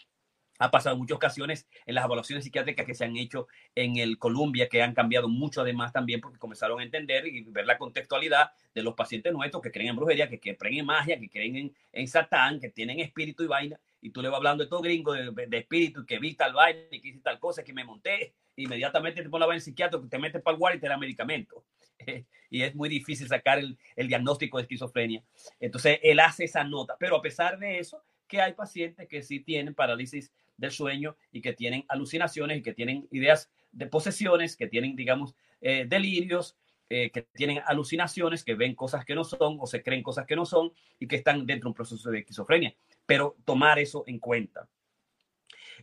ha 0.58 0.70
pasado 0.70 0.94
en 0.94 1.00
muchas 1.00 1.16
ocasiones 1.16 1.66
en 1.84 1.94
las 1.94 2.04
evaluaciones 2.04 2.44
psiquiátricas 2.44 2.86
que 2.86 2.94
se 2.94 3.04
han 3.04 3.16
hecho 3.16 3.46
en 3.74 3.96
el 3.96 4.18
Columbia, 4.18 4.68
que 4.68 4.82
han 4.82 4.94
cambiado 4.94 5.28
mucho 5.28 5.60
además 5.60 5.92
también 5.92 6.20
porque 6.20 6.38
comenzaron 6.38 6.80
a 6.80 6.82
entender 6.82 7.26
y 7.26 7.42
ver 7.42 7.66
la 7.66 7.78
contextualidad 7.78 8.52
de 8.74 8.82
los 8.82 8.94
pacientes 8.94 9.32
nuestros 9.32 9.62
que 9.62 9.70
creen 9.70 9.90
en 9.90 9.96
brujería, 9.96 10.28
que, 10.28 10.40
que 10.40 10.56
creen 10.56 10.80
en 10.80 10.86
magia, 10.86 11.18
que 11.18 11.28
creen 11.28 11.56
en, 11.56 11.76
en 11.92 12.08
Satán, 12.08 12.60
que 12.60 12.70
tienen 12.70 13.00
espíritu 13.00 13.42
y 13.44 13.48
vaina, 13.48 13.78
y 14.06 14.10
tú 14.10 14.22
le 14.22 14.28
vas 14.28 14.36
hablando 14.36 14.62
de 14.62 14.70
todo 14.70 14.82
gringo 14.82 15.14
de, 15.14 15.32
de 15.48 15.58
espíritu, 15.58 16.06
que 16.06 16.20
vi 16.20 16.34
tal 16.34 16.52
vaina 16.52 16.80
y 16.92 17.00
que 17.00 17.08
hice 17.08 17.18
tal 17.18 17.40
cosa, 17.40 17.64
que 17.64 17.72
me 17.72 17.82
monté, 17.82 18.34
inmediatamente 18.54 19.20
te 19.20 19.28
pones 19.28 19.40
la 19.40 19.46
vaina 19.46 19.60
psiquiatra, 19.60 20.00
te 20.08 20.18
metes 20.20 20.40
para 20.42 20.54
el 20.54 20.60
guardia 20.60 20.78
y 20.78 20.80
te 20.80 20.88
da 20.88 20.96
medicamento. 20.96 21.64
y 22.50 22.62
es 22.62 22.72
muy 22.76 22.88
difícil 22.88 23.26
sacar 23.26 23.58
el, 23.58 23.76
el 23.96 24.06
diagnóstico 24.06 24.58
de 24.58 24.62
esquizofrenia. 24.62 25.24
Entonces, 25.58 25.98
él 26.04 26.20
hace 26.20 26.44
esa 26.44 26.62
nota, 26.62 26.96
pero 27.00 27.16
a 27.16 27.22
pesar 27.22 27.58
de 27.58 27.80
eso, 27.80 28.00
que 28.28 28.40
hay 28.40 28.52
pacientes 28.52 29.08
que 29.08 29.24
sí 29.24 29.40
tienen 29.40 29.74
parálisis 29.74 30.32
del 30.56 30.70
sueño 30.70 31.16
y 31.32 31.40
que 31.40 31.52
tienen 31.52 31.84
alucinaciones 31.88 32.58
y 32.58 32.62
que 32.62 32.74
tienen 32.74 33.08
ideas 33.10 33.50
de 33.72 33.88
posesiones, 33.88 34.56
que 34.56 34.68
tienen, 34.68 34.94
digamos, 34.94 35.34
eh, 35.60 35.84
delirios, 35.84 36.56
eh, 36.88 37.10
que 37.10 37.22
tienen 37.22 37.60
alucinaciones, 37.66 38.44
que 38.44 38.54
ven 38.54 38.76
cosas 38.76 39.04
que 39.04 39.16
no 39.16 39.24
son 39.24 39.56
o 39.58 39.66
se 39.66 39.82
creen 39.82 40.04
cosas 40.04 40.26
que 40.26 40.36
no 40.36 40.46
son 40.46 40.72
y 41.00 41.08
que 41.08 41.16
están 41.16 41.44
dentro 41.44 41.66
de 41.66 41.70
un 41.70 41.74
proceso 41.74 42.08
de 42.10 42.20
esquizofrenia. 42.20 42.76
Pero 43.06 43.36
tomar 43.44 43.78
eso 43.78 44.04
en 44.06 44.18
cuenta. 44.18 44.68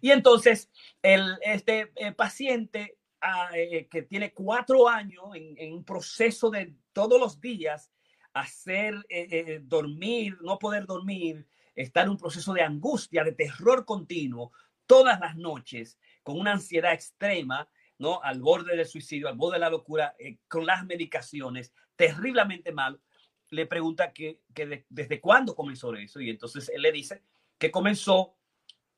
Y 0.02 0.12
entonces, 0.12 0.70
el, 1.02 1.38
este 1.42 1.92
eh, 1.96 2.12
paciente 2.12 2.98
ah, 3.22 3.50
eh, 3.54 3.88
que 3.90 4.02
tiene 4.02 4.34
cuatro 4.34 4.90
años 4.90 5.24
en, 5.34 5.74
un 5.74 5.86
proceso 5.86 6.50
de 6.50 6.76
todos 6.92 7.20
los 7.20 7.40
días 7.40 7.90
hacer 8.34 9.06
eh, 9.10 9.62
dormir, 9.64 10.38
no 10.42 10.58
poder 10.58 10.86
dormir, 10.88 11.48
estar 11.76 12.06
en 12.06 12.12
un 12.12 12.18
proceso 12.18 12.52
de 12.54 12.64
angustia, 12.64 13.24
de 13.24 13.32
terror 13.32 13.86
continuo, 13.86 14.52
todas 14.88 15.20
las 15.20 15.36
noches, 15.36 16.00
con 16.24 16.40
una 16.40 16.54
ansiedad 16.54 16.94
extrema, 16.94 17.70
¿no? 18.00 18.22
Al 18.24 18.42
borde 18.42 18.76
del 18.76 18.88
suicidio, 18.88 19.30
al 19.30 19.38
borde 19.38 19.56
de 19.56 19.60
la 19.60 19.70
locura, 19.70 20.16
con 20.48 20.66
las 20.66 20.84
medicaciones, 20.86 21.72
terriblemente 21.96 22.72
mal, 22.72 23.00
le 23.54 23.66
pregunta 23.66 24.12
que, 24.12 24.42
que 24.54 24.66
de, 24.66 24.86
desde 24.90 25.22
cuándo 25.22 25.56
comenzó 25.56 25.94
eso. 25.96 26.20
Y 26.20 26.30
entonces 26.30 26.70
él 26.74 26.82
le 26.82 26.92
dice 26.92 27.22
que 27.58 27.72
comenzó 27.72 28.36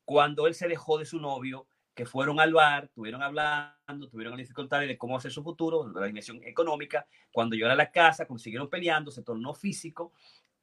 cuando 0.06 0.47
él 0.47 0.53
se 0.53 0.68
dejó 0.68 0.97
de 0.97 1.06
su 1.06 1.20
novio, 1.20 1.68
que 1.93 2.06
fueron 2.06 2.39
al 2.39 2.53
bar, 2.53 2.86
estuvieron 2.86 3.24
hablando, 3.24 4.10
tuvieron 4.10 4.38
dificultades 4.38 4.88
de 4.88 4.97
cómo 4.97 5.18
hacer 5.18 5.32
su 5.32 5.43
futuro, 5.43 5.86
de 5.86 5.99
la 5.99 6.08
dimensión 6.08 6.41
económica. 6.43 7.08
Cuando 7.32 7.56
llegó 7.56 7.70
a 7.70 7.76
la 7.76 7.91
casa, 7.91 8.28
consiguieron 8.28 8.70
peleando, 8.70 9.12
se 9.12 9.24
tornó 9.24 9.53
físico 9.53 10.12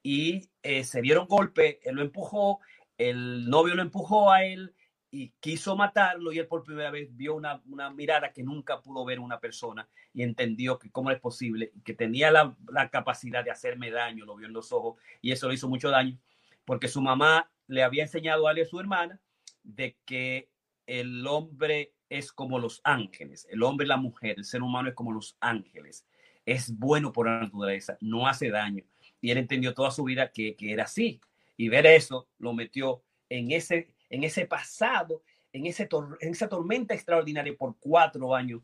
y 0.03 0.51
eh, 0.62 0.84
se 0.84 1.01
dieron 1.01 1.26
golpe. 1.26 1.80
Él 1.82 1.97
lo 1.97 2.03
empujó, 2.03 2.61
el 2.99 3.49
novio 3.49 3.74
lo 3.74 3.82
empujó 3.82 4.30
a 4.30 4.45
él 4.45 4.74
y 5.14 5.34
quiso 5.40 5.76
matarlo 5.76 6.32
y 6.32 6.38
él 6.38 6.46
por 6.46 6.64
primera 6.64 6.90
vez 6.90 7.14
vio 7.14 7.34
una, 7.34 7.62
una, 7.66 7.90
mirada 7.90 8.32
que 8.32 8.42
nunca 8.42 8.80
pudo 8.80 9.04
ver 9.04 9.20
una 9.20 9.38
persona 9.38 9.86
y 10.14 10.22
entendió 10.22 10.78
que 10.78 10.90
cómo 10.90 11.10
es 11.10 11.20
posible, 11.20 11.70
que 11.84 11.92
tenía 11.92 12.30
la, 12.30 12.56
la, 12.70 12.88
capacidad 12.88 13.44
de 13.44 13.50
hacerme 13.50 13.90
daño, 13.90 14.24
lo 14.24 14.36
vio 14.36 14.46
en 14.46 14.54
los 14.54 14.72
ojos 14.72 14.96
y 15.20 15.30
eso 15.30 15.48
le 15.48 15.54
hizo 15.54 15.68
mucho 15.68 15.90
daño 15.90 16.18
porque 16.64 16.88
su 16.88 17.02
mamá 17.02 17.50
le 17.66 17.82
había 17.82 18.02
enseñado 18.02 18.48
a 18.48 18.52
él 18.52 18.58
y 18.58 18.60
a 18.62 18.66
su 18.66 18.80
hermana 18.80 19.20
de 19.62 19.98
que 20.06 20.48
el 20.86 21.26
hombre 21.26 21.92
es 22.08 22.32
como 22.32 22.58
los 22.58 22.80
ángeles, 22.82 23.46
el 23.50 23.62
hombre 23.62 23.84
y 23.84 23.88
la 23.88 23.98
mujer, 23.98 24.36
el 24.38 24.44
ser 24.46 24.62
humano 24.62 24.88
es 24.88 24.94
como 24.94 25.12
los 25.12 25.36
ángeles, 25.40 26.06
es 26.46 26.76
bueno 26.76 27.12
por 27.12 27.26
la 27.26 27.40
naturaleza, 27.40 27.98
no 28.00 28.26
hace 28.26 28.50
daño. 28.50 28.84
Y 29.20 29.30
él 29.30 29.38
entendió 29.38 29.74
toda 29.74 29.90
su 29.90 30.04
vida 30.04 30.32
que, 30.32 30.56
que 30.56 30.72
era 30.72 30.84
así. 30.84 31.20
Y 31.56 31.68
ver 31.68 31.86
eso 31.86 32.28
lo 32.38 32.52
metió 32.52 33.04
en 33.28 33.52
ese 33.52 33.91
en 34.12 34.24
ese 34.24 34.46
pasado, 34.46 35.22
en, 35.52 35.66
ese 35.66 35.88
en 36.20 36.30
esa 36.32 36.48
tormenta 36.48 36.94
extraordinaria 36.94 37.56
por 37.56 37.76
cuatro 37.80 38.34
años 38.34 38.60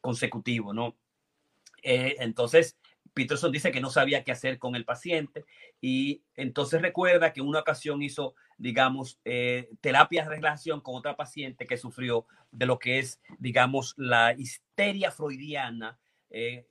consecutivos, 0.00 0.74
¿no? 0.74 0.96
Eh, 1.82 2.16
entonces, 2.18 2.76
Peterson 3.14 3.52
dice 3.52 3.70
que 3.70 3.80
no 3.80 3.90
sabía 3.90 4.24
qué 4.24 4.32
hacer 4.32 4.58
con 4.58 4.74
el 4.74 4.84
paciente 4.84 5.44
y 5.80 6.22
entonces 6.34 6.82
recuerda 6.82 7.32
que 7.32 7.40
una 7.40 7.60
ocasión 7.60 8.02
hizo, 8.02 8.34
digamos, 8.56 9.20
eh, 9.24 9.70
terapia 9.80 10.24
de 10.24 10.30
relación 10.30 10.80
con 10.80 10.96
otra 10.96 11.16
paciente 11.16 11.66
que 11.66 11.76
sufrió 11.76 12.26
de 12.50 12.66
lo 12.66 12.80
que 12.80 12.98
es, 12.98 13.20
digamos, 13.38 13.94
la 13.96 14.34
histeria 14.36 15.12
freudiana, 15.12 15.98
eh, 16.30 16.66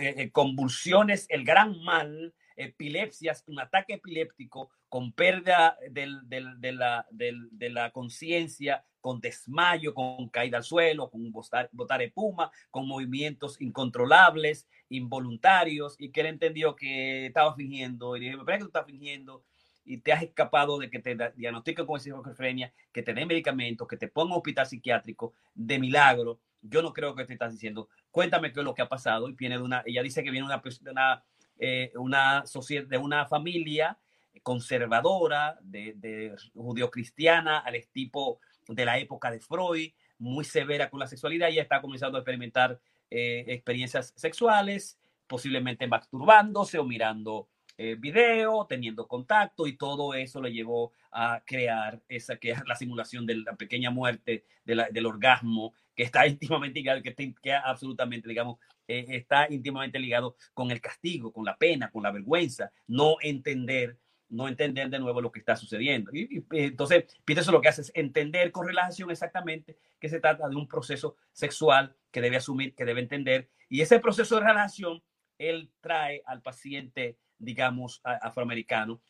eh 0.00 0.30
convulsiones, 0.32 1.26
el 1.28 1.44
gran 1.44 1.80
mal, 1.84 2.34
epilepsias, 2.58 3.44
un 3.46 3.60
ataque 3.60 3.94
epiléptico 3.94 4.70
con 4.88 5.12
pérdida 5.12 5.78
del, 5.90 6.28
del, 6.28 6.60
de 6.60 6.72
la, 6.72 7.06
de 7.10 7.70
la 7.70 7.90
conciencia, 7.90 8.84
con 9.00 9.20
desmayo, 9.20 9.94
con 9.94 10.28
caída 10.28 10.58
al 10.58 10.64
suelo, 10.64 11.08
con 11.08 11.30
botar, 11.30 11.70
botar 11.72 12.02
espuma, 12.02 12.50
con 12.70 12.86
movimientos 12.86 13.60
incontrolables, 13.60 14.66
involuntarios, 14.88 15.94
y 15.98 16.10
que 16.10 16.20
él 16.20 16.26
entendió 16.26 16.74
que 16.74 17.26
estaba 17.26 17.54
fingiendo, 17.54 18.16
y 18.16 18.20
dije, 18.20 18.36
¿me 18.36 18.44
parece 18.44 18.58
que 18.58 18.64
tú 18.64 18.78
estás 18.78 18.86
fingiendo? 18.86 19.44
y 19.88 19.98
te 19.98 20.12
has 20.12 20.22
escapado 20.22 20.78
de 20.78 20.90
que 20.90 20.98
te 20.98 21.16
diagnostiquen 21.34 21.86
con 21.86 21.96
esquizofrenia, 21.96 22.72
que 22.92 23.02
te 23.02 23.14
den 23.14 23.26
medicamentos, 23.26 23.88
que 23.88 23.96
te 23.96 24.08
pongan 24.08 24.32
un 24.32 24.38
hospital 24.38 24.66
psiquiátrico 24.66 25.32
de 25.54 25.78
milagro. 25.78 26.40
Yo 26.60 26.82
no 26.82 26.92
creo 26.92 27.14
que 27.14 27.24
te 27.24 27.32
estás 27.32 27.52
diciendo. 27.52 27.88
Cuéntame 28.10 28.52
qué 28.52 28.60
es 28.60 28.64
lo 28.64 28.74
que 28.74 28.82
ha 28.82 28.88
pasado. 28.88 29.30
Y 29.30 29.32
viene 29.32 29.56
de 29.56 29.62
una, 29.62 29.82
ella 29.86 30.02
dice 30.02 30.22
que 30.22 30.30
viene 30.30 30.46
una, 30.46 30.60
una, 30.90 31.24
eh, 31.58 31.92
una 31.96 32.44
de 32.88 32.98
una 32.98 33.26
familia 33.26 33.98
conservadora, 34.42 35.58
de, 35.60 35.94
de 35.96 36.34
judío-cristiana, 36.54 37.58
al 37.58 37.74
tipo 37.92 38.40
de 38.68 38.84
la 38.84 38.98
época 38.98 39.30
de 39.30 39.40
Freud, 39.40 39.90
muy 40.18 40.44
severa 40.44 40.90
con 40.90 41.00
la 41.00 41.06
sexualidad, 41.06 41.48
y 41.50 41.58
está 41.58 41.80
comenzando 41.80 42.18
a 42.18 42.20
experimentar 42.20 42.80
eh, 43.10 43.44
experiencias 43.48 44.12
sexuales, 44.16 44.98
posiblemente 45.26 45.86
masturbándose 45.86 46.78
o 46.78 46.84
mirando 46.84 47.48
eh, 47.80 47.94
video, 47.96 48.66
teniendo 48.68 49.06
contacto, 49.06 49.68
y 49.68 49.76
todo 49.76 50.12
eso 50.14 50.42
le 50.42 50.52
llevó 50.52 50.92
a 51.12 51.42
crear 51.46 52.02
esa 52.08 52.36
que 52.36 52.50
es 52.50 52.66
la 52.66 52.74
simulación 52.74 53.24
de 53.24 53.36
la 53.36 53.54
pequeña 53.54 53.90
muerte, 53.90 54.44
del 54.64 55.06
orgasmo, 55.06 55.72
que 55.94 56.02
está 56.02 56.26
íntimamente 56.26 56.80
ligado, 56.80 57.02
que, 57.02 57.14
que 57.14 57.52
absolutamente, 57.52 58.28
digamos, 58.28 58.58
eh, 58.88 59.06
está 59.10 59.46
íntimamente 59.48 59.98
ligado 60.00 60.34
con 60.54 60.72
el 60.72 60.80
castigo, 60.80 61.32
con 61.32 61.44
la 61.44 61.56
pena, 61.56 61.90
con 61.90 62.02
la 62.02 62.10
vergüenza, 62.10 62.72
no 62.88 63.16
entender 63.22 63.96
no 64.30 64.46
entender 64.46 64.90
de 64.90 64.98
nuevo 64.98 65.22
lo 65.22 65.32
que 65.32 65.38
está 65.38 65.56
sucediendo. 65.56 66.10
Y, 66.12 66.44
y, 66.52 66.66
entonces, 66.66 67.06
Peterson 67.24 67.54
lo 67.54 67.62
que 67.62 67.68
hace 67.68 67.80
es 67.80 67.92
entender 67.94 68.52
con 68.52 68.66
relajación 68.66 69.10
exactamente 69.10 69.78
que 69.98 70.10
se 70.10 70.20
trata 70.20 70.48
de 70.48 70.56
un 70.56 70.68
proceso 70.68 71.16
sexual 71.32 71.96
que 72.10 72.20
debe 72.20 72.36
asumir, 72.36 72.74
que 72.74 72.84
debe 72.84 73.00
entender. 73.00 73.48
Y 73.70 73.80
ese 73.80 73.98
proceso 74.00 74.34
de 74.34 74.42
relajación, 74.42 75.02
él 75.38 75.70
trae 75.80 76.22
al 76.26 76.42
paciente, 76.42 77.16
digamos, 77.38 78.00
afroamericano. 78.04 79.00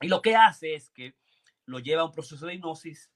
Y 0.00 0.08
lo 0.08 0.22
que 0.22 0.36
hace 0.36 0.74
es 0.74 0.90
que 0.90 1.14
lo 1.66 1.78
lleva 1.78 2.02
a 2.02 2.06
un 2.06 2.12
proceso 2.12 2.46
de 2.46 2.54
hipnosis, 2.54 3.10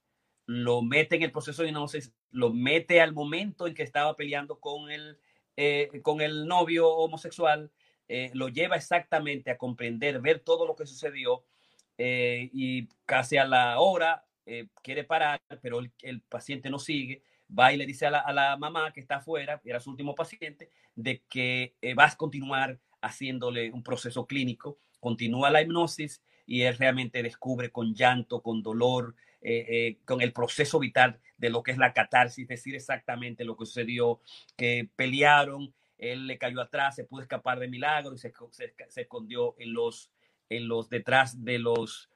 lo 0.47 0.83
mete 0.83 1.17
en 1.17 1.23
el 1.23 1.33
proceso 1.33 1.63
de 1.63 1.69
hipnosis, 1.69 2.13
lo 2.31 2.53
mete 2.53 3.01
al 3.01 3.13
momento 3.13 3.67
en 3.67 3.75
que 3.75 3.83
estaba 3.83 4.17
peleando 4.17 4.61
con 4.61 4.91
el, 4.91 5.19
eh, 5.57 6.01
con 6.03 6.21
el 6.21 6.47
novio 6.47 6.89
homosexual, 6.89 7.71
eh, 8.09 8.31
lo 8.35 8.49
lleva 8.49 8.77
exactamente 8.77 9.51
a 9.51 9.59
comprender, 9.59 10.21
ver 10.21 10.41
todo 10.41 10.67
lo 10.67 10.77
que 10.77 10.87
sucedió 10.87 11.45
eh, 11.97 12.51
y 12.53 12.89
casi 13.07 13.37
a 13.37 13.47
la 13.47 13.79
hora 13.79 14.25
eh, 14.47 14.67
quiere 14.83 15.05
parar, 15.05 15.41
pero 15.63 15.79
el, 15.79 15.93
el, 16.03 16.21
paciente 16.21 16.69
no 16.69 16.79
sigue, 16.79 17.23
va 17.57 17.73
y 17.73 17.77
le 17.77 17.87
dice 17.87 18.07
a 18.07 18.11
la, 18.11 18.21
a 18.21 18.33
la, 18.33 18.57
mamá 18.57 18.93
que 18.93 19.01
está 19.01 19.17
afuera, 19.17 19.61
era 19.65 19.81
su 19.81 19.91
último 19.91 20.15
paciente, 20.15 20.71
de 20.95 21.23
que 21.29 21.77
eh, 21.81 21.95
va 21.95 22.07
a 22.07 22.17
continuar 22.17 22.79
haciéndole 23.05 23.71
un 23.71 23.83
proceso 23.83 24.27
clínico, 24.27 24.79
continúa 25.01 25.51
la 25.51 25.63
hipnosis 25.63 26.23
y 26.47 26.63
él 26.63 26.77
realmente 26.77 27.23
descubre 27.23 27.71
con 27.71 27.95
llanto, 27.95 28.43
con 28.43 28.63
dolor, 28.63 29.15
eh, 29.41 29.67
eh, 29.69 29.99
con 30.05 30.23
el 30.23 30.33
proceso 30.33 30.79
vital 30.79 31.21
de 31.37 31.51
lo 31.51 31.63
que 31.63 31.73
es 31.73 31.79
la 31.79 31.93
catarsis, 31.93 32.49
decir 32.49 32.75
exactamente 32.75 33.45
lo 33.45 33.57
que 33.57 33.67
sucedió, 33.67 34.21
que 34.57 34.89
pelearon, 34.97 35.75
él 35.99 36.27
le 36.27 36.39
cayó 36.39 36.61
atrás, 36.61 36.95
se 36.95 37.05
pudo 37.05 37.23
escapar 37.23 37.59
de 37.59 37.69
milagro 37.69 38.15
y 38.15 38.19
se, 38.19 38.33
se, 38.89 39.01
escondió 39.03 39.55
en 39.59 39.73
los, 39.73 40.11
en 40.49 40.69
los 40.69 40.89
detrás 40.89 41.45
de 41.45 41.59
los 41.59 42.11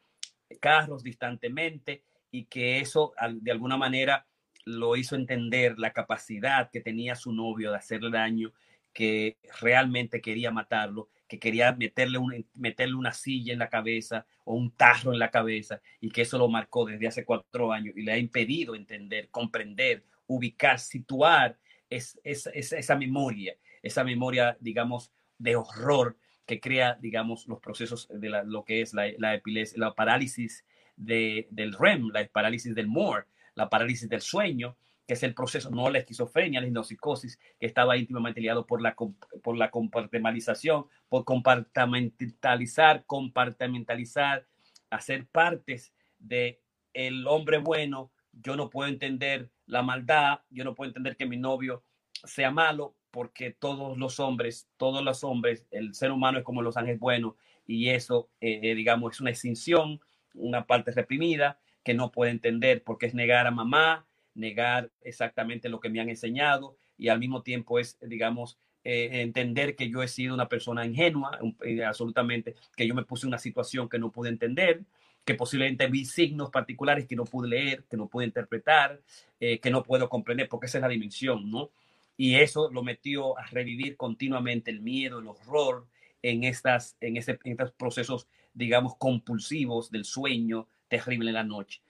carros 0.61 1.03
distantemente 1.03 2.03
y 2.31 2.45
que 2.47 2.81
eso 2.81 3.13
de 3.31 3.51
alguna 3.51 3.77
manera 3.77 4.27
lo 4.65 4.97
hizo 4.97 5.17
entender 5.17 5.79
la 5.79 5.93
capacidad 5.93 6.71
que 6.71 6.81
tenía 6.81 7.15
su 7.15 7.33
novio 7.33 7.71
de 7.71 7.79
hacerle 7.79 8.11
daño, 8.11 8.53
que 8.93 9.39
realmente 9.61 10.21
quería 10.21 10.51
matarlo 10.51 11.09
que 11.29 11.39
quería 11.39 11.73
meterle, 11.73 12.19
un, 12.19 12.47
meterle 12.55 12.95
una 12.95 13.13
silla 13.13 13.53
en 13.53 13.59
la 13.59 13.69
cabeza 13.69 14.27
o 14.45 14.55
un 14.55 14.71
tarro 14.73 15.13
en 15.13 15.19
la 15.19 15.31
cabeza 15.31 15.81
y 16.01 16.11
que 16.11 16.23
eso 16.23 16.39
lo 16.39 16.49
marcó 16.49 16.87
desde 16.87 17.07
hace 17.07 17.25
cuatro 17.25 17.71
años 17.71 17.95
y 17.97 18.03
le 18.03 18.13
ha 18.13 18.19
impedido 18.19 18.75
entender, 18.75 19.29
comprender, 19.29 20.05
ubicar, 20.27 20.81
situar 20.81 21.59
es, 21.91 22.19
es, 22.25 22.49
es, 22.53 22.73
esa 22.73 22.97
memoria, 22.97 23.55
esa 23.83 24.05
memoria, 24.05 24.57
digamos, 24.61 25.13
de 25.37 25.57
horror 25.57 26.17
que 26.47 26.61
crea, 26.61 26.97
digamos, 27.01 27.47
los 27.47 27.61
procesos 27.61 28.09
de 28.11 28.31
la, 28.31 28.43
lo 28.43 28.65
que 28.65 28.81
es 28.81 28.95
la, 28.95 29.07
la 29.19 29.35
epilepsia, 29.35 29.79
la 29.79 29.95
parálisis 29.95 30.65
de, 30.97 31.47
del 31.51 31.75
REM, 31.75 32.09
la 32.09 32.27
parálisis 32.27 32.75
del 32.75 32.89
MORE, 32.89 33.27
la 33.55 33.69
parálisis 33.69 34.09
del 34.09 34.23
sueño, 34.23 34.77
que 35.09 35.15
es 35.15 35.23
el 35.23 35.33
proceso, 35.33 35.71
no 35.71 35.89
la 35.89 36.01
esquizofrenia, 36.01 36.61
la 36.61 36.67
hipnopsicosis, 36.67 37.41
que 37.59 37.65
estaba 37.65 37.97
íntimamente 37.97 38.43
ligado 38.43 38.67
por 38.67 38.83
la, 38.83 38.95
por 39.43 39.57
la 39.57 39.71
compartimentalización, 39.71 40.85
por 41.09 41.25
compartimentalizar, 41.25 43.07
compartimentalizar, 43.07 44.47
hacer 44.91 45.27
partes 45.27 45.95
de 46.19 46.61
el 46.93 47.27
hombre 47.27 47.57
bueno. 47.57 48.13
Yo 48.33 48.55
no 48.55 48.69
puedo 48.69 48.91
entender 48.91 49.51
la 49.65 49.83
maldad, 49.83 50.41
yo 50.51 50.63
no 50.63 50.75
puedo 50.75 50.91
entender 50.91 51.17
que 51.17 51.25
mi 51.25 51.39
novio 51.39 51.83
sea 52.25 52.51
malo, 52.51 52.95
porque 53.11 53.51
todos 53.51 53.97
los 53.97 54.21
hombres, 54.21 54.69
todos 54.77 55.03
los 55.03 55.25
hombres, 55.25 55.67
el 55.71 55.95
ser 55.95 56.13
humano 56.13 56.37
es 56.37 56.45
como 56.45 56.61
los 56.61 56.77
ángeles 56.77 57.01
buenos, 57.01 57.33
y 57.67 57.89
eso, 57.89 58.29
eh, 58.43 58.75
digamos, 58.75 59.15
es 59.15 59.21
una 59.23 59.31
extinción, 59.31 60.01
una 60.35 60.67
parte 60.67 60.91
reprimida 60.91 61.59
que 61.83 61.95
no 61.95 62.13
puede 62.13 62.31
entender 62.31 62.85
porque 62.85 63.07
es 63.07 63.15
negar 63.15 63.47
a 63.47 63.51
mamá, 63.51 64.05
negar 64.39 64.91
exactamente 65.03 65.69
lo 65.69 65.81
que 65.81 65.91
me 65.91 66.01
han 66.01 66.09
enseñado 66.09 66.77
y 66.97 67.09
al 67.09 67.19
mismo 67.19 67.43
tiempo 67.43 67.79
es, 67.79 67.99
digamos, 68.01 68.59
eh, 68.85 69.23
entender 69.23 69.77
que 69.77 69.91
yo 69.91 70.03
he 70.03 70.09
sido 70.09 70.35
una 70.35 70.49
persona 70.49 70.87
ingenua, 70.87 71.39
eh, 71.65 71.85
absolutamente, 71.85 72.55
que 72.77 72.87
yo 72.87 72.95
me 72.95 73.05
puse 73.05 73.27
en 73.27 73.29
una 73.29 73.39
situación 73.39 73.89
que 73.89 73.99
no 73.99 74.11
pude 74.11 74.31
entender, 74.31 74.83
que 75.25 75.35
posiblemente 75.35 75.87
vi 75.89 76.05
signos 76.05 76.51
particulares 76.51 77.07
que 77.07 77.17
no 77.17 77.25
pude 77.25 77.49
leer, 77.49 77.85
que 77.91 77.97
no 77.97 78.07
pude 78.07 78.25
interpretar, 78.25 79.01
eh, 79.41 79.59
que 79.59 79.71
no 79.71 79.83
puedo 79.83 80.09
comprender, 80.09 80.49
porque 80.49 80.67
esa 80.67 80.79
es 80.79 80.83
la 80.83 80.89
dimensión, 80.89 81.51
¿no? 81.51 81.71
Y 82.17 82.37
eso 82.37 82.71
lo 82.73 82.83
metió 82.83 83.39
a 83.39 83.47
revivir 83.47 83.97
continuamente 83.97 84.71
el 84.71 84.81
miedo, 84.81 85.19
el 85.19 85.27
horror 85.27 85.87
en, 86.23 86.45
estas, 86.45 86.97
en, 87.01 87.17
ese, 87.17 87.39
en 87.45 87.53
estos 87.53 87.73
procesos, 87.73 88.27
digamos, 88.55 88.97
compulsivos 88.97 89.91
del 89.91 90.05
sueño 90.05 90.67
terrible 90.89 91.31
en 91.31 91.35
la 91.35 91.45
noche. 91.45 91.81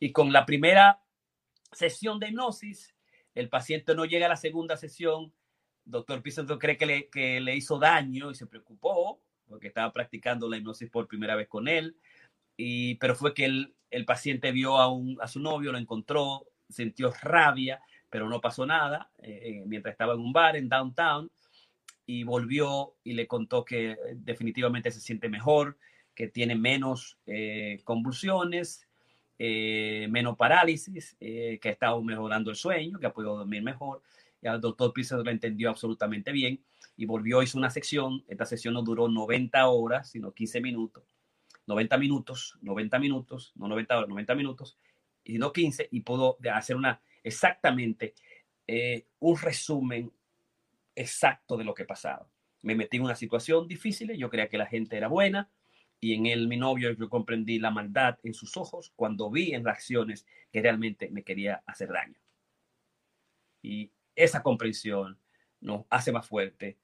Y 0.00 0.12
con 0.12 0.32
la 0.32 0.44
primera 0.44 1.00
sesión 1.72 2.18
de 2.18 2.28
hipnosis, 2.28 2.94
el 3.34 3.48
paciente 3.48 3.94
no 3.94 4.04
llega 4.04 4.26
a 4.26 4.30
la 4.30 4.36
segunda 4.36 4.76
sesión, 4.76 5.32
doctor 5.84 6.22
Pizarro 6.22 6.58
cree 6.58 6.76
que 6.76 6.86
le, 6.86 7.08
que 7.08 7.40
le 7.40 7.56
hizo 7.56 7.78
daño 7.78 8.30
y 8.30 8.34
se 8.34 8.46
preocupó 8.46 9.20
porque 9.46 9.68
estaba 9.68 9.92
practicando 9.92 10.48
la 10.48 10.58
hipnosis 10.58 10.90
por 10.90 11.08
primera 11.08 11.34
vez 11.34 11.48
con 11.48 11.68
él, 11.68 11.96
y, 12.56 12.96
pero 12.96 13.14
fue 13.14 13.32
que 13.32 13.46
el, 13.46 13.74
el 13.90 14.04
paciente 14.04 14.52
vio 14.52 14.76
a, 14.76 14.92
un, 14.92 15.16
a 15.20 15.28
su 15.28 15.40
novio, 15.40 15.72
lo 15.72 15.78
encontró, 15.78 16.46
sintió 16.68 17.12
rabia, 17.22 17.80
pero 18.10 18.28
no 18.28 18.40
pasó 18.40 18.66
nada 18.66 19.10
eh, 19.18 19.40
eh 19.42 19.62
mientras 19.66 19.92
estaba 19.92 20.14
en 20.14 20.20
un 20.20 20.32
bar 20.32 20.56
en 20.56 20.68
downtown 20.68 21.30
y 22.06 22.24
volvió 22.24 22.96
y 23.04 23.12
le 23.12 23.26
contó 23.26 23.64
que 23.64 23.96
definitivamente 24.16 24.90
se 24.90 25.00
siente 25.00 25.28
mejor, 25.28 25.78
que 26.14 26.26
tiene 26.26 26.56
menos 26.56 27.18
eh, 27.26 27.80
convulsiones, 27.84 28.87
eh, 29.38 30.06
menos 30.10 30.36
parálisis, 30.36 31.16
eh, 31.20 31.58
que 31.60 31.68
ha 31.68 31.72
estado 31.72 32.02
mejorando 32.02 32.50
el 32.50 32.56
sueño, 32.56 32.98
que 32.98 33.06
ha 33.06 33.12
podido 33.12 33.36
dormir 33.36 33.62
mejor. 33.62 34.02
Y 34.42 34.48
el 34.48 34.60
doctor 34.60 34.92
Pizarro 34.92 35.24
lo 35.24 35.30
entendió 35.30 35.70
absolutamente 35.70 36.32
bien 36.32 36.60
y 36.96 37.06
volvió, 37.06 37.42
hizo 37.42 37.58
una 37.58 37.70
sección. 37.70 38.24
Esta 38.28 38.46
sesión 38.46 38.74
no 38.74 38.82
duró 38.82 39.08
90 39.08 39.68
horas, 39.68 40.10
sino 40.10 40.32
15 40.32 40.60
minutos. 40.60 41.04
90 41.68 41.98
minutos, 41.98 42.58
90 42.62 42.98
minutos, 42.98 43.52
no 43.54 43.68
90 43.68 43.98
horas, 43.98 44.08
90 44.08 44.34
minutos, 44.34 44.78
y 45.22 45.38
no 45.38 45.52
15, 45.52 45.88
y 45.92 46.00
pudo 46.00 46.38
hacer 46.50 46.76
una 46.76 47.00
exactamente 47.22 48.14
eh, 48.66 49.06
un 49.20 49.38
resumen 49.38 50.10
exacto 50.96 51.56
de 51.56 51.64
lo 51.64 51.74
que 51.74 51.84
pasaba. 51.84 52.26
Me 52.62 52.74
metí 52.74 52.96
en 52.96 53.04
una 53.04 53.14
situación 53.14 53.68
difícil, 53.68 54.12
yo 54.16 54.30
creía 54.30 54.48
que 54.48 54.58
la 54.58 54.66
gente 54.66 54.96
era 54.96 55.08
buena, 55.08 55.50
y 56.00 56.14
en 56.14 56.26
él, 56.26 56.46
mi 56.48 56.56
novio, 56.56 56.92
yo 56.92 57.08
comprendí 57.08 57.58
la 57.58 57.70
maldad 57.70 58.18
en 58.22 58.34
sus 58.34 58.56
ojos 58.56 58.92
cuando 58.94 59.30
vi 59.30 59.52
en 59.54 59.64
reacciones 59.64 60.26
que 60.52 60.62
realmente 60.62 61.10
me 61.10 61.24
quería 61.24 61.62
hacer 61.66 61.88
daño. 61.88 62.18
Y 63.62 63.90
esa 64.14 64.42
comprensión 64.42 65.18
nos 65.60 65.86
hace 65.90 66.12
más 66.12 66.26
fuerte, 66.26 66.78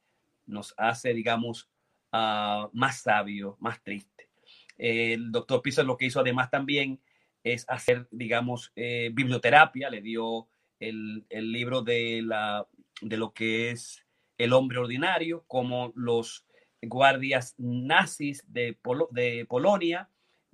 nos 0.47 0.75
hace, 0.77 1.15
digamos, 1.15 1.69
uh, 2.13 2.69
más 2.73 3.03
sabio, 3.03 3.57
más 3.61 3.83
triste. 3.83 4.29
El 4.77 5.31
doctor 5.31 5.63
Pizarro 5.63 5.89
lo 5.89 5.97
que 5.97 6.07
hizo 6.07 6.21
además 6.21 6.51
también 6.51 7.01
es 7.45 7.65
hacer, 7.69 8.09
digamos, 8.11 8.73
eh, 8.75 9.11
biblioterapia, 9.13 9.91
le 9.91 10.01
dio 10.01 10.49
el, 10.81 11.25
el 11.29 11.53
libro 11.53 11.83
de, 11.83 12.23
la, 12.23 12.67
de 13.01 13.17
lo 13.17 13.33
que 13.33 13.71
es 13.71 14.05
el 14.39 14.53
hombre 14.53 14.79
ordinario, 14.79 15.45
como 15.47 15.93
los 15.95 16.47
guardias 16.85 17.55
nazis 17.59 18.43
de, 18.53 18.77
Pol 18.83 19.09
de 19.15 19.45
Polonia 19.45 20.09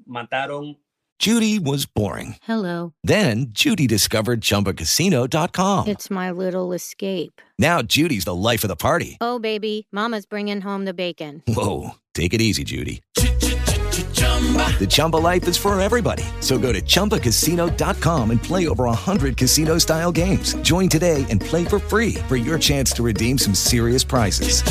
mataron. 0.06 0.76
Judy 1.18 1.58
was 1.58 1.84
boring. 1.84 2.36
Hello. 2.42 2.94
Then 3.04 3.48
Judy 3.50 3.86
discovered 3.86 4.40
chumbacasino.com. 4.40 5.88
It's 5.88 6.10
my 6.10 6.30
little 6.30 6.72
escape. 6.72 7.42
Now 7.58 7.82
Judy's 7.82 8.24
the 8.24 8.34
life 8.34 8.64
of 8.64 8.68
the 8.68 8.76
party. 8.76 9.18
Oh, 9.20 9.38
baby, 9.38 9.86
Mama's 9.92 10.24
bringing 10.24 10.62
home 10.62 10.86
the 10.86 10.94
bacon. 10.94 11.42
Whoa. 11.46 11.90
Take 12.14 12.32
it 12.32 12.40
easy, 12.40 12.64
Judy. 12.64 13.02
The 14.40 14.86
Chumba 14.88 15.16
life 15.16 15.46
is 15.46 15.58
for 15.58 15.78
everybody. 15.78 16.24
So 16.40 16.56
go 16.58 16.72
to 16.72 16.80
ChumbaCasino.com 16.80 18.30
and 18.30 18.42
play 18.42 18.66
over 18.66 18.84
100 18.84 19.36
casino 19.36 19.76
style 19.76 20.10
games. 20.10 20.54
Join 20.62 20.88
today 20.88 21.26
and 21.28 21.38
play 21.38 21.66
for 21.66 21.78
free 21.78 22.14
for 22.26 22.36
your 22.36 22.58
chance 22.58 22.90
to 22.92 23.02
redeem 23.02 23.36
some 23.36 23.54
serious 23.54 24.02
prizes. 24.02 24.62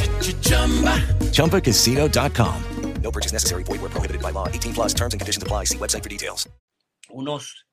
ChumbaCasino.com. 1.31 2.63
No 3.01 3.11
purchase 3.11 3.31
necessary. 3.31 3.63
Void 3.63 3.81
where 3.81 3.89
prohibited 3.89 4.21
by 4.21 4.31
law. 4.31 4.47
18 4.47 4.73
plus 4.73 4.93
terms 4.93 5.13
and 5.13 5.21
conditions 5.21 5.43
apply. 5.43 5.65
See 5.65 5.77
website 5.77 6.03
for 6.03 6.09
details. 6.09 6.47
Unos 7.09 7.65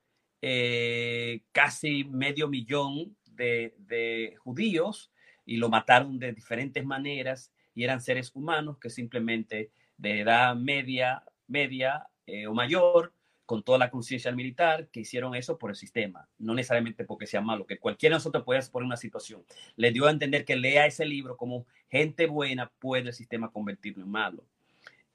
eh, 0.43 1.43
casi 1.53 2.05
medio 2.05 2.49
millón 2.49 3.17
de, 3.25 3.75
de 3.79 4.35
judíos 4.45 5.11
y 5.45 5.57
lo 5.57 5.69
mataron 5.69 6.19
de 6.19 6.33
diferentes 6.33 6.85
maneras 6.85 7.53
y 7.75 7.85
eran 7.85 8.01
seres 8.01 8.31
humanos 8.35 8.79
que 8.81 8.89
simplemente 8.89 9.71
de 9.99 10.21
edad 10.21 10.57
media 10.57 11.23
media 11.49 12.07
eh, 12.27 12.47
o 12.47 12.55
mayor, 12.55 13.13
con 13.47 13.63
toda 13.63 13.79
la 13.79 13.91
conciencia 13.91 14.33
militar, 14.33 14.89
que 14.89 15.01
hicieron 15.01 15.35
eso 15.37 15.57
por 15.57 15.71
el 15.71 15.77
sistema, 15.77 16.29
no 16.39 16.53
necesariamente 16.53 17.05
porque 17.05 17.27
sea 17.27 17.41
malo, 17.41 17.65
que 17.65 17.79
cualquiera 17.79 18.15
de 18.15 18.17
nosotros 18.17 18.45
puede 18.45 18.61
poner 18.65 18.87
una 18.87 18.97
situación. 18.97 19.45
Le 19.77 19.93
dio 19.93 20.07
a 20.07 20.11
entender 20.11 20.45
que 20.45 20.57
lea 20.57 20.87
ese 20.87 21.07
libro 21.07 21.37
como 21.37 21.65
gente 21.89 22.27
buena 22.27 22.71
puede 22.81 23.09
el 23.09 23.15
sistema 23.15 23.53
convertirlo 23.53 24.05
en 24.05 24.11
malo. 24.11 24.45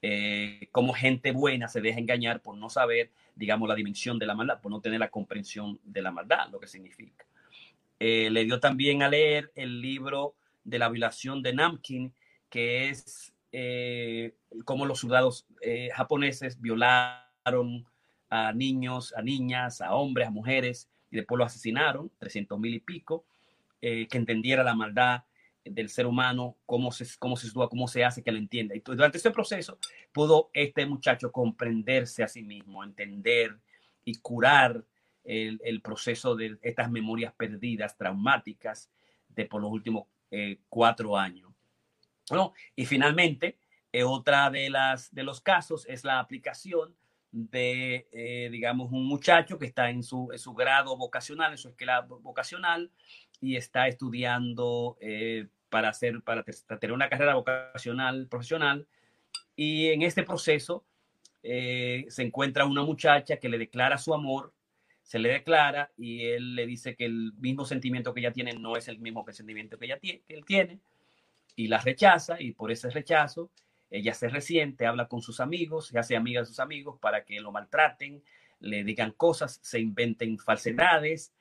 Eh, 0.00 0.68
como 0.72 0.94
gente 0.94 1.30
buena 1.30 1.68
se 1.68 1.80
deja 1.80 2.00
engañar 2.00 2.40
por 2.40 2.56
no 2.56 2.68
saber, 2.70 3.10
digamos, 3.36 3.68
la 3.68 3.74
dimensión 3.74 4.18
de 4.18 4.26
la 4.26 4.34
maldad, 4.34 4.60
por 4.60 4.72
no 4.72 4.80
tener 4.80 4.98
la 4.98 5.10
comprensión 5.10 5.78
de 5.84 6.02
la 6.02 6.10
maldad, 6.10 6.48
lo 6.50 6.58
que 6.58 6.66
significa. 6.66 7.24
Eh, 8.00 8.30
le 8.30 8.44
dio 8.44 8.58
también 8.58 9.02
a 9.02 9.08
leer 9.08 9.52
el 9.54 9.80
libro 9.80 10.34
de 10.64 10.78
la 10.78 10.88
violación 10.88 11.42
de 11.42 11.52
Namkin, 11.52 12.12
que 12.48 12.88
es 12.88 13.31
eh, 13.52 14.34
cómo 14.64 14.86
los 14.86 15.00
soldados 15.00 15.46
eh, 15.60 15.90
japoneses 15.94 16.58
violaron 16.60 17.86
a 18.30 18.52
niños, 18.54 19.12
a 19.14 19.20
niñas, 19.20 19.82
a 19.82 19.94
hombres, 19.94 20.26
a 20.26 20.30
mujeres, 20.30 20.88
y 21.10 21.16
después 21.16 21.38
lo 21.38 21.44
asesinaron, 21.44 22.10
300 22.18 22.58
mil 22.58 22.74
y 22.74 22.80
pico, 22.80 23.26
eh, 23.82 24.08
que 24.08 24.16
entendiera 24.16 24.64
la 24.64 24.74
maldad 24.74 25.24
del 25.64 25.90
ser 25.90 26.06
humano, 26.06 26.56
cómo 26.64 26.90
se, 26.90 27.06
cómo 27.18 27.36
se 27.36 27.52
cómo 27.52 27.86
se 27.86 28.04
hace 28.04 28.22
que 28.22 28.32
lo 28.32 28.38
entienda. 28.38 28.74
Y 28.74 28.80
durante 28.80 29.18
este 29.18 29.30
proceso 29.30 29.78
pudo 30.12 30.50
este 30.54 30.86
muchacho 30.86 31.30
comprenderse 31.30 32.22
a 32.22 32.28
sí 32.28 32.42
mismo, 32.42 32.82
entender 32.82 33.58
y 34.04 34.16
curar 34.16 34.82
el, 35.24 35.80
proceso 35.82 36.34
de 36.34 36.58
estas 36.62 36.90
memorias 36.90 37.32
perdidas, 37.34 37.96
traumáticas, 37.96 38.90
de 39.28 39.44
por 39.44 39.60
los 39.60 39.70
últimos 39.70 40.06
cuatro 40.68 41.16
años. 41.16 41.51
Y 42.76 42.86
finalmente, 42.86 43.58
eh, 43.92 44.04
otra 44.04 44.50
de, 44.50 44.70
las, 44.70 45.14
de 45.14 45.22
los 45.22 45.40
casos 45.40 45.86
es 45.88 46.04
la 46.04 46.18
aplicación 46.18 46.94
de, 47.32 48.06
eh, 48.12 48.48
digamos, 48.52 48.92
un 48.92 49.06
muchacho 49.06 49.58
que 49.58 49.66
está 49.66 49.90
en 49.90 50.02
su, 50.02 50.30
en 50.32 50.38
su 50.38 50.52
grado 50.52 50.96
vocacional, 50.96 51.52
en 51.52 51.58
su 51.58 51.68
escuela 51.68 52.02
vocacional, 52.02 52.90
y 53.40 53.56
está 53.56 53.88
estudiando 53.88 54.96
eh, 55.00 55.48
para, 55.68 55.88
hacer, 55.88 56.22
para 56.22 56.44
tener 56.44 56.92
una 56.92 57.08
carrera 57.08 57.34
vocacional 57.34 58.28
profesional. 58.28 58.86
Y 59.56 59.88
en 59.88 60.02
este 60.02 60.22
proceso 60.22 60.84
eh, 61.42 62.04
se 62.08 62.22
encuentra 62.22 62.66
una 62.66 62.82
muchacha 62.82 63.38
que 63.38 63.48
le 63.48 63.58
declara 63.58 63.98
su 63.98 64.14
amor, 64.14 64.54
se 65.02 65.18
le 65.18 65.30
declara 65.30 65.90
y 65.96 66.26
él 66.26 66.54
le 66.54 66.66
dice 66.66 66.94
que 66.94 67.06
el 67.06 67.32
mismo 67.38 67.64
sentimiento 67.64 68.14
que 68.14 68.20
ella 68.20 68.32
tiene 68.32 68.52
no 68.52 68.76
es 68.76 68.86
el 68.88 69.00
mismo 69.00 69.24
sentimiento 69.30 69.78
que, 69.78 69.86
ella 69.86 69.98
tiene, 69.98 70.22
que 70.26 70.34
él 70.34 70.44
tiene, 70.44 70.78
y 71.56 71.68
la 71.68 71.78
rechaza, 71.78 72.40
y 72.40 72.52
por 72.52 72.70
ese 72.70 72.90
rechazo 72.90 73.50
ella 73.90 74.14
se 74.14 74.28
resiente, 74.28 74.86
habla 74.86 75.06
con 75.06 75.20
sus 75.20 75.38
amigos, 75.40 75.88
se 75.88 75.98
hace 75.98 76.16
amiga 76.16 76.40
de 76.40 76.46
sus 76.46 76.60
amigos 76.60 76.98
para 76.98 77.24
que 77.24 77.40
lo 77.40 77.52
maltraten, 77.52 78.22
le 78.60 78.84
digan 78.84 79.12
cosas, 79.12 79.58
se 79.62 79.80
inventen 79.80 80.38
falsedades, 80.38 81.34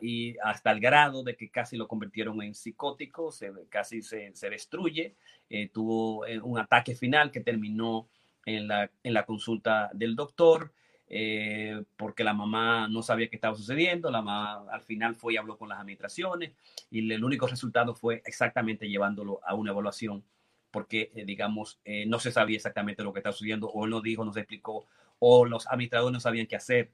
y 0.00 0.36
hasta 0.42 0.72
el 0.72 0.80
grado 0.80 1.22
de 1.22 1.36
que 1.36 1.50
casi 1.50 1.76
lo 1.76 1.86
convirtieron 1.86 2.42
en 2.42 2.54
psicótico, 2.54 3.30
se, 3.30 3.52
casi 3.68 4.02
se, 4.02 4.34
se 4.34 4.50
destruye, 4.50 5.16
eh, 5.48 5.68
tuvo 5.68 6.26
eh, 6.26 6.40
un 6.40 6.58
ataque 6.58 6.94
final 6.94 7.30
que 7.30 7.40
terminó 7.40 8.08
en 8.44 8.66
la, 8.66 8.90
en 9.02 9.14
la 9.14 9.24
consulta 9.24 9.90
del 9.92 10.16
doctor, 10.16 10.72
eh, 11.14 11.84
porque 11.98 12.24
la 12.24 12.32
mamá 12.32 12.88
no 12.88 13.02
sabía 13.02 13.28
qué 13.28 13.36
estaba 13.36 13.54
sucediendo, 13.54 14.10
la 14.10 14.22
mamá 14.22 14.64
al 14.72 14.80
final 14.80 15.14
fue 15.14 15.34
y 15.34 15.36
habló 15.36 15.58
con 15.58 15.68
las 15.68 15.78
administraciones 15.78 16.52
y 16.90 17.12
el 17.12 17.22
único 17.22 17.46
resultado 17.46 17.94
fue 17.94 18.22
exactamente 18.24 18.88
llevándolo 18.88 19.40
a 19.44 19.54
una 19.54 19.72
evaluación 19.72 20.24
porque, 20.70 21.12
eh, 21.14 21.26
digamos, 21.26 21.78
eh, 21.84 22.06
no 22.06 22.18
se 22.18 22.32
sabía 22.32 22.56
exactamente 22.56 23.02
lo 23.02 23.12
que 23.12 23.18
estaba 23.18 23.34
sucediendo, 23.34 23.68
o 23.68 23.84
él 23.84 23.90
no 23.90 24.00
dijo, 24.00 24.24
no 24.24 24.32
se 24.32 24.40
explicó, 24.40 24.86
o 25.18 25.44
los 25.44 25.66
administradores 25.68 26.14
no 26.14 26.20
sabían 26.20 26.46
qué 26.46 26.56
hacer. 26.56 26.90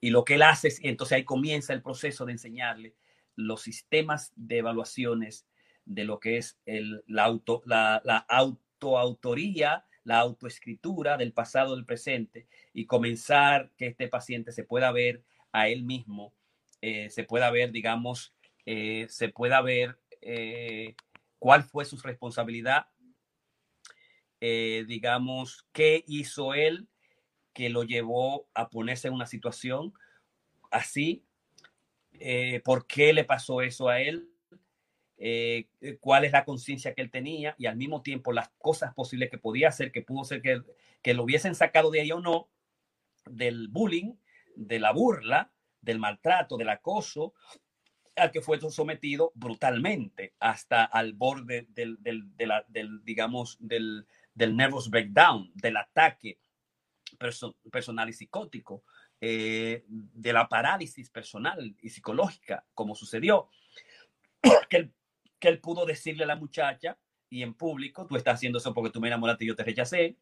Y 0.00 0.10
lo 0.10 0.24
que 0.24 0.36
él 0.36 0.42
hace 0.42 0.68
es, 0.68 0.78
entonces 0.84 1.16
ahí 1.16 1.24
comienza 1.24 1.72
el 1.72 1.82
proceso 1.82 2.24
de 2.24 2.32
enseñarle 2.32 2.94
los 3.34 3.62
sistemas 3.62 4.32
de 4.36 4.58
evaluaciones 4.58 5.48
de 5.84 6.04
lo 6.04 6.20
que 6.20 6.36
es 6.36 6.60
el, 6.64 7.02
la, 7.08 7.24
auto, 7.24 7.60
la, 7.66 8.00
la 8.04 8.18
autoautoría, 8.18 9.84
la 10.04 10.18
autoescritura 10.18 11.16
del 11.16 11.32
pasado, 11.32 11.74
del 11.74 11.86
presente, 11.86 12.46
y 12.72 12.86
comenzar 12.86 13.70
que 13.76 13.86
este 13.86 14.08
paciente 14.08 14.52
se 14.52 14.64
pueda 14.64 14.92
ver 14.92 15.22
a 15.52 15.68
él 15.68 15.82
mismo, 15.82 16.32
eh, 16.82 17.08
se 17.10 17.24
pueda 17.24 17.50
ver, 17.50 17.72
digamos, 17.72 18.34
eh, 18.66 19.06
se 19.08 19.30
pueda 19.30 19.62
ver 19.62 19.98
eh, 20.20 20.94
cuál 21.38 21.64
fue 21.64 21.84
su 21.84 21.96
responsabilidad, 21.96 22.86
digamos, 24.40 25.66
qué 25.72 26.04
hizo 26.06 26.52
él 26.52 26.86
que 27.54 27.70
lo 27.70 27.82
llevó 27.82 28.46
a 28.52 28.68
ponerse 28.68 29.08
en 29.08 29.14
una 29.14 29.24
situación 29.24 29.94
así, 30.70 31.24
por 32.62 32.86
qué 32.86 33.14
le 33.14 33.24
pasó 33.24 33.62
eso 33.62 33.88
a 33.88 34.02
él, 34.02 34.28
eh, 35.18 35.68
cuál 36.00 36.24
es 36.24 36.32
la 36.32 36.44
conciencia 36.44 36.94
que 36.94 37.02
él 37.02 37.10
tenía 37.10 37.54
y 37.58 37.66
al 37.66 37.76
mismo 37.76 38.02
tiempo 38.02 38.32
las 38.32 38.48
cosas 38.58 38.94
posibles 38.94 39.30
que 39.30 39.38
podía 39.38 39.68
hacer, 39.68 39.92
que 39.92 40.02
pudo 40.02 40.24
ser 40.24 40.42
que, 40.42 40.62
que 41.02 41.14
lo 41.14 41.22
hubiesen 41.22 41.54
sacado 41.54 41.90
de 41.90 42.00
ahí 42.00 42.12
o 42.12 42.20
no, 42.20 42.48
del 43.26 43.68
bullying, 43.68 44.14
de 44.56 44.80
la 44.80 44.92
burla, 44.92 45.50
del 45.80 45.98
maltrato, 45.98 46.56
del 46.56 46.68
acoso, 46.70 47.34
al 48.16 48.30
que 48.30 48.40
fue 48.40 48.60
sometido 48.70 49.32
brutalmente 49.34 50.34
hasta 50.38 50.84
al 50.84 51.14
borde 51.14 51.66
del, 51.70 52.00
del, 52.00 52.36
de 52.36 52.46
la, 52.46 52.64
del 52.68 53.04
digamos, 53.04 53.56
del, 53.60 54.06
del 54.34 54.56
nervous 54.56 54.88
breakdown, 54.88 55.50
del 55.54 55.76
ataque 55.76 56.38
perso 57.18 57.56
personal 57.70 58.08
y 58.08 58.12
psicótico, 58.12 58.84
eh, 59.20 59.84
de 59.88 60.32
la 60.32 60.48
parálisis 60.48 61.10
personal 61.10 61.74
y 61.80 61.88
psicológica, 61.88 62.64
como 62.74 62.94
sucedió, 62.94 63.48
que 64.68 64.76
él, 64.76 64.94
que 65.44 65.50
él 65.50 65.60
pudo 65.60 65.84
decirle 65.84 66.24
a 66.24 66.26
la 66.26 66.36
muchacha 66.36 66.96
y 67.28 67.42
en 67.42 67.52
público, 67.52 68.06
tú 68.06 68.16
estás 68.16 68.36
haciendo 68.36 68.56
eso 68.56 68.72
porque 68.72 68.88
tú 68.88 68.98
me 68.98 69.08
enamoraste 69.08 69.44
y 69.44 69.48
yo 69.48 69.54
te 69.54 69.62
rechacé, 69.62 70.16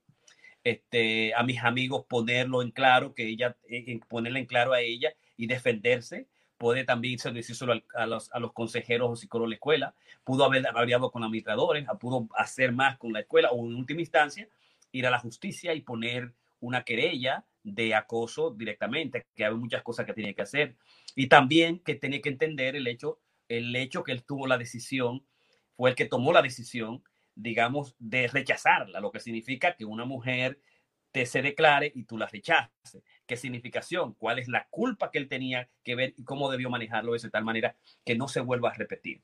este, 0.64 1.32
a 1.34 1.44
mis 1.44 1.62
amigos 1.62 2.06
ponerlo 2.08 2.60
en 2.60 2.72
claro, 2.72 3.14
que 3.14 3.28
ella, 3.28 3.56
eh, 3.68 4.00
ponerle 4.08 4.40
en 4.40 4.46
claro 4.46 4.72
a 4.72 4.80
ella 4.80 5.12
y 5.36 5.46
defenderse, 5.46 6.26
puede 6.58 6.82
también 6.82 7.20
decírselo 7.32 7.80
a, 7.94 8.06
los, 8.06 8.32
a 8.32 8.40
los 8.40 8.52
consejeros 8.52 9.10
o 9.10 9.14
psicólogos 9.14 9.50
de 9.50 9.50
la 9.50 9.54
escuela, 9.54 9.94
pudo 10.24 10.44
haber 10.44 10.66
hablado 10.66 11.12
con 11.12 11.22
administradores, 11.22 11.86
pudo 12.00 12.28
hacer 12.36 12.72
más 12.72 12.98
con 12.98 13.12
la 13.12 13.20
escuela 13.20 13.50
o 13.52 13.64
en 13.64 13.76
última 13.76 14.00
instancia 14.00 14.48
ir 14.90 15.06
a 15.06 15.10
la 15.10 15.20
justicia 15.20 15.72
y 15.72 15.82
poner 15.82 16.32
una 16.58 16.82
querella 16.82 17.44
de 17.62 17.94
acoso 17.94 18.50
directamente, 18.50 19.26
que 19.36 19.44
hay 19.44 19.54
muchas 19.54 19.84
cosas 19.84 20.04
que 20.04 20.14
tiene 20.14 20.34
que 20.34 20.42
hacer. 20.42 20.74
Y 21.14 21.28
también 21.28 21.78
que 21.78 21.94
tiene 21.94 22.20
que 22.20 22.28
entender 22.28 22.74
el 22.74 22.88
hecho, 22.88 23.20
el 23.59 23.74
hecho 23.76 24.03
que 24.05 24.12
él 24.12 24.24
tuvo 24.24 24.46
la 24.46 24.59
decisión, 24.59 25.26
fue 25.76 25.90
el 25.90 25.96
que 25.96 26.07
tomó 26.07 26.32
la 26.32 26.42
decisión, 26.42 27.03
digamos, 27.34 27.94
de 27.98 28.28
rechazarla, 28.28 29.00
lo 29.00 29.11
que 29.11 29.20
significa 29.20 29.74
que 29.74 29.84
una 29.84 30.05
mujer 30.05 30.61
te 31.11 31.26
se 31.26 31.42
declare 31.42 31.92
y 31.94 32.05
tú 32.05 32.16
la 32.16 32.26
rechaces 32.26 33.03
qué 33.26 33.36
significación, 33.36 34.14
cuál 34.14 34.38
es 34.38 34.48
la 34.48 34.66
culpa 34.68 35.11
que 35.11 35.18
él 35.18 35.28
tenía 35.28 35.68
que 35.82 35.94
ver 35.94 36.14
y 36.16 36.24
cómo 36.24 36.50
debió 36.50 36.70
manejarlo 36.70 37.12
de 37.12 37.30
tal 37.30 37.44
manera 37.44 37.76
que 38.05 38.16
no 38.16 38.28
se 38.28 38.40
vuelva 38.40 38.70
a 38.70 38.74
repetir. 38.74 39.22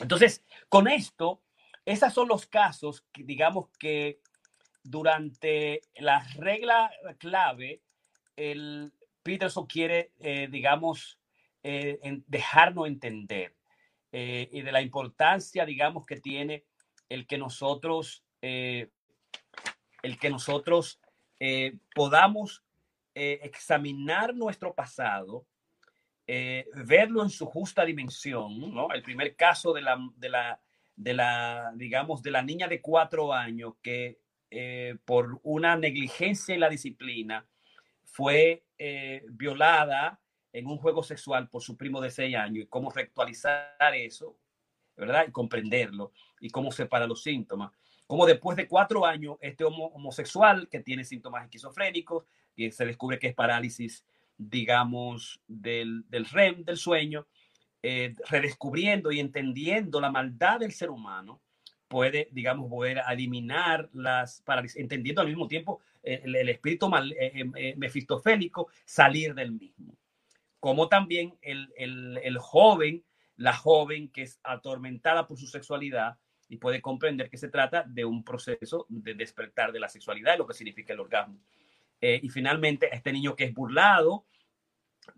Entonces, 0.00 0.44
con 0.68 0.88
esto, 0.88 1.42
esos 1.84 2.12
son 2.12 2.28
los 2.28 2.46
casos 2.46 3.04
que 3.12 3.24
digamos 3.24 3.68
que 3.78 4.20
durante 4.82 5.82
la 5.96 6.26
regla 6.36 6.90
clave, 7.18 7.82
el 8.36 8.92
Peterson 9.22 9.66
quiere, 9.66 10.12
eh, 10.20 10.48
digamos, 10.50 11.18
eh, 11.68 11.98
en 12.04 12.22
dejarnos 12.28 12.86
entender 12.86 13.56
eh, 14.12 14.48
y 14.52 14.62
de 14.62 14.70
la 14.70 14.82
importancia, 14.82 15.66
digamos, 15.66 16.06
que 16.06 16.20
tiene 16.20 16.64
el 17.08 17.26
que 17.26 17.38
nosotros, 17.38 18.22
el 18.40 18.88
que 20.20 20.30
nosotros 20.30 21.00
podamos 21.92 22.62
eh, 23.16 23.40
examinar 23.42 24.32
nuestro 24.32 24.74
pasado, 24.74 25.44
eh, 26.24 26.68
verlo 26.86 27.24
en 27.24 27.30
su 27.30 27.46
justa 27.46 27.84
dimensión, 27.84 28.72
¿no? 28.72 28.92
El 28.92 29.02
primer 29.02 29.34
caso 29.34 29.72
de 29.72 29.82
la, 29.82 29.98
de 30.14 30.28
la, 30.28 30.60
de 30.94 31.14
la 31.14 31.72
digamos, 31.74 32.22
de 32.22 32.30
la 32.30 32.42
niña 32.42 32.68
de 32.68 32.80
cuatro 32.80 33.32
años 33.32 33.72
que 33.82 34.20
eh, 34.52 34.98
por 35.04 35.40
una 35.42 35.74
negligencia 35.74 36.54
en 36.54 36.60
la 36.60 36.68
disciplina 36.68 37.44
fue 38.04 38.62
violada 39.30 40.20
en 40.56 40.66
un 40.66 40.78
juego 40.78 41.02
sexual 41.02 41.48
por 41.50 41.62
su 41.62 41.76
primo 41.76 42.00
de 42.00 42.10
seis 42.10 42.34
años 42.34 42.64
y 42.64 42.66
cómo 42.66 42.90
reactualizar 42.90 43.94
eso, 43.94 44.38
¿verdad? 44.96 45.26
Y 45.28 45.30
comprenderlo 45.30 46.12
y 46.40 46.48
cómo 46.48 46.72
separar 46.72 47.06
los 47.06 47.22
síntomas. 47.22 47.72
Como 48.06 48.24
después 48.24 48.56
de 48.56 48.66
cuatro 48.66 49.04
años, 49.04 49.36
este 49.42 49.64
homosexual 49.64 50.66
que 50.70 50.80
tiene 50.80 51.04
síntomas 51.04 51.44
esquizofrénicos 51.44 52.24
y 52.54 52.70
se 52.70 52.86
descubre 52.86 53.18
que 53.18 53.28
es 53.28 53.34
parálisis, 53.34 54.02
digamos, 54.38 55.42
del, 55.46 56.08
del 56.08 56.24
REM, 56.24 56.64
del 56.64 56.78
sueño, 56.78 57.26
eh, 57.82 58.14
redescubriendo 58.30 59.12
y 59.12 59.20
entendiendo 59.20 60.00
la 60.00 60.10
maldad 60.10 60.60
del 60.60 60.72
ser 60.72 60.88
humano, 60.88 61.42
puede, 61.86 62.28
digamos, 62.32 62.70
poder 62.70 63.02
eliminar 63.10 63.90
las 63.92 64.40
parálisis, 64.40 64.80
entendiendo 64.80 65.20
al 65.20 65.28
mismo 65.28 65.48
tiempo 65.48 65.80
eh, 66.02 66.22
el, 66.24 66.34
el 66.34 66.48
espíritu 66.48 66.88
mal, 66.88 67.12
eh, 67.12 67.44
eh, 67.56 67.74
mefistofélico, 67.76 68.68
salir 68.86 69.34
del 69.34 69.52
mismo. 69.52 69.94
Como 70.66 70.88
también 70.88 71.38
el, 71.42 71.72
el, 71.76 72.38
joven, 72.38 73.04
la 73.36 73.52
joven 73.52 74.08
que 74.08 74.22
es 74.22 74.40
atormentada 74.42 75.28
por 75.28 75.38
su 75.38 75.46
sexualidad, 75.46 76.18
y 76.48 76.56
puede 76.56 76.82
comprender 76.82 77.30
que 77.30 77.36
se 77.36 77.48
trata 77.48 77.84
de 77.86 78.04
un 78.04 78.24
proceso 78.24 78.84
de 78.88 79.14
despertar 79.14 79.70
de 79.70 79.78
la 79.78 79.88
sexualidad 79.88 80.36
lo 80.36 80.44
que 80.44 80.54
significa 80.54 80.92
el 80.92 80.98
orgasmo. 80.98 81.38
Eh, 82.00 82.18
y 82.20 82.28
finalmente, 82.30 82.92
este 82.92 83.12
niño 83.12 83.36
que 83.36 83.44
es 83.44 83.54
burlado, 83.54 84.26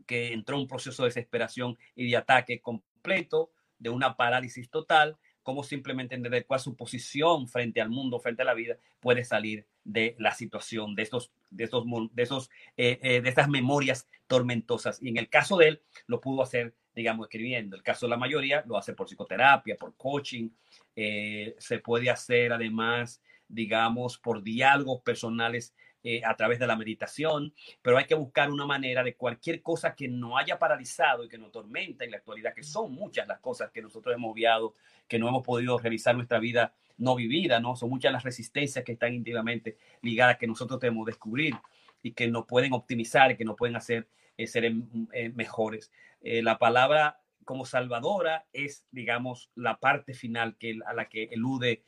que 0.07 0.34
entró 0.34 0.57
en 0.57 0.61
un 0.64 0.68
proceso 0.68 1.03
de 1.03 1.09
desesperación 1.09 1.78
y 1.94 2.11
de 2.11 2.18
ataque 2.18 2.61
completo, 2.61 3.51
de 3.78 3.88
una 3.88 4.18
parálisis 4.18 4.68
total, 4.68 5.16
cómo 5.49 5.62
simplemente 5.64 6.14
entender 6.14 6.44
cuál 6.44 6.61
su 6.61 6.76
posición 6.76 7.49
frente 7.49 7.80
al 7.80 7.88
mundo, 7.88 8.20
frente 8.20 8.42
a 8.42 8.44
la 8.44 8.53
vida, 8.53 8.76
puede 9.01 9.24
salir 9.24 9.64
de 9.82 10.14
la 10.18 10.34
situación, 10.34 10.94
de 10.94 11.05
estos, 11.05 11.32
de 11.49 11.64
estos, 11.64 11.86
de 12.12 12.22
esos, 12.22 12.51
eh, 12.76 12.99
eh, 13.01 13.22
de 13.22 13.28
estas 13.30 13.49
memorias 13.49 14.07
tormentosas. 14.26 15.03
Y 15.03 15.09
en 15.09 15.16
el 15.16 15.30
caso 15.30 15.57
de 15.57 15.68
él, 15.68 15.82
lo 16.07 16.20
pudo 16.20 16.42
hacer, 16.42 16.74
digamos, 16.94 17.28
escribiendo. 17.28 17.76
El 17.76 17.82
caso 17.82 18.05
de 18.05 18.11
la 18.11 18.18
mayoría 18.18 18.62
lo 18.66 18.76
hace 18.76 18.92
por 18.92 19.07
psicoterapia, 19.07 19.76
por 19.76 19.96
coaching. 19.96 20.51
se 20.94 21.78
puede 21.82 22.11
hacer 22.11 22.53
además, 22.53 23.22
digamos, 23.49 24.18
por 24.18 24.42
diálogos 24.42 25.01
personales 25.01 25.74
eh, 26.03 26.22
a 26.24 26.36
través 26.36 26.59
de 26.59 26.66
la 26.66 26.76
meditación, 26.76 27.55
pero 27.82 27.99
hay 27.99 28.07
que 28.07 28.14
buscar 28.14 28.51
una 28.51 28.66
manera 28.66 29.03
de 29.03 29.14
cualquier 29.14 29.62
cosa 29.62 29.94
que 29.94 30.09
no 30.09 30.38
haya 30.38 30.59
paralizado 30.59 31.24
y 31.24 31.28
que 31.28 31.38
nos 31.38 31.53
tormenta 31.53 32.05
en 32.05 32.11
la 32.11 32.18
actualidad, 32.18 32.55
que 32.55 32.62
son 32.62 32.92
muchas 32.92 33.26
las 33.26 33.40
cosas 33.40 33.70
que 33.70 33.82
nosotros 33.82 34.14
hemos 34.14 34.34
viado, 34.34 34.74
que 35.07 35.18
no 35.18 35.28
hemos 35.28 35.44
podido 35.44 35.78
realizar 35.78 36.14
nuestra 36.14 36.38
vida 36.38 36.74
no 36.99 37.14
vivida, 37.14 37.61
¿no? 37.61 37.76
Son 37.76 37.88
muchas 37.88 38.12
las 38.12 38.24
resistencias 38.24 38.84
que 38.84 38.92
están 38.92 39.14
íntimamente 39.14 39.76
ligadas 40.03 40.36
que 40.36 40.46
nosotros 40.46 40.80
debemos 40.80 41.07
descubrir 41.07 41.55
y 42.03 42.12
que 42.12 42.28
nos 42.28 42.46
pueden 42.46 42.72
optimizar 42.72 43.30
y 43.30 43.36
que 43.36 43.44
nos 43.44 43.57
pueden 43.57 43.76
hacer 43.76 44.09
eh, 44.38 44.46
ser 44.46 44.64
eh, 44.64 45.32
mejores. 45.34 45.90
Eh, 46.20 46.42
la 46.42 46.59
palabra 46.59 47.20
como 47.44 47.64
salvadora 47.64 48.46
es, 48.53 48.86
digamos, 48.92 49.51
la 49.57 49.80
parte 49.80 50.14
final 50.14 50.57
que, 50.59 50.78
a 50.86 50.92
la 50.92 51.09
que 51.09 51.24
elude 51.24 51.82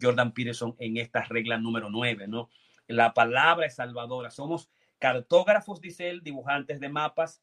Jordan 0.00 0.32
Peterson 0.32 0.76
en 0.78 0.98
esta 0.98 1.24
regla 1.24 1.58
número 1.58 1.90
9, 1.90 2.28
¿no? 2.28 2.48
La 2.88 3.14
palabra 3.14 3.66
es 3.66 3.76
salvadora. 3.76 4.30
Somos 4.30 4.70
cartógrafos, 4.98 5.80
dice 5.80 6.08
él, 6.08 6.22
dibujantes 6.22 6.80
de 6.80 6.88
mapas, 6.88 7.42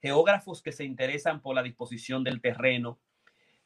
geógrafos 0.00 0.62
que 0.62 0.72
se 0.72 0.84
interesan 0.84 1.40
por 1.40 1.54
la 1.54 1.62
disposición 1.62 2.24
del 2.24 2.40
terreno, 2.40 2.98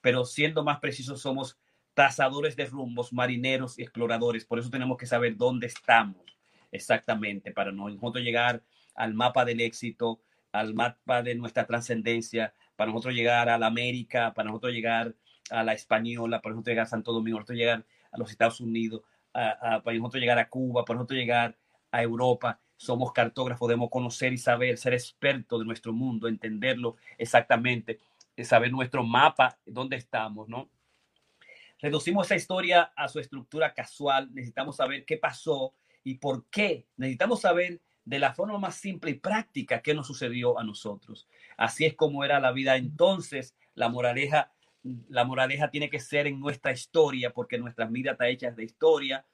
pero 0.00 0.24
siendo 0.24 0.64
más 0.64 0.78
precisos, 0.80 1.20
somos 1.20 1.58
trazadores 1.94 2.54
de 2.56 2.66
rumbos, 2.66 3.12
marineros 3.12 3.78
y 3.78 3.82
exploradores. 3.82 4.44
Por 4.44 4.58
eso 4.58 4.70
tenemos 4.70 4.96
que 4.96 5.06
saber 5.06 5.36
dónde 5.36 5.66
estamos 5.66 6.22
exactamente 6.70 7.50
para 7.52 7.72
nosotros 7.72 8.22
llegar 8.22 8.62
al 8.94 9.14
mapa 9.14 9.44
del 9.44 9.60
éxito, 9.60 10.20
al 10.52 10.74
mapa 10.74 11.22
de 11.22 11.34
nuestra 11.34 11.66
trascendencia, 11.66 12.54
para 12.76 12.90
nosotros 12.90 13.14
llegar 13.14 13.48
a 13.48 13.58
la 13.58 13.66
América, 13.66 14.32
para 14.34 14.48
nosotros 14.48 14.72
llegar 14.72 15.14
a 15.50 15.62
la 15.62 15.72
Española, 15.72 16.40
para 16.40 16.54
nosotros 16.54 16.72
llegar 16.72 16.86
a 16.86 16.90
Santo 16.90 17.12
Domingo, 17.12 17.36
para 17.36 17.42
nosotros 17.42 17.58
llegar 17.58 17.86
a 18.12 18.18
los 18.18 18.30
Estados 18.30 18.60
Unidos, 18.60 19.02
para 19.84 19.98
nosotros 19.98 20.20
llegar 20.20 20.38
a 20.38 20.48
Cuba, 20.48 20.84
para 20.84 20.96
nosotros 20.96 21.18
llegar 21.18 21.56
a 21.90 22.02
Europa. 22.02 22.60
Somos 22.76 23.12
cartógrafos, 23.12 23.68
debemos 23.68 23.90
conocer 23.90 24.32
y 24.32 24.38
saber, 24.38 24.78
ser 24.78 24.94
expertos 24.94 25.58
de 25.58 25.66
nuestro 25.66 25.92
mundo, 25.92 26.28
entenderlo 26.28 26.96
exactamente, 27.16 27.98
saber 28.44 28.70
nuestro 28.70 29.02
mapa, 29.02 29.58
dónde 29.66 29.96
estamos, 29.96 30.48
¿no? 30.48 30.70
Reducimos 31.80 32.26
esa 32.26 32.36
historia 32.36 32.92
a 32.96 33.08
su 33.08 33.20
estructura 33.20 33.72
casual, 33.72 34.32
necesitamos 34.34 34.76
saber 34.76 35.04
qué 35.04 35.16
pasó 35.16 35.74
y 36.02 36.14
por 36.14 36.46
qué. 36.46 36.86
Necesitamos 36.96 37.40
saber 37.40 37.80
de 38.04 38.18
la 38.18 38.32
forma 38.32 38.58
más 38.58 38.74
simple 38.74 39.10
y 39.12 39.14
práctica 39.14 39.82
qué 39.82 39.94
nos 39.94 40.06
sucedió 40.06 40.58
a 40.58 40.64
nosotros. 40.64 41.28
Así 41.56 41.84
es 41.84 41.94
como 41.94 42.24
era 42.24 42.40
la 42.40 42.52
vida 42.52 42.76
entonces. 42.76 43.54
La 43.74 43.88
moraleja, 43.88 44.50
la 44.82 45.24
moraleja 45.24 45.70
tiene 45.70 45.90
que 45.90 46.00
ser 46.00 46.26
en 46.26 46.40
nuestra 46.40 46.72
historia, 46.72 47.32
porque 47.32 47.58
nuestra 47.58 47.86
vida 47.86 48.12
está 48.12 48.28
hecha 48.28 48.50
de 48.50 48.64
historia. 48.64 49.24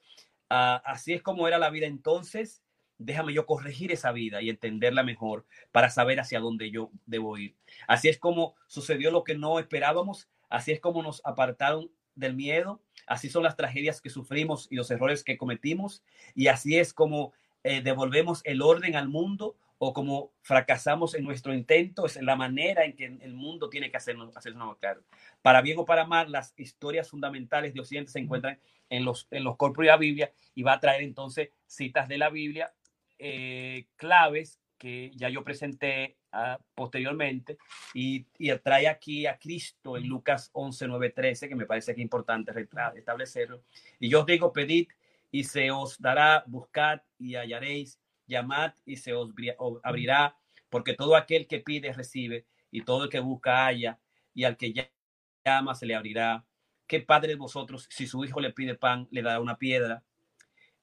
Uh, 0.49 0.81
así 0.83 1.13
es 1.13 1.21
como 1.21 1.47
era 1.47 1.57
la 1.57 1.69
vida 1.69 1.87
entonces. 1.87 2.61
Déjame 2.97 3.33
yo 3.33 3.45
corregir 3.45 3.91
esa 3.91 4.11
vida 4.11 4.41
y 4.41 4.49
entenderla 4.49 5.03
mejor 5.03 5.45
para 5.71 5.89
saber 5.89 6.19
hacia 6.19 6.39
dónde 6.39 6.71
yo 6.71 6.91
debo 7.05 7.37
ir. 7.37 7.55
Así 7.87 8.07
es 8.07 8.17
como 8.17 8.55
sucedió 8.67 9.11
lo 9.11 9.23
que 9.23 9.35
no 9.35 9.59
esperábamos. 9.59 10.29
Así 10.49 10.71
es 10.71 10.79
como 10.79 11.03
nos 11.03 11.21
apartaron 11.25 11.91
del 12.15 12.35
miedo. 12.35 12.81
Así 13.05 13.29
son 13.29 13.43
las 13.43 13.57
tragedias 13.57 14.01
que 14.01 14.09
sufrimos 14.09 14.67
y 14.71 14.75
los 14.75 14.89
errores 14.91 15.23
que 15.23 15.37
cometimos. 15.37 16.03
Y 16.35 16.47
así 16.47 16.77
es 16.77 16.93
como 16.93 17.33
eh, 17.63 17.81
devolvemos 17.81 18.41
el 18.45 18.61
orden 18.61 18.95
al 18.95 19.09
mundo 19.09 19.57
o 19.77 19.93
como 19.93 20.31
fracasamos 20.41 21.15
en 21.15 21.23
nuestro 21.23 21.53
intento. 21.53 22.05
Es 22.05 22.21
la 22.21 22.35
manera 22.35 22.85
en 22.85 22.95
que 22.95 23.05
el 23.05 23.33
mundo 23.33 23.69
tiene 23.69 23.91
que 23.91 23.97
hacernos, 23.97 24.35
hacernos 24.35 24.77
claro. 24.77 25.03
Para 25.41 25.61
bien 25.61 25.77
o 25.79 25.85
para 25.85 26.05
mal, 26.05 26.31
las 26.31 26.53
historias 26.57 27.09
fundamentales 27.09 27.73
de 27.73 27.79
Occidente 27.81 28.11
se 28.11 28.19
encuentran 28.19 28.59
en 28.89 29.05
los, 29.05 29.27
en 29.31 29.43
los 29.43 29.57
corpos 29.57 29.83
de 29.83 29.89
la 29.89 29.97
Biblia 29.97 30.31
y 30.53 30.63
va 30.63 30.73
a 30.73 30.79
traer 30.79 31.01
entonces 31.01 31.49
citas 31.65 32.07
de 32.07 32.17
la 32.17 32.29
Biblia 32.29 32.73
eh, 33.17 33.87
claves 33.95 34.59
que 34.77 35.11
ya 35.15 35.29
yo 35.29 35.43
presenté 35.43 36.17
uh, 36.33 36.61
posteriormente 36.73 37.57
y, 37.93 38.25
y, 38.37 38.53
trae 38.57 38.87
aquí 38.87 39.25
a 39.25 39.37
Cristo 39.37 39.95
en 39.95 40.07
Lucas 40.07 40.49
11, 40.53 40.87
9, 40.87 41.09
13, 41.11 41.49
que 41.49 41.55
me 41.55 41.65
parece 41.65 41.95
que 41.95 42.01
es 42.01 42.03
importante 42.03 42.51
establecerlo. 42.95 43.63
Y 43.99 44.09
yo 44.09 44.19
os 44.21 44.25
digo, 44.25 44.51
pedid 44.51 44.89
y 45.31 45.45
se 45.45 45.71
os 45.71 45.99
dará, 45.99 46.43
buscad 46.47 47.01
y 47.17 47.35
hallaréis, 47.35 47.99
llamad 48.27 48.73
y 48.85 48.97
se 48.97 49.13
os 49.13 49.31
abrirá, 49.83 50.37
porque 50.69 50.93
todo 50.93 51.15
aquel 51.15 51.47
que 51.47 51.59
pide 51.59 51.93
recibe 51.93 52.45
y 52.71 52.81
todo 52.81 53.05
el 53.05 53.09
que 53.09 53.19
busca 53.19 53.65
halla 53.65 53.99
y 54.33 54.43
al 54.43 54.57
que 54.57 54.73
llama 55.45 55.75
se 55.75 55.85
le 55.85 55.95
abrirá. 55.95 56.45
¿Qué 56.87 56.99
padre 56.99 57.29
de 57.29 57.35
vosotros, 57.35 57.87
si 57.89 58.07
su 58.07 58.23
hijo 58.25 58.39
le 58.39 58.53
pide 58.53 58.75
pan, 58.75 59.07
le 59.11 59.21
dará 59.21 59.39
una 59.39 59.57
piedra? 59.57 60.03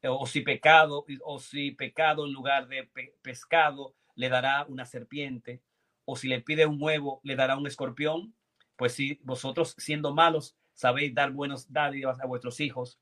o 0.04 0.26
si 0.26 0.40
pecado, 0.40 1.04
o 1.24 1.38
si 1.38 1.70
pecado 1.70 2.26
en 2.26 2.32
lugar 2.32 2.66
de 2.66 2.84
pe 2.84 3.14
pescado, 3.22 3.94
le 4.16 4.28
dará 4.28 4.64
una 4.68 4.84
serpiente, 4.84 5.62
o 6.04 6.16
si 6.16 6.26
le 6.26 6.40
pide 6.40 6.66
un 6.66 6.82
huevo, 6.82 7.20
le 7.22 7.36
dará 7.36 7.56
un 7.56 7.66
escorpión. 7.68 8.34
Pues 8.74 8.94
si 8.94 9.20
vosotros, 9.22 9.76
siendo 9.78 10.12
malos, 10.12 10.56
sabéis 10.74 11.14
dar 11.14 11.30
buenos 11.30 11.72
dádivas 11.72 12.20
a 12.20 12.26
vuestros 12.26 12.58
hijos, 12.58 12.98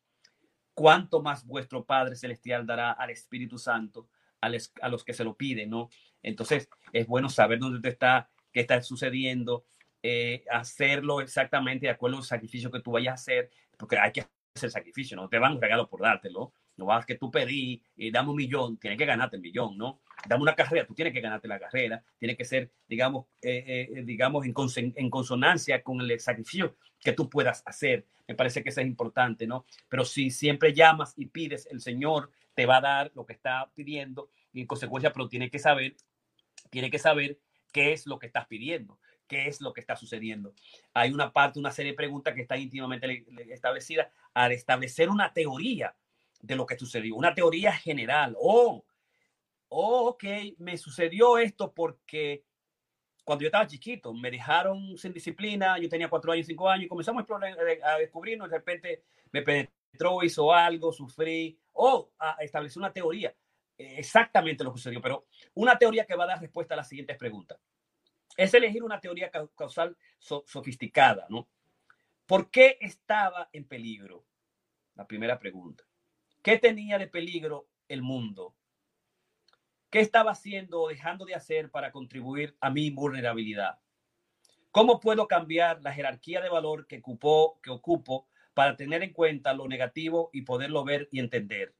cuánto 0.74 1.22
más 1.22 1.46
vuestro 1.46 1.84
Padre 1.84 2.16
Celestial 2.16 2.66
dará 2.66 2.92
al 2.92 3.10
Espíritu 3.10 3.56
Santo 3.56 4.08
a, 4.40 4.88
los 4.88 5.04
que 5.04 5.14
se 5.14 5.24
lo 5.24 5.36
piden, 5.36 5.70
¿no? 5.70 5.88
Entonces, 6.22 6.68
es 6.92 7.06
bueno 7.06 7.28
saber 7.28 7.58
dónde 7.58 7.88
está, 7.88 8.30
qué 8.52 8.60
está 8.60 8.82
sucediendo, 8.82 9.64
eh, 10.02 10.44
hacerlo 10.50 11.20
exactamente 11.20 11.86
de 11.86 11.92
acuerdo 11.92 12.18
al 12.18 12.24
sacrificio 12.24 12.70
que 12.70 12.80
tú 12.80 12.92
vayas 12.92 13.12
a 13.12 13.14
hacer, 13.14 13.50
porque 13.76 13.98
hay 13.98 14.12
que 14.12 14.26
hacer 14.54 14.70
sacrificio, 14.70 15.16
no 15.16 15.28
te 15.28 15.38
van 15.38 15.52
un 15.52 15.60
regalo 15.60 15.88
por 15.88 16.00
dártelo, 16.00 16.52
no 16.76 16.86
vas 16.86 17.04
que 17.04 17.16
tú 17.16 17.30
pedí 17.30 17.82
y 17.94 18.10
dame 18.10 18.30
un 18.30 18.36
millón, 18.36 18.78
tienes 18.78 18.98
que 18.98 19.04
ganarte 19.04 19.36
el 19.36 19.42
millón, 19.42 19.76
¿no? 19.76 20.00
Dame 20.26 20.42
una 20.42 20.54
carrera, 20.54 20.86
tú 20.86 20.94
tienes 20.94 21.12
que 21.12 21.20
ganarte 21.20 21.46
la 21.46 21.60
carrera, 21.60 22.02
tiene 22.18 22.36
que 22.36 22.44
ser, 22.44 22.70
digamos, 22.88 23.26
eh, 23.42 23.88
eh, 23.94 24.02
digamos 24.02 24.46
en, 24.46 24.94
en, 24.96 25.10
consonancia 25.10 25.82
con 25.82 26.00
el 26.00 26.18
sacrificio 26.18 26.76
que 26.98 27.12
tú 27.12 27.28
puedas 27.28 27.62
hacer. 27.66 28.06
Me 28.26 28.34
parece 28.34 28.62
que 28.62 28.70
eso 28.70 28.80
es 28.80 28.86
importante, 28.86 29.46
¿no? 29.46 29.66
Pero 29.88 30.04
si 30.04 30.30
siempre 30.30 30.72
llamas 30.72 31.12
y 31.16 31.26
pides, 31.26 31.68
el 31.70 31.80
Señor 31.80 32.30
te 32.54 32.66
va 32.66 32.78
a 32.78 32.80
dar 32.80 33.12
lo 33.14 33.26
que 33.26 33.32
está 33.32 33.70
pidiendo 33.74 34.30
y 34.52 34.62
en 34.62 34.66
consecuencia, 34.66 35.12
pero 35.12 35.28
tiene 35.28 35.50
que 35.50 35.58
saber, 35.58 35.96
tiene 36.70 36.90
que 36.90 36.98
saber 36.98 37.38
qué 37.72 37.92
es 37.92 38.06
lo 38.06 38.18
que 38.18 38.26
estás 38.26 38.46
pidiendo 38.46 38.98
qué 39.30 39.46
es 39.46 39.60
lo 39.60 39.72
que 39.72 39.80
está 39.80 39.94
sucediendo. 39.94 40.52
Hay 40.92 41.12
una 41.12 41.32
parte, 41.32 41.60
una 41.60 41.70
serie 41.70 41.92
de 41.92 41.96
preguntas 41.96 42.34
que 42.34 42.42
están 42.42 42.60
íntimamente 42.60 43.24
establecidas 43.48 44.08
al 44.34 44.50
establecer 44.50 45.08
una 45.08 45.32
teoría 45.32 45.94
de 46.42 46.56
lo 46.56 46.66
que 46.66 46.76
sucedió, 46.76 47.14
una 47.14 47.32
teoría 47.32 47.72
general. 47.72 48.36
Oh, 48.40 48.84
oh, 49.68 50.08
ok, 50.08 50.24
me 50.58 50.76
sucedió 50.76 51.38
esto 51.38 51.72
porque 51.72 52.42
cuando 53.24 53.42
yo 53.42 53.46
estaba 53.46 53.68
chiquito, 53.68 54.12
me 54.12 54.32
dejaron 54.32 54.98
sin 54.98 55.12
disciplina, 55.12 55.78
yo 55.78 55.88
tenía 55.88 56.10
cuatro 56.10 56.32
años, 56.32 56.46
cinco 56.46 56.68
años, 56.68 56.86
y 56.86 56.88
comenzamos 56.88 57.24
a 57.84 57.98
descubrirnos, 57.98 58.50
de 58.50 58.56
repente 58.56 59.04
me 59.30 59.42
penetró, 59.90 60.22
hizo 60.22 60.52
algo, 60.52 60.92
sufrí, 60.92 61.58
o 61.72 62.12
a 62.18 62.36
establecer 62.40 62.78
una 62.78 62.92
teoría, 62.92 63.34
exactamente 63.76 64.64
lo 64.64 64.72
que 64.72 64.78
sucedió, 64.78 65.00
pero 65.00 65.26
una 65.54 65.78
teoría 65.78 66.06
que 66.06 66.14
va 66.14 66.24
a 66.24 66.28
dar 66.28 66.40
respuesta 66.40 66.74
a 66.74 66.76
las 66.76 66.88
siguientes 66.88 67.16
preguntas. 67.16 67.58
Es 68.36 68.54
elegir 68.54 68.82
una 68.82 69.00
teoría 69.00 69.30
causal 69.30 69.96
sofisticada, 70.18 71.26
¿no? 71.28 71.48
¿Por 72.26 72.50
qué 72.50 72.78
estaba 72.80 73.48
en 73.52 73.66
peligro? 73.66 74.24
La 74.94 75.06
primera 75.06 75.38
pregunta. 75.38 75.84
¿Qué 76.42 76.58
tenía 76.58 76.98
de 76.98 77.08
peligro 77.08 77.68
el 77.88 78.02
mundo? 78.02 78.54
¿Qué 79.90 80.00
estaba 80.00 80.30
haciendo 80.30 80.82
o 80.82 80.88
dejando 80.88 81.24
de 81.24 81.34
hacer 81.34 81.70
para 81.70 81.90
contribuir 81.90 82.56
a 82.60 82.70
mi 82.70 82.90
vulnerabilidad? 82.90 83.80
¿Cómo 84.70 85.00
puedo 85.00 85.26
cambiar 85.26 85.82
la 85.82 85.92
jerarquía 85.92 86.40
de 86.40 86.48
valor 86.48 86.86
que, 86.86 86.98
ocupó, 86.98 87.60
que 87.60 87.70
ocupo 87.70 88.28
para 88.54 88.76
tener 88.76 89.02
en 89.02 89.12
cuenta 89.12 89.52
lo 89.54 89.68
negativo 89.68 90.30
y 90.32 90.42
poderlo 90.42 90.84
ver 90.84 91.08
y 91.10 91.20
entender? 91.20 91.74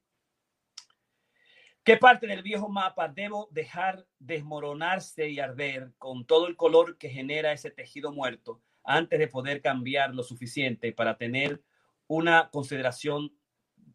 ¿Qué 1.83 1.97
parte 1.97 2.27
del 2.27 2.43
viejo 2.43 2.69
mapa 2.69 3.07
debo 3.07 3.49
dejar 3.51 4.05
desmoronarse 4.19 5.29
y 5.29 5.39
arder 5.39 5.93
con 5.97 6.25
todo 6.25 6.47
el 6.47 6.55
color 6.55 6.97
que 6.97 7.09
genera 7.09 7.53
ese 7.53 7.71
tejido 7.71 8.11
muerto 8.11 8.61
antes 8.83 9.17
de 9.17 9.27
poder 9.27 9.61
cambiar 9.61 10.13
lo 10.13 10.21
suficiente 10.21 10.91
para 10.91 11.17
tener 11.17 11.61
una 12.07 12.49
consideración 12.51 13.33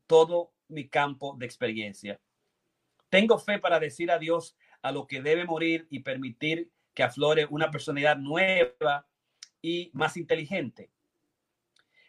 todo 0.07 0.53
mi 0.69 0.89
campo 0.89 1.37
de 1.39 1.47
experiencia. 1.47 2.21
Tengo 3.09 3.39
fe 3.39 3.59
para 3.59 3.79
decir 3.79 4.11
adiós 4.11 4.57
a 4.83 4.91
lo 4.91 5.07
que 5.07 5.23
debe 5.23 5.45
morir 5.45 5.87
y 5.91 6.01
permitir 6.01 6.71
que 6.93 7.03
aflore 7.03 7.47
una 7.47 7.71
personalidad 7.71 8.17
nueva 8.17 9.07
y 9.63 9.91
más 9.93 10.17
inteligente. 10.17 10.91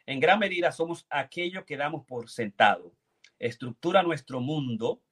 En 0.08 0.20
gran 0.20 0.40
medida 0.40 0.72
somos 0.72 1.06
aquello 1.12 1.66
que 1.66 1.78
damos 1.78 2.04
por 2.06 2.30
sentado. 2.30 2.96
Estructura 3.38 4.02
nuestro 4.02 4.40
mundo. 4.42 5.04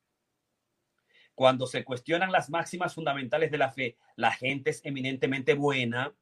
Cuando 1.36 1.68
se 1.68 1.84
cuestionan 1.84 2.32
las 2.32 2.50
máximas 2.50 2.96
fundamentales 2.96 3.52
de 3.52 3.60
la 3.60 3.72
fe, 3.72 3.98
la 4.16 4.32
gente 4.32 4.72
es 4.72 4.84
eminentemente 4.84 5.54
buena, 5.54 6.16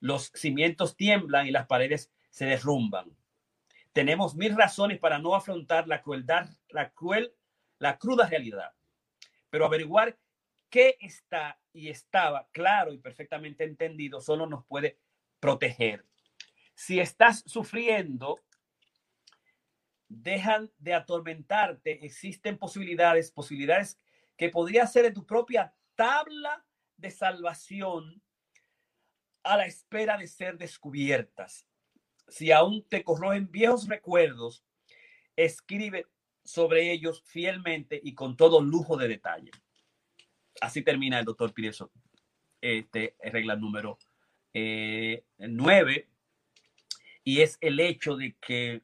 los 0.00 0.30
cimientos 0.34 0.96
tiemblan 0.96 1.46
y 1.46 1.50
las 1.50 1.66
paredes 1.66 2.10
se 2.30 2.46
derrumban 2.46 3.14
tenemos 3.94 4.34
mil 4.34 4.56
razones 4.56 4.98
para 4.98 5.20
no 5.20 5.36
afrontar 5.36 5.86
la 5.86 6.02
crueldad, 6.02 6.50
la 6.68 6.90
cruel 6.90 7.32
la 7.78 7.96
cruda 7.96 8.26
realidad. 8.26 8.72
Pero 9.50 9.66
averiguar 9.66 10.18
qué 10.68 10.96
está 11.00 11.60
y 11.72 11.88
estaba 11.88 12.48
claro 12.50 12.92
y 12.92 12.98
perfectamente 12.98 13.62
entendido 13.62 14.20
solo 14.20 14.46
nos 14.46 14.64
puede 14.66 14.98
proteger. 15.38 16.04
Si 16.74 17.00
estás 17.00 17.44
sufriendo, 17.46 18.40
dejan 20.08 20.70
de 20.78 20.94
atormentarte. 20.94 22.04
Existen 22.04 22.58
posibilidades, 22.58 23.30
posibilidades 23.30 23.98
que 24.36 24.48
podría 24.48 24.86
ser 24.86 25.04
de 25.04 25.12
tu 25.12 25.24
propia 25.24 25.74
tabla 25.94 26.64
de 26.96 27.10
salvación 27.10 28.22
a 29.42 29.56
la 29.56 29.66
espera 29.66 30.16
de 30.16 30.26
ser 30.26 30.58
descubiertas. 30.58 31.66
Si 32.28 32.50
aún 32.50 32.86
te 32.88 33.04
corroen 33.04 33.50
viejos 33.50 33.86
recuerdos, 33.86 34.64
escribe 35.36 36.06
sobre 36.42 36.92
ellos 36.92 37.22
fielmente 37.26 38.00
y 38.02 38.14
con 38.14 38.36
todo 38.36 38.62
lujo 38.62 38.96
de 38.96 39.08
detalle. 39.08 39.50
Así 40.60 40.82
termina 40.82 41.18
el 41.18 41.24
doctor 41.24 41.52
Pireso. 41.52 41.90
Este 42.60 43.16
es 43.18 43.32
regla 43.32 43.56
número 43.56 43.98
eh, 44.52 45.24
nueve. 45.38 46.08
Y 47.24 47.40
es 47.40 47.58
el 47.60 47.80
hecho 47.80 48.16
de 48.16 48.36
que 48.40 48.82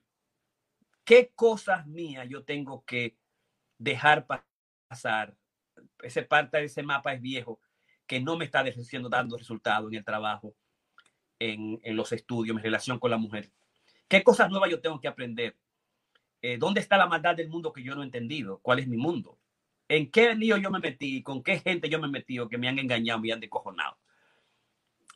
qué 1.05 1.31
cosas 1.35 1.87
mías 1.87 2.27
yo 2.29 2.45
tengo 2.45 2.85
que 2.85 3.17
dejar 3.79 4.27
pasar. 4.89 5.37
Ese 6.03 6.23
parte 6.23 6.59
de 6.59 6.65
ese 6.65 6.83
mapa 6.83 7.13
es 7.13 7.21
viejo, 7.21 7.61
que 8.07 8.21
no 8.21 8.37
me 8.37 8.45
está 8.45 8.65
dando 9.11 9.37
resultado 9.37 9.89
en 9.89 9.95
el 9.95 10.05
trabajo, 10.05 10.57
en, 11.39 11.79
en 11.83 11.97
los 11.97 12.13
estudios, 12.13 12.57
en 12.57 12.63
relación 12.63 12.99
con 12.99 13.11
la 13.11 13.19
mujer. 13.19 13.51
¿Qué 14.09 14.23
cosas 14.23 14.51
nuevas 14.51 14.71
yo 14.71 14.81
tengo 14.81 15.01
que 15.01 15.09
aprender? 15.09 15.57
Eh, 16.43 16.57
¿Dónde 16.59 16.81
está 16.81 16.97
la 16.97 17.07
maldad 17.07 17.37
del 17.37 17.49
mundo 17.49 17.73
que 17.73 17.83
yo 17.83 17.95
no 17.95 18.03
he 18.03 18.07
entendido? 18.07 18.59
¿Cuál 18.61 18.79
es 18.79 18.89
mi 18.89 18.97
mundo? 18.97 19.39
¿En 19.89 20.11
qué 20.11 20.35
lío 20.35 20.57
yo 20.57 20.71
me 20.71 20.79
metí? 20.79 21.23
¿Con 21.23 21.43
qué 21.43 21.59
gente 21.59 21.89
yo 21.89 22.01
me 22.01 22.07
he 22.07 22.11
metido 22.11 22.49
que 22.49 22.59
me 22.59 22.69
han 22.69 22.79
engañado, 22.79 23.21
me 23.21 23.33
han 23.33 23.41
decojonado? 23.41 23.99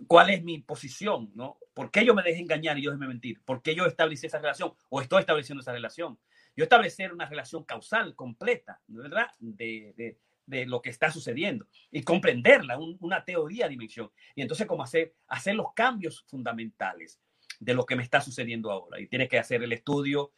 ¿Cuál 0.07 0.31
es 0.31 0.43
mi 0.43 0.59
posición? 0.59 1.31
¿no? 1.35 1.59
¿Por 1.73 1.91
qué 1.91 2.05
yo 2.05 2.15
me 2.15 2.23
dejé 2.23 2.41
engañar 2.41 2.79
y 2.79 2.83
yo 2.83 2.97
me 2.97 3.07
mentir? 3.07 3.41
¿Por 3.45 3.63
qué 3.63 3.75
yo 3.75 3.87
establecí 3.87 4.27
esa 4.27 4.39
relación 4.39 4.73
o 4.89 5.01
estoy 5.01 5.21
estableciendo 5.21 5.61
esa 5.61 5.73
relación? 5.73 6.19
Yo 6.57 6.65
establecer 6.65 7.13
una 7.13 7.27
relación 7.27 7.65
causal 7.65 8.15
completa, 8.15 8.81
¿verdad? 8.87 9.29
De, 9.39 9.93
de, 9.97 10.19
de 10.47 10.67
lo 10.67 10.83
que 10.83 10.91
está 10.91 11.11
sucediendo 11.11 11.67
y 11.91 12.03
comprenderla, 12.03 12.79
una 13.01 13.25
teoría 13.25 13.69
dimensión. 13.69 14.11
Y 14.35 14.43
entonces, 14.43 14.67
¿cómo 14.67 14.83
hacer, 14.83 15.15
hacer 15.29 15.55
los 15.55 15.73
cambios 15.75 16.25
fundamentales 16.29 17.21
de 17.61 17.75
lo 17.75 17.87
que 17.87 17.97
me 17.97 18.03
está 18.03 18.21
sucediendo 18.21 18.71
ahora? 18.71 19.01
Y 19.01 19.07
tienes 19.07 19.29
que 19.29 19.39
hacer 19.39 19.63
el 19.63 19.73
estudio, 19.73 20.33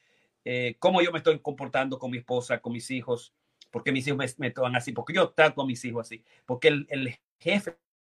eh, 0.45 0.77
cómo 0.79 1.03
yo 1.03 1.13
me 1.13 1.19
estoy 1.19 1.39
comportando 1.41 1.99
con 1.99 2.11
mi 2.11 2.19
esposa, 2.19 2.61
con 2.61 2.73
mis 2.73 2.91
hijos, 2.91 3.35
porque 3.71 3.93
mis 3.93 4.07
hijos 4.07 4.19
me, 4.19 4.47
me 4.47 4.51
toman 4.53 4.77
así, 4.77 4.93
porque 4.93 5.13
yo 5.13 5.31
trato 5.31 5.61
a 5.63 5.67
mis 5.67 5.85
hijos 5.85 6.07
así, 6.07 6.25
porque 6.45 6.69
el, 6.69 6.87
el 6.89 7.19
jefe 7.41 7.77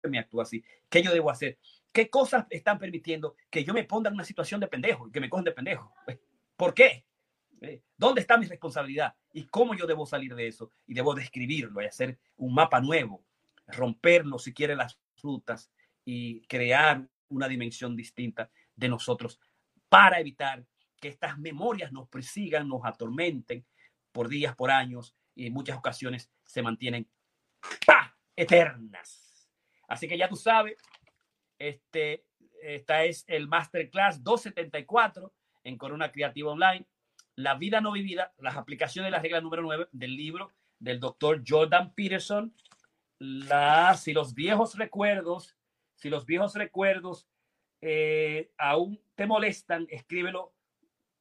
me 0.09 0.19
actúa 0.19 0.43
así, 0.43 0.65
¿qué 0.89 1.03
yo 1.03 1.13
debo 1.13 1.31
hacer? 1.31 1.59
¿Qué 1.93 2.11
cosas 2.11 2.47
están 2.51 2.79
permitiendo 2.79 3.37
que 3.51 3.65
yo 3.65 3.73
me 3.73 3.85
ponga 3.85 4.09
en 4.09 4.15
una 4.15 4.25
situación 4.25 4.61
de 4.61 4.69
pendejo 4.69 5.09
y 5.09 5.13
que 5.13 5.21
me 5.21 5.31
cojan 5.31 5.45
de 5.45 5.53
pendejo? 5.53 5.95
¿Por 6.57 6.75
qué? 6.75 7.07
Eh, 7.61 7.83
¿Dónde 7.97 8.21
está 8.21 8.37
mi 8.37 8.47
responsabilidad? 8.47 9.15
¿Y 9.33 9.47
cómo 9.47 9.75
yo 9.75 9.87
debo 9.87 10.07
salir 10.07 10.35
de 10.35 10.47
eso? 10.47 10.71
Y 10.87 10.95
debo 10.95 11.15
describirlo 11.15 11.81
y 11.81 11.87
hacer 11.87 12.19
un 12.37 12.55
mapa 12.55 12.81
nuevo, 12.81 13.25
romperlo 13.67 14.39
si 14.39 14.53
quiere 14.53 14.77
las 14.77 14.99
rutas 15.23 15.71
y 16.05 16.43
crear 16.43 17.09
una 17.29 17.49
dimensión 17.49 17.97
distinta 17.97 18.51
de 18.75 18.89
nosotros 18.89 19.41
para 19.89 20.21
evitar 20.21 20.65
que 21.01 21.09
estas 21.09 21.39
memorias 21.39 21.93
nos 21.93 22.09
persigan, 22.09 22.69
nos 22.69 22.85
atormenten 22.85 23.65
por 24.13 24.29
días, 24.29 24.55
por 24.55 24.71
años 24.71 25.15
y 25.35 25.47
en 25.47 25.53
muchas 25.53 25.77
ocasiones 25.77 26.31
se 26.45 26.63
mantienen 26.63 27.09
eternas. 28.37 29.26
Así 29.87 30.09
que 30.09 30.19
ya 30.19 30.29
tú 30.29 30.37
sabes, 30.37 30.77
este, 31.59 32.25
esta 32.63 33.05
es 33.05 33.25
el 33.29 33.49
Masterclass 33.49 34.23
274 34.23 35.33
en 35.65 35.79
Corona 35.79 36.13
Creativa 36.13 36.51
Online. 36.51 36.87
La 37.35 37.55
vida 37.55 37.81
no 37.81 37.93
vivida, 37.93 38.33
las 38.39 38.57
aplicaciones 38.57 39.09
de 39.09 39.17
la 39.17 39.23
regla 39.23 39.41
número 39.41 39.63
9 39.63 39.89
del 39.93 40.17
libro 40.17 40.53
del 40.79 41.01
doctor 41.01 41.43
Jordan 41.47 41.93
Peterson. 41.95 42.55
La, 43.19 43.95
si 43.95 44.13
los 44.13 44.35
viejos 44.35 44.77
recuerdos, 44.77 45.57
si 45.95 46.11
los 46.11 46.27
viejos 46.27 46.55
recuerdos 46.55 47.29
eh, 47.81 48.51
aún 48.59 49.01
te 49.15 49.27
molestan, 49.27 49.87
escríbelo 49.91 50.55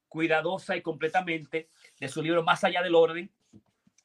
cuidadosa 0.08 0.78
y 0.78 0.82
completamente 0.82 1.70
de 2.00 2.08
su 2.08 2.22
libro 2.22 2.44
Más 2.44 2.64
allá 2.64 2.82
del 2.82 2.96
orden 2.96 3.32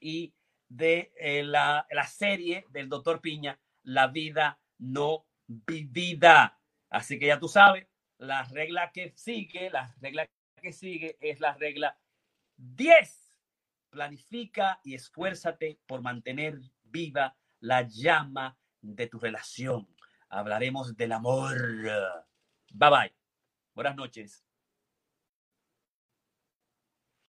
y 0.00 0.34
de 0.68 1.12
eh, 1.16 1.42
la, 1.42 1.86
la, 1.90 2.06
serie 2.06 2.64
del 2.70 2.88
doctor 2.88 3.20
Piña, 3.20 3.58
La 3.82 4.08
vida 4.08 4.60
no 4.78 5.26
vivida. 5.46 6.60
Así 6.90 7.18
que 7.18 7.26
ya 7.26 7.38
tú 7.38 7.48
sabes, 7.48 7.86
la 8.18 8.44
regla 8.44 8.90
que 8.92 9.12
sigue, 9.16 9.70
la 9.70 9.94
regla 10.00 10.28
que 10.60 10.72
sigue 10.72 11.16
es 11.20 11.40
la 11.40 11.54
regla 11.54 11.98
10. 12.56 13.34
Planifica 13.90 14.80
y 14.84 14.94
esfuérzate 14.94 15.80
por 15.86 16.02
mantener 16.02 16.60
viva 16.84 17.36
la 17.60 17.82
llama 17.82 18.58
de 18.80 19.06
tu 19.06 19.18
relación. 19.18 19.88
Hablaremos 20.28 20.96
del 20.96 21.12
amor. 21.12 21.56
Bye 22.72 22.90
bye. 22.90 23.14
Buenas 23.74 23.96
noches. 23.96 24.49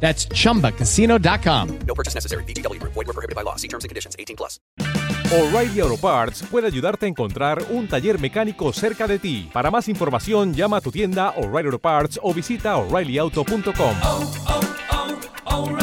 That's 0.00 0.28
chumbacasino.com. 0.28 1.78
No 1.86 1.94
purchase 1.94 2.14
necessary. 2.14 2.44
BDW, 2.44 2.80
void 2.82 2.94
were 2.94 3.12
prohibited 3.12 3.34
by 3.34 3.42
law. 3.42 3.56
See 3.56 3.68
terms 3.68 3.84
and 3.84 3.88
conditions 3.88 4.14
18 4.18 4.36
plus. 4.36 4.60
O'Reilly 5.32 5.80
Auto 5.80 5.96
Parts 5.96 6.44
puede 6.44 6.68
ayudarte 6.68 7.06
a 7.06 7.08
encontrar 7.08 7.60
un 7.70 7.88
taller 7.88 8.20
mecánico 8.20 8.72
cerca 8.72 9.08
de 9.08 9.18
ti. 9.18 9.50
Para 9.52 9.72
más 9.72 9.88
información, 9.88 10.54
llama 10.54 10.76
a 10.76 10.80
tu 10.80 10.92
tienda 10.92 11.30
O'Reilly 11.30 11.66
Auto 11.66 11.80
Parts 11.80 12.20
o 12.22 12.32
visita 12.32 12.76
o'ReillyAuto.com. 12.76 13.96
Oh, 14.02 14.32
oh, 14.48 14.60
oh, 14.90 15.76